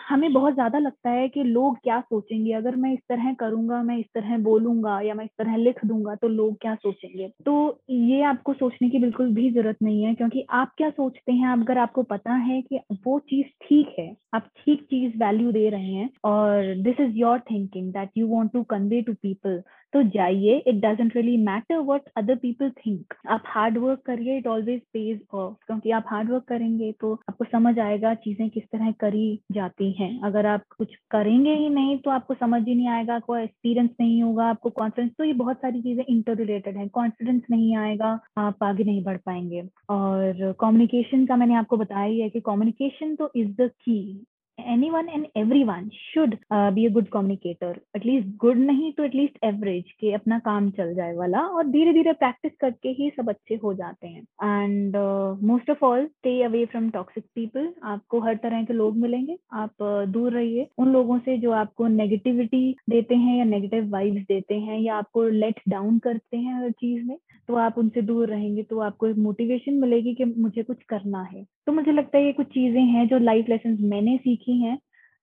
हमें 0.08 0.32
बहुत 0.32 0.54
ज़्यादा 0.54 0.78
लगता 0.78 1.10
है 1.10 1.28
कि 1.28 1.42
लोग 1.44 1.76
क्या 1.82 2.00
सोचेंगे। 2.00 2.52
अगर 2.52 2.76
मैं 2.76 2.92
इस 2.92 2.98
तरह 3.08 3.32
करूँगा, 3.34 3.82
मैं 3.82 3.96
इस 3.98 4.06
तरह 4.14 4.36
बोलूँगा 4.42 5.00
या 5.00 5.14
मैं 5.14 5.24
इस 5.24 5.30
तरह 5.38 5.56
लिख 5.56 5.84
दूँगा 5.86 6.14
तो 6.14 6.28
लोग 6.28 6.56
क्या 6.60 6.74
सोचेंगे? 6.76 7.28
तो 7.46 7.78
ये 7.90 8.22
आपको 8.24 8.52
सोचने 8.54 8.88
की 8.90 8.98
बिल्कुल 8.98 9.32
भी 9.34 9.50
ज़रूरत 9.50 9.76
नहीं 9.82 10.02
है, 10.04 10.14
क्योंकि 10.14 10.44
आप 10.52 10.72
क्या 10.76 10.90
सोचते 10.90 11.32
हैं? 11.32 11.48
अगर 11.52 11.78
आपको 11.78 12.02
पता 12.04 12.34
है 12.34 12.60
कि 12.62 12.80
वो 13.06 13.18
चीज़ 13.20 13.41
ठीक 13.42 13.94
है, 13.98 14.16
आप 14.34 14.48
ठीक 14.56 14.82
चीज़ 14.82 15.16
वैल्यू 15.16 15.52
दे 15.52 15.68
रहे 15.68 15.92
हैं 15.92 16.10
और 16.24 16.74
this 16.74 17.00
is 17.00 17.16
your 17.16 17.40
thinking 17.40 17.92
that 17.92 18.10
you 18.16 18.26
want 18.26 18.52
to 18.52 18.62
convey 18.62 19.02
to 19.02 19.12
people 19.12 19.62
तो 19.92 20.02
जाइए 20.10 20.56
it 20.66 20.74
doesn't 20.80 21.16
really 21.16 21.36
matter 21.36 21.78
what 21.86 22.08
other 22.16 22.36
people 22.36 22.70
think 22.78 23.14
आप 23.30 23.42
हार्ड 23.46 23.78
वर्क 23.78 24.00
करिए 24.06 24.36
इट 24.38 24.46
ऑलवेज 24.46 24.80
पेज 24.92 25.20
ऑफ़ 25.34 25.54
क्योंकि 25.66 25.90
आप 25.90 26.04
हार्ड 26.08 26.30
वर्क 26.30 26.44
करेंगे 26.48 26.90
तो 27.00 27.12
आपको 27.28 27.44
समझ 27.44 27.78
आएगा 27.78 28.14
चीज़ें 28.16 28.48
किस 28.50 28.64
तरह 28.64 28.90
करी 29.00 29.40
जाती 29.52 29.90
हैं। 29.92 30.10
अगर 30.24 30.46
आप 30.46 30.62
कुछ 30.78 30.94
करेंगे 31.10 31.54
ही 31.54 31.68
नहीं 31.68 31.98
तो 31.98 32.10
आपको 32.10 32.34
समझ 32.34 32.62
ही 32.68 32.74
नहीं 32.74 32.88
आएगा 32.88 33.18
कोई 33.20 33.42
एक्सपीरियंस 33.42 33.90
नहीं 34.00 34.22
होगा, 34.22 34.44
आपको 34.46 34.70
कॉन्फिडेंस 34.70 35.12
तो 35.18 35.24
ये 35.24 35.32
बहुत 35.34 35.56
सारी 35.56 35.82
चीज़ें 35.82 36.04
इंटर 36.08 36.36
रिलेटेड 36.36 36.76
है। 36.76 36.88
कॉन्फिडेंस 36.88 37.42
नहीं 37.50 37.76
आएगा, 37.76 38.18
आप 38.38 38.62
आगे 38.62 38.84
नहीं 38.84 39.02
बढ़ 39.04 39.16
पाएँगे। 39.26 39.62
और 39.90 40.52
कम्युनिकेशन 40.60 41.26
का 41.26 41.36
मैंने 41.36 41.54
आपको 41.54 41.76
बताया 41.76 42.04
ही 42.04 42.20
है 42.20 42.28
कि 42.30 42.40
कम्युनिकेशन 42.40 43.14
तो 43.16 43.30
is 43.36 43.50
the 43.60 43.70
key 43.80 44.24
anyone 44.58 45.08
and 45.08 45.26
everyone 45.34 45.90
should 45.92 46.38
uh, 46.50 46.70
be 46.70 46.86
a 46.86 46.90
good 46.90 47.10
communicator. 47.10 47.76
At 47.94 48.04
least 48.04 48.26
good 48.38 48.56
नहीं 48.56 48.92
तो 48.92 49.04
at 49.04 49.14
least 49.14 49.38
average 49.44 49.90
के 50.00 50.12
अपना 50.14 50.38
काम 50.38 50.70
चल 50.70 50.94
जाए 50.94 51.14
वाला 51.16 51.40
और 51.40 51.66
धीरे 51.68 51.92
धीरे 51.92 52.12
प्रैक्टिस 52.12 52.52
करके 52.60 52.88
ही 52.98 53.10
सब 53.16 53.28
अच्छे 53.28 53.54
हो 53.64 53.72
जाते 53.74 54.06
हैं। 54.06 54.22
And 54.62 54.96
most 55.42 55.70
of 55.70 55.84
all 55.84 56.04
stay 56.06 56.42
away 56.42 56.64
from 56.66 56.90
toxic 56.90 57.24
people 57.34 57.72
आपको 57.84 58.20
हर 58.20 58.36
तरह 58.42 58.64
के 58.64 58.74
लोग 58.74 58.96
मिलेंगे। 58.96 59.36
आप 59.52 59.70
uh, 59.82 60.12
दूर 60.12 60.32
रहिए। 60.32 60.66
उन 60.78 60.92
लोगों 60.92 61.18
से 61.18 61.36
जो 61.38 61.50
आपको 61.52 61.86
नेगेटिविटी 61.86 62.64
देते 62.90 63.14
हैं 63.14 63.38
या 63.38 63.44
नेगेटिव 63.44 63.90
वाइब्स 63.92 64.22
देते 64.28 64.54
हैं 64.60 64.80
या 64.80 64.96
आपको 64.96 65.28
लेट 65.28 65.60
डाउन 65.68 65.98
करते 65.98 66.36
हैं 66.36 66.62
हर 66.62 66.70
चीज़ 66.70 67.04
में 67.06 67.16
तो 67.48 67.54
आप 67.56 67.78
उनसे 67.78 68.02
दूर 68.02 68.28
रहेंगे 68.28 68.62
तो 68.62 68.78
आपको 68.80 69.06
एक 69.06 69.16
मोटिवेशन 69.18 69.74
मिलेगी 69.74 70.14
कि 70.14 70.24
मुझे 70.24 70.62
कुछ 70.62 70.82
करना 70.88 71.22
है। 71.22 71.44
तो 71.66 71.72
मुझे 71.72 71.92
लगता 71.92 72.18
है 72.18 72.24
ये 72.24 72.32
कुछ 72.32 72.46
चीज़ें 72.46 72.80
हैं 72.82 73.06
जो 73.08 73.18
लाइफ 73.18 73.48
लेसन 73.48 73.76
मैंने 73.80 74.16
सीखी 74.16 74.51
हैं। 74.58 74.78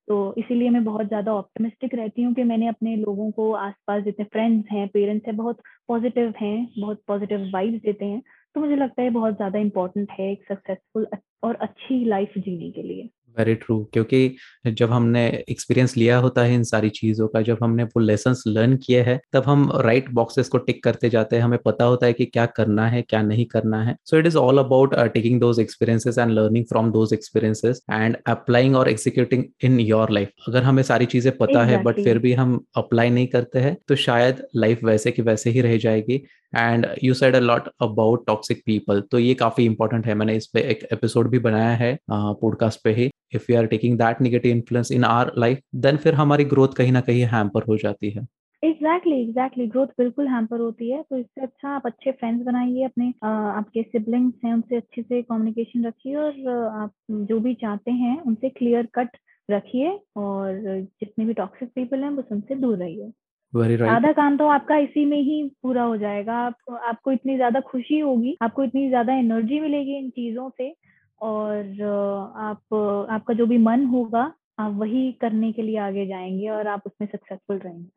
तो 0.08 0.34
इसीलिए 0.38 0.70
मैं 0.70 0.84
बहुत 0.84 1.08
ज़्यादा 1.08 1.34
ऑप्टिमिस्टिक 1.34 1.94
रहती 1.96 2.22
हूँ 2.24 2.34
कि 2.34 2.44
मैंने 2.44 2.68
अपने 2.68 2.96
लोगों 2.96 3.30
को 3.32 3.52
आसपास 3.54 4.04
जितने 4.04 4.26
फ्रेंड्स 4.26 4.72
हैं 4.72 4.88
पेरेंट्स 4.88 5.28
हैं, 5.28 5.36
बहुत 5.38 5.62
पॉजिटिव 5.88 6.34
हैं, 6.42 6.68
बहुत 6.80 7.02
पॉजिटिव 7.08 7.50
वाइब्स 7.54 7.82
देते 7.82 8.06
हैं। 8.06 8.22
तो 8.56 8.62
मुझे 8.62 8.76
लगता 8.76 9.02
है 9.02 9.10
बहुत 9.10 9.36
ज़्यादा 9.36 9.60
इम्पोर्टेंट 9.60 10.12
है 10.12 10.32
एक 10.32 10.44
सक्सेसफुल 10.44 11.08
और 11.44 11.56
अच्छी 11.62 12.04
लाइफ 12.06 12.38
जीने 12.38 12.72
के 12.72 12.84
लिए। 12.84 13.10
वेरी 13.38 13.56
ट्रू 13.56 13.78
क्योंकि 13.94 14.36
जब 14.68 14.92
हमने 14.92 15.26
एक्सपीरियंस 15.50 15.96
लिया 15.98 16.18
होता 16.18 16.42
है 16.42 16.54
इन 16.54 16.64
सारी 16.64 16.90
चीज़ों 16.90 17.28
का 17.28 17.42
जब 17.42 17.58
हमने 17.64 17.84
वो 17.84 18.00
लेसन 18.00 18.36
लर्न 18.48 18.76
किए 18.78 19.02
हैं 19.02 19.20
तब 19.34 19.44
हम 19.46 19.70
राइट 19.76 20.04
right 20.04 20.16
बॉक्सेस 20.16 20.50
को 20.50 20.58
टिक 20.58 20.84
करते 20.84 21.10
जाते 21.10 21.36
हैं 21.36 21.44
हमें 21.44 21.60
पता 21.66 21.86
होता 21.86 22.06
है 22.06 22.14
कि 22.14 22.26
क्या 22.26 22.46
करना 22.58 22.88
है 22.88 23.02
क्या 23.02 23.22
नहीं 23.22 23.46
करना 23.46 23.82
है। 23.84 23.96
So 24.06 24.18
it 24.18 24.28
is 24.28 24.38
all 24.38 24.58
about 24.58 24.96
taking 25.14 25.40
those 25.40 25.60
experiences 25.60 26.18
and 26.18 26.32
learning 26.32 26.66
from 26.66 26.92
those 26.92 27.14
experiences 27.14 27.82
and 27.92 28.18
applying 28.28 28.76
और 28.76 28.90
एक्सिक्यूटिंग 28.90 29.44
इन 29.64 29.80
योर 29.80 30.12
लाइफ 30.12 30.30
अगर 30.48 30.64
हमें 30.64 30.84
सारी 30.84 31.06
चीज़ें 31.06 31.32
पता 31.38 31.52
exactly. 31.52 31.72
है 31.72 31.84
बट 31.84 32.04
फिर 32.04 32.20
भी 32.20 32.34
हम 32.34 32.60
अप्लाई 32.78 33.10
नहीं 33.10 33.28
करते 33.28 33.60
हैं 33.60 33.76
तो 33.88 33.96
शायद 33.98 34.44
लाइफ 34.56 34.84
वैसे 34.84 35.12
की 35.12 35.22
वैसे 35.22 35.50
ही 35.50 35.62
रह 35.62 35.78
जाएगी। 35.78 36.22
And 36.54 36.86
you 37.04 37.14
said 37.14 37.36
a 37.36 37.40
lot 37.40 37.68
about 37.82 38.26
toxic 38.28 38.62
people 38.66 39.02
तो 39.12 39.20
ये 39.20 39.34
काफ़ी 39.36 39.66
इंपॉर्टेंट 39.66 40.06
है। 40.06 40.16
मैंने 40.16 40.36
इस 40.36 40.48
पे 40.48 40.62
एक 40.72 40.84
एपिसोड 40.94 41.30
भी 41.30 41.40
बनाया 41.40 41.76
है 41.78 41.98
पॉडकास्ट 42.12 42.84
पे 42.84 42.94
ही। 42.94 43.10
If 43.36 43.52
you 43.52 43.58
are 43.58 43.66
taking 43.68 43.98
that 43.98 44.22
negative 44.22 44.56
influence 44.56 44.92
in 44.92 45.04
our 45.04 45.32
life 45.38 45.60
then 45.78 45.98
फिर 45.98 46.14
हमारी 46.16 46.44
ग्रोथ 46.46 46.76
कहीं 46.78 46.92
ना 46.92 47.02
कहीं 47.02 47.26
हैम्पर 47.34 47.64
हो 47.70 47.78
जाती 47.78 48.10
है। 48.10 48.26
एग्जैक्टली 48.64 49.22
एग्जैक्टली 49.22 49.66
ग्रोथ 49.68 49.88
बिल्कुल 49.98 50.28
हैम्पर 50.28 50.60
होती 50.60 50.90
है। 50.92 51.02
तो 51.02 51.18
इससे 51.18 51.42
अच्छा 51.42 51.70
आप 51.70 51.86
अच्छे 51.86 52.12
फ्रेंड्स 52.12 52.46
बनाइए, 52.46 52.84
अपने 52.84 53.08
आपके 53.26 53.84
सिबलिंग्स 53.84 54.34
हैं, 54.46 54.54
उनसे 54.54 54.78
अच्छे 54.78 55.02
से 55.02 55.22
कम्युनिकेशन 55.22 55.86
रखिए 55.86 56.16
और 56.16 56.48
आप 56.82 56.92
जो 57.10 57.40
भी 57.40 57.54
चाहते 57.62 57.92
हैं, 57.94 58.20
उनसे 58.22 58.50
क्लियर 58.50 58.88
कट 58.96 59.18
रखिए 59.50 59.98
और 60.18 60.60
जितने 61.00 61.26
भी 61.26 61.34
टॉक्सिक 61.34 61.70
पीपल 61.70 62.04
हैं, 62.04 62.16
बस 62.16 62.32
उनसे 62.32 62.56
दूर 62.56 62.78
रहिए। 62.78 63.12
Right. 63.54 63.82
आधा 63.82 64.12
काम 64.12 64.38
तो 64.38 64.48
आपका 64.48 64.78
इसी 64.78 65.06
में 65.06 65.22
ही 65.22 65.44
पूरा 65.64 65.84
हो 65.84 65.98
जाएगा 65.98 66.34
आपको 66.34 66.76
आपको 66.76 67.12
इतनी 67.12 67.36
ज़्यादा 67.36 67.60
खुशी 67.60 68.00
होगी 68.00 68.38
आपको 68.42 68.64
इतनी 68.64 68.88
ज़्यादा 68.90 69.14
एनर्जी 69.14 69.60
मिलेगी 69.60 69.98
इन 69.98 70.10
चीज़ों 70.10 70.50
से 70.50 70.74
और 71.22 71.82
आप 72.38 72.74
आपका 73.12 73.34
जो 73.34 73.46
भी 73.46 73.58
मन 73.58 73.86
होगा 73.86 74.34
आप 74.60 74.74
वही 74.74 75.12
करने 75.12 75.52
के 75.52 75.62
लिए 75.62 75.78
आगे 75.78 76.06
जाएँगे 76.06 76.50
और 76.50 76.68
आप 76.68 76.82
उसमें 76.86 77.08
सक्सेसफुल 77.08 77.58
रहेंगे 77.58 77.90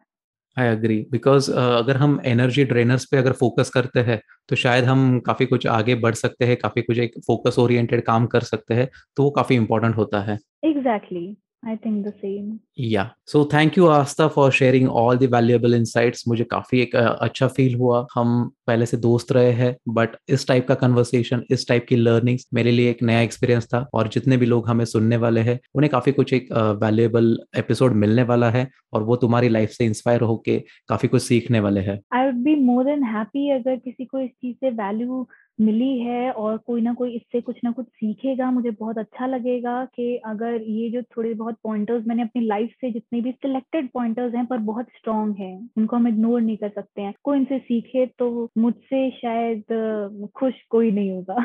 आई 0.57 0.69
अग्री 0.69 1.07
बिकॉज़ 1.11 1.51
अगर 1.53 1.97
हम 1.97 2.21
एनर्जी 2.25 2.65
ड्रेनर्स 2.65 3.05
पे 3.05 3.17
अगर 3.17 3.33
फोकस 3.33 3.71
करते 3.71 4.01
हैं 4.01 4.21
तो 4.49 4.57
शायद 4.57 4.85
हम 4.85 5.21
काफ़ी 5.21 5.47
कुछ 5.47 5.67
आगे 5.67 5.95
बढ़ 5.95 6.15
सकते 6.15 6.45
हैं 6.45 6.57
काफ़ी 6.57 6.83
कुछ 6.83 6.99
एक 6.99 7.19
फोकस 7.27 7.59
ओरिएंटेड 7.59 8.03
काम 8.03 8.27
कर 8.27 8.41
सकते 8.41 8.75
हैं 8.75 8.89
तो 9.17 9.23
वो 9.23 9.31
काफ़ी 9.31 9.57
इम्पोर्टेंट 9.57 9.97
होता 9.97 10.21
है 10.21 10.39
exactly 10.65 11.21
exactly. 11.21 11.52
I 11.63 11.77
think 11.77 12.05
the 12.05 12.13
same. 12.21 12.59
Yeah. 12.75 13.11
So 13.25 13.45
thank 13.45 13.77
you 13.77 13.89
Asta 13.89 14.29
for 14.29 14.51
sharing 14.51 14.89
all 14.89 15.17
the 15.17 15.29
valuable 15.29 15.75
insights. 15.75 16.27
मुझे 16.29 16.45
काफ़ी 16.45 16.81
एक 16.81 16.95
अच्छा 16.97 17.47
फील 17.49 17.75
हुआ 17.75 18.07
हम 18.15 18.51
पहले 18.67 18.87
से 18.87 18.97
दोस्त 18.97 19.33
रहे 19.33 19.53
हैं 19.53 19.75
बट 19.89 20.17
इस 20.29 20.47
टाइप 20.49 20.67
का 20.69 20.75
कन्वर्सेशन 20.75 21.43
इस 21.51 21.67
टाइप 21.69 21.87
की 21.89 21.97
लर्निंग्स 21.97 22.47
मेरे 22.55 22.71
लिए 22.71 22.91
एक 22.91 23.03
नया 23.03 23.21
एक्सपीरियंस 23.21 23.67
था 23.75 23.87
और 23.95 24.09
जितने 24.15 24.37
भी 24.37 24.47
लोग 24.47 24.69
हमें 24.69 24.85
सुनने 24.85 25.17
वाले 25.17 25.41
हैं 25.41 25.59
उन्हें 25.75 25.91
काफ़ी 25.93 26.13
कुछ 26.13 26.33
एक 26.33 26.49
वैल्यूएबल 26.83 27.37
एपिसोड 27.59 27.93
मिलने 27.97 28.23
वाला 28.33 28.51
है 28.51 28.69
और 28.93 29.03
वो 29.03 29.17
तुम्हारी 29.17 29.49
लाइफ 29.49 29.71
से 29.71 29.85
इंस्पायर 29.85 30.21
होके 30.23 30.59
काफ़ी 30.89 31.09
कुछ 31.09 31.23
सीखने 31.23 31.61
वाले 31.61 31.81
हैं 31.81 31.99
I 32.15 32.27
would 32.27 32.43
be 32.45 32.55
more 32.65 32.85
than 32.85 33.05
happy 33.15 33.51
अगर 33.51 33.77
किसी 33.77 34.05
को 34.05 34.21
इस 34.21 34.31
चीज़ 34.31 34.57
से 34.57 34.71
वैल्यू 34.83 35.27
मिली 35.59 35.99
है 35.99 36.31
और 36.33 36.57
कोई 36.59 36.81
ना 36.81 36.93
कोई 36.95 37.15
इससे 37.17 37.41
कुछ 37.41 37.57
ना 37.65 37.71
कुछ 37.71 37.87
सीखेगा, 37.87 38.51
मुझे 38.51 38.71
बहुत 38.71 38.99
अच्छा 38.99 39.27
लगेगा 39.27 39.85
कि 39.87 40.17
अगर 40.27 40.63
ये 40.63 40.89
जो 40.91 41.03
थोड़े 41.17 41.33
बहुत 41.35 41.57
पॉइंटर्स 41.65 42.07
मैंने 42.07 42.23
अपनी 42.23 42.45
लाइफ 42.47 42.71
से 42.81 42.91
जितने 42.93 43.21
भी 43.21 43.33
सिलेक्टेड 43.33 43.89
पॉइंटर्स 43.95 44.35
हैं 44.35 44.45
पर 44.47 44.59
बहुत 44.63 44.87
स्ट्रांग 44.97 45.35
हैं, 45.39 45.69
उनको 45.79 45.97
हम 45.97 46.09
इग्नोर 46.09 46.41
नहीं 46.41 46.57
कर 46.57 46.69
सकते 46.71 47.03
हैं। 47.03 47.13
कोई 47.25 47.39
इनसे 47.39 47.59
सीखे 47.59 48.07
तो 48.19 48.49
मुझसे 48.59 49.09
शायद 49.13 50.31
खुश 50.37 50.55
कोई 50.71 50.91
नहीं 50.91 51.11
होगा। 51.11 51.45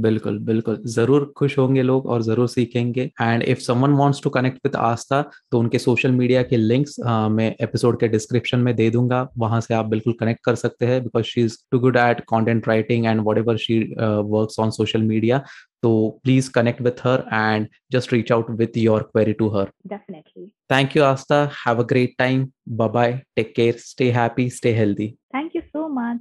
बिल्कुल 0.00 0.38
बिल्कुल। 0.40 0.76
ज़रूर 0.86 1.32
खुश 1.36 1.58
होंगे 1.58 1.82
लोग 1.82 2.06
और 2.06 2.22
ज़रूर 2.22 2.48
सीखेंगे। 2.48 3.02
And 3.20 3.42
if 3.42 3.58
someone 3.60 3.92
wants 3.94 4.22
to 4.24 4.30
connect 4.30 4.58
with 4.66 4.76
Aastha 4.76 5.22
तो 5.52 5.58
उनके 5.58 5.78
सोशल 5.78 6.12
मीडिया 6.12 6.42
के 6.42 6.56
लिंक्स 6.56 6.96
मैं 7.30 7.54
एपिसोड 7.62 8.00
के 8.00 8.08
डिस्क्रिप्शन 8.08 8.58
में 8.60 8.74
दे 8.76 8.90
दूँगा। 8.90 9.28
वहाँ 9.38 9.60
से 9.60 9.74
आप 9.74 9.86
बिल्कुल 9.86 10.12
कनेक्ट 10.20 10.44
कर 10.44 10.54
सकते 10.56 10.86
हैं 10.86 11.02
because 11.02 11.24
she 11.24 11.42
is 11.42 11.58
too 11.70 11.78
good 11.80 11.96
at 11.98 12.24
content 12.26 12.68
writing 12.68 13.06
and 13.06 13.20
what 13.26 13.38
whenever 13.44 13.58
she 13.58 13.94
uh, 13.96 14.22
works 14.22 14.58
on 14.58 14.72
social 14.72 15.00
media. 15.00 15.44
So 15.82 16.18
please 16.24 16.48
connect 16.48 16.80
with 16.80 17.00
her 17.00 17.26
and 17.30 17.68
just 17.90 18.12
reach 18.12 18.30
out 18.30 18.48
with 18.50 18.76
your 18.76 19.04
query 19.04 19.34
to 19.34 19.50
her. 19.50 19.70
Definitely. 19.86 20.50
Thank 20.68 20.94
you, 20.94 21.04
Asta. 21.04 21.50
Have 21.64 21.78
a 21.78 21.84
great 21.84 22.16
time. 22.18 22.52
Bye 22.66 22.88
bye. 22.88 23.22
Take 23.36 23.54
care. 23.54 23.78
Stay 23.78 24.10
happy. 24.10 24.50
Stay 24.50 24.72
healthy. 24.72 25.16
Thank 25.32 25.54
you 25.54 25.62
so 25.72 25.88
much. 25.88 26.18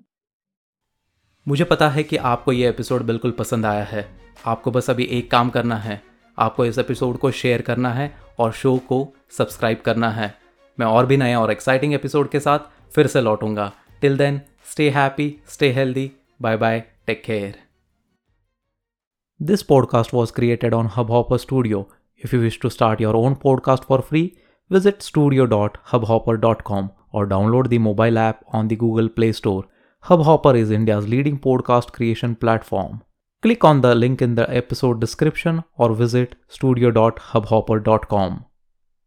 मुझे 1.47 1.63
पता 1.63 1.89
है 1.89 2.03
कि 2.03 2.17
आपको 2.17 2.51
ये 2.51 2.67
episode 2.69 3.01
बिल्कुल 3.03 3.31
पसंद 3.31 3.65
आया 3.65 3.83
है 3.83 4.05
आपको 4.47 4.71
बस 4.71 4.89
अभी 4.89 5.03
एक 5.17 5.29
काम 5.31 5.49
करना 5.49 5.75
है 5.77 6.01
आपको 6.37 6.65
इस 6.65 6.77
एपिसोड 6.79 7.17
को 7.17 7.31
शेयर 7.31 7.61
करना 7.61 7.89
है 7.93 8.13
और 8.39 8.51
शो 8.51 8.77
को 8.89 9.01
सब्सक्राइब 9.37 9.81
करना 9.85 10.09
है 10.11 10.33
मैं 10.79 10.85
और 10.85 11.05
भी 11.05 11.17
नए 11.17 11.33
और 11.35 11.51
एक्साइटिंग 11.51 11.93
एपिसोड 11.93 12.29
के 12.29 12.39
साथ 12.39 12.71
फिर 12.95 13.07
से 13.07 13.21
लौटूँगा 13.21 13.71
till 14.01 14.17
then 14.17 14.41
stay 14.71 14.89
happy 14.89 15.35
stay 15.47 15.71
healthy 15.71 16.11
bye 16.41 16.57
bye 16.57 16.83
Take 17.07 17.23
care. 17.23 17.55
This 19.39 19.63
podcast 19.63 20.13
was 20.13 20.31
created 20.31 20.73
on 20.73 20.89
Hubhopper 20.89 21.39
Studio. 21.39 21.87
If 22.15 22.31
you 22.31 22.39
wish 22.39 22.59
to 22.61 22.69
start 22.69 22.99
your 22.99 23.15
own 23.15 23.35
podcast 23.35 23.85
for 23.85 24.01
free, 24.01 24.37
visit 24.69 25.01
studio.hubhopper.com 25.01 26.91
or 27.11 27.27
download 27.27 27.69
the 27.69 27.79
mobile 27.79 28.17
app 28.17 28.45
on 28.47 28.67
the 28.69 28.75
Google 28.75 29.09
Play 29.09 29.31
Store. 29.33 29.65
Hubhopper 30.05 30.55
is 30.55 30.71
India's 30.71 31.07
leading 31.07 31.39
podcast 31.39 31.91
creation 31.91 32.35
platform. 32.35 33.03
Click 33.41 33.63
on 33.65 33.81
the 33.81 33.93
link 33.95 34.21
in 34.21 34.35
the 34.35 34.49
episode 34.49 35.01
description 35.01 35.63
or 35.77 35.93
visit 35.93 36.35
studio.hubhopper.com. 36.47 38.45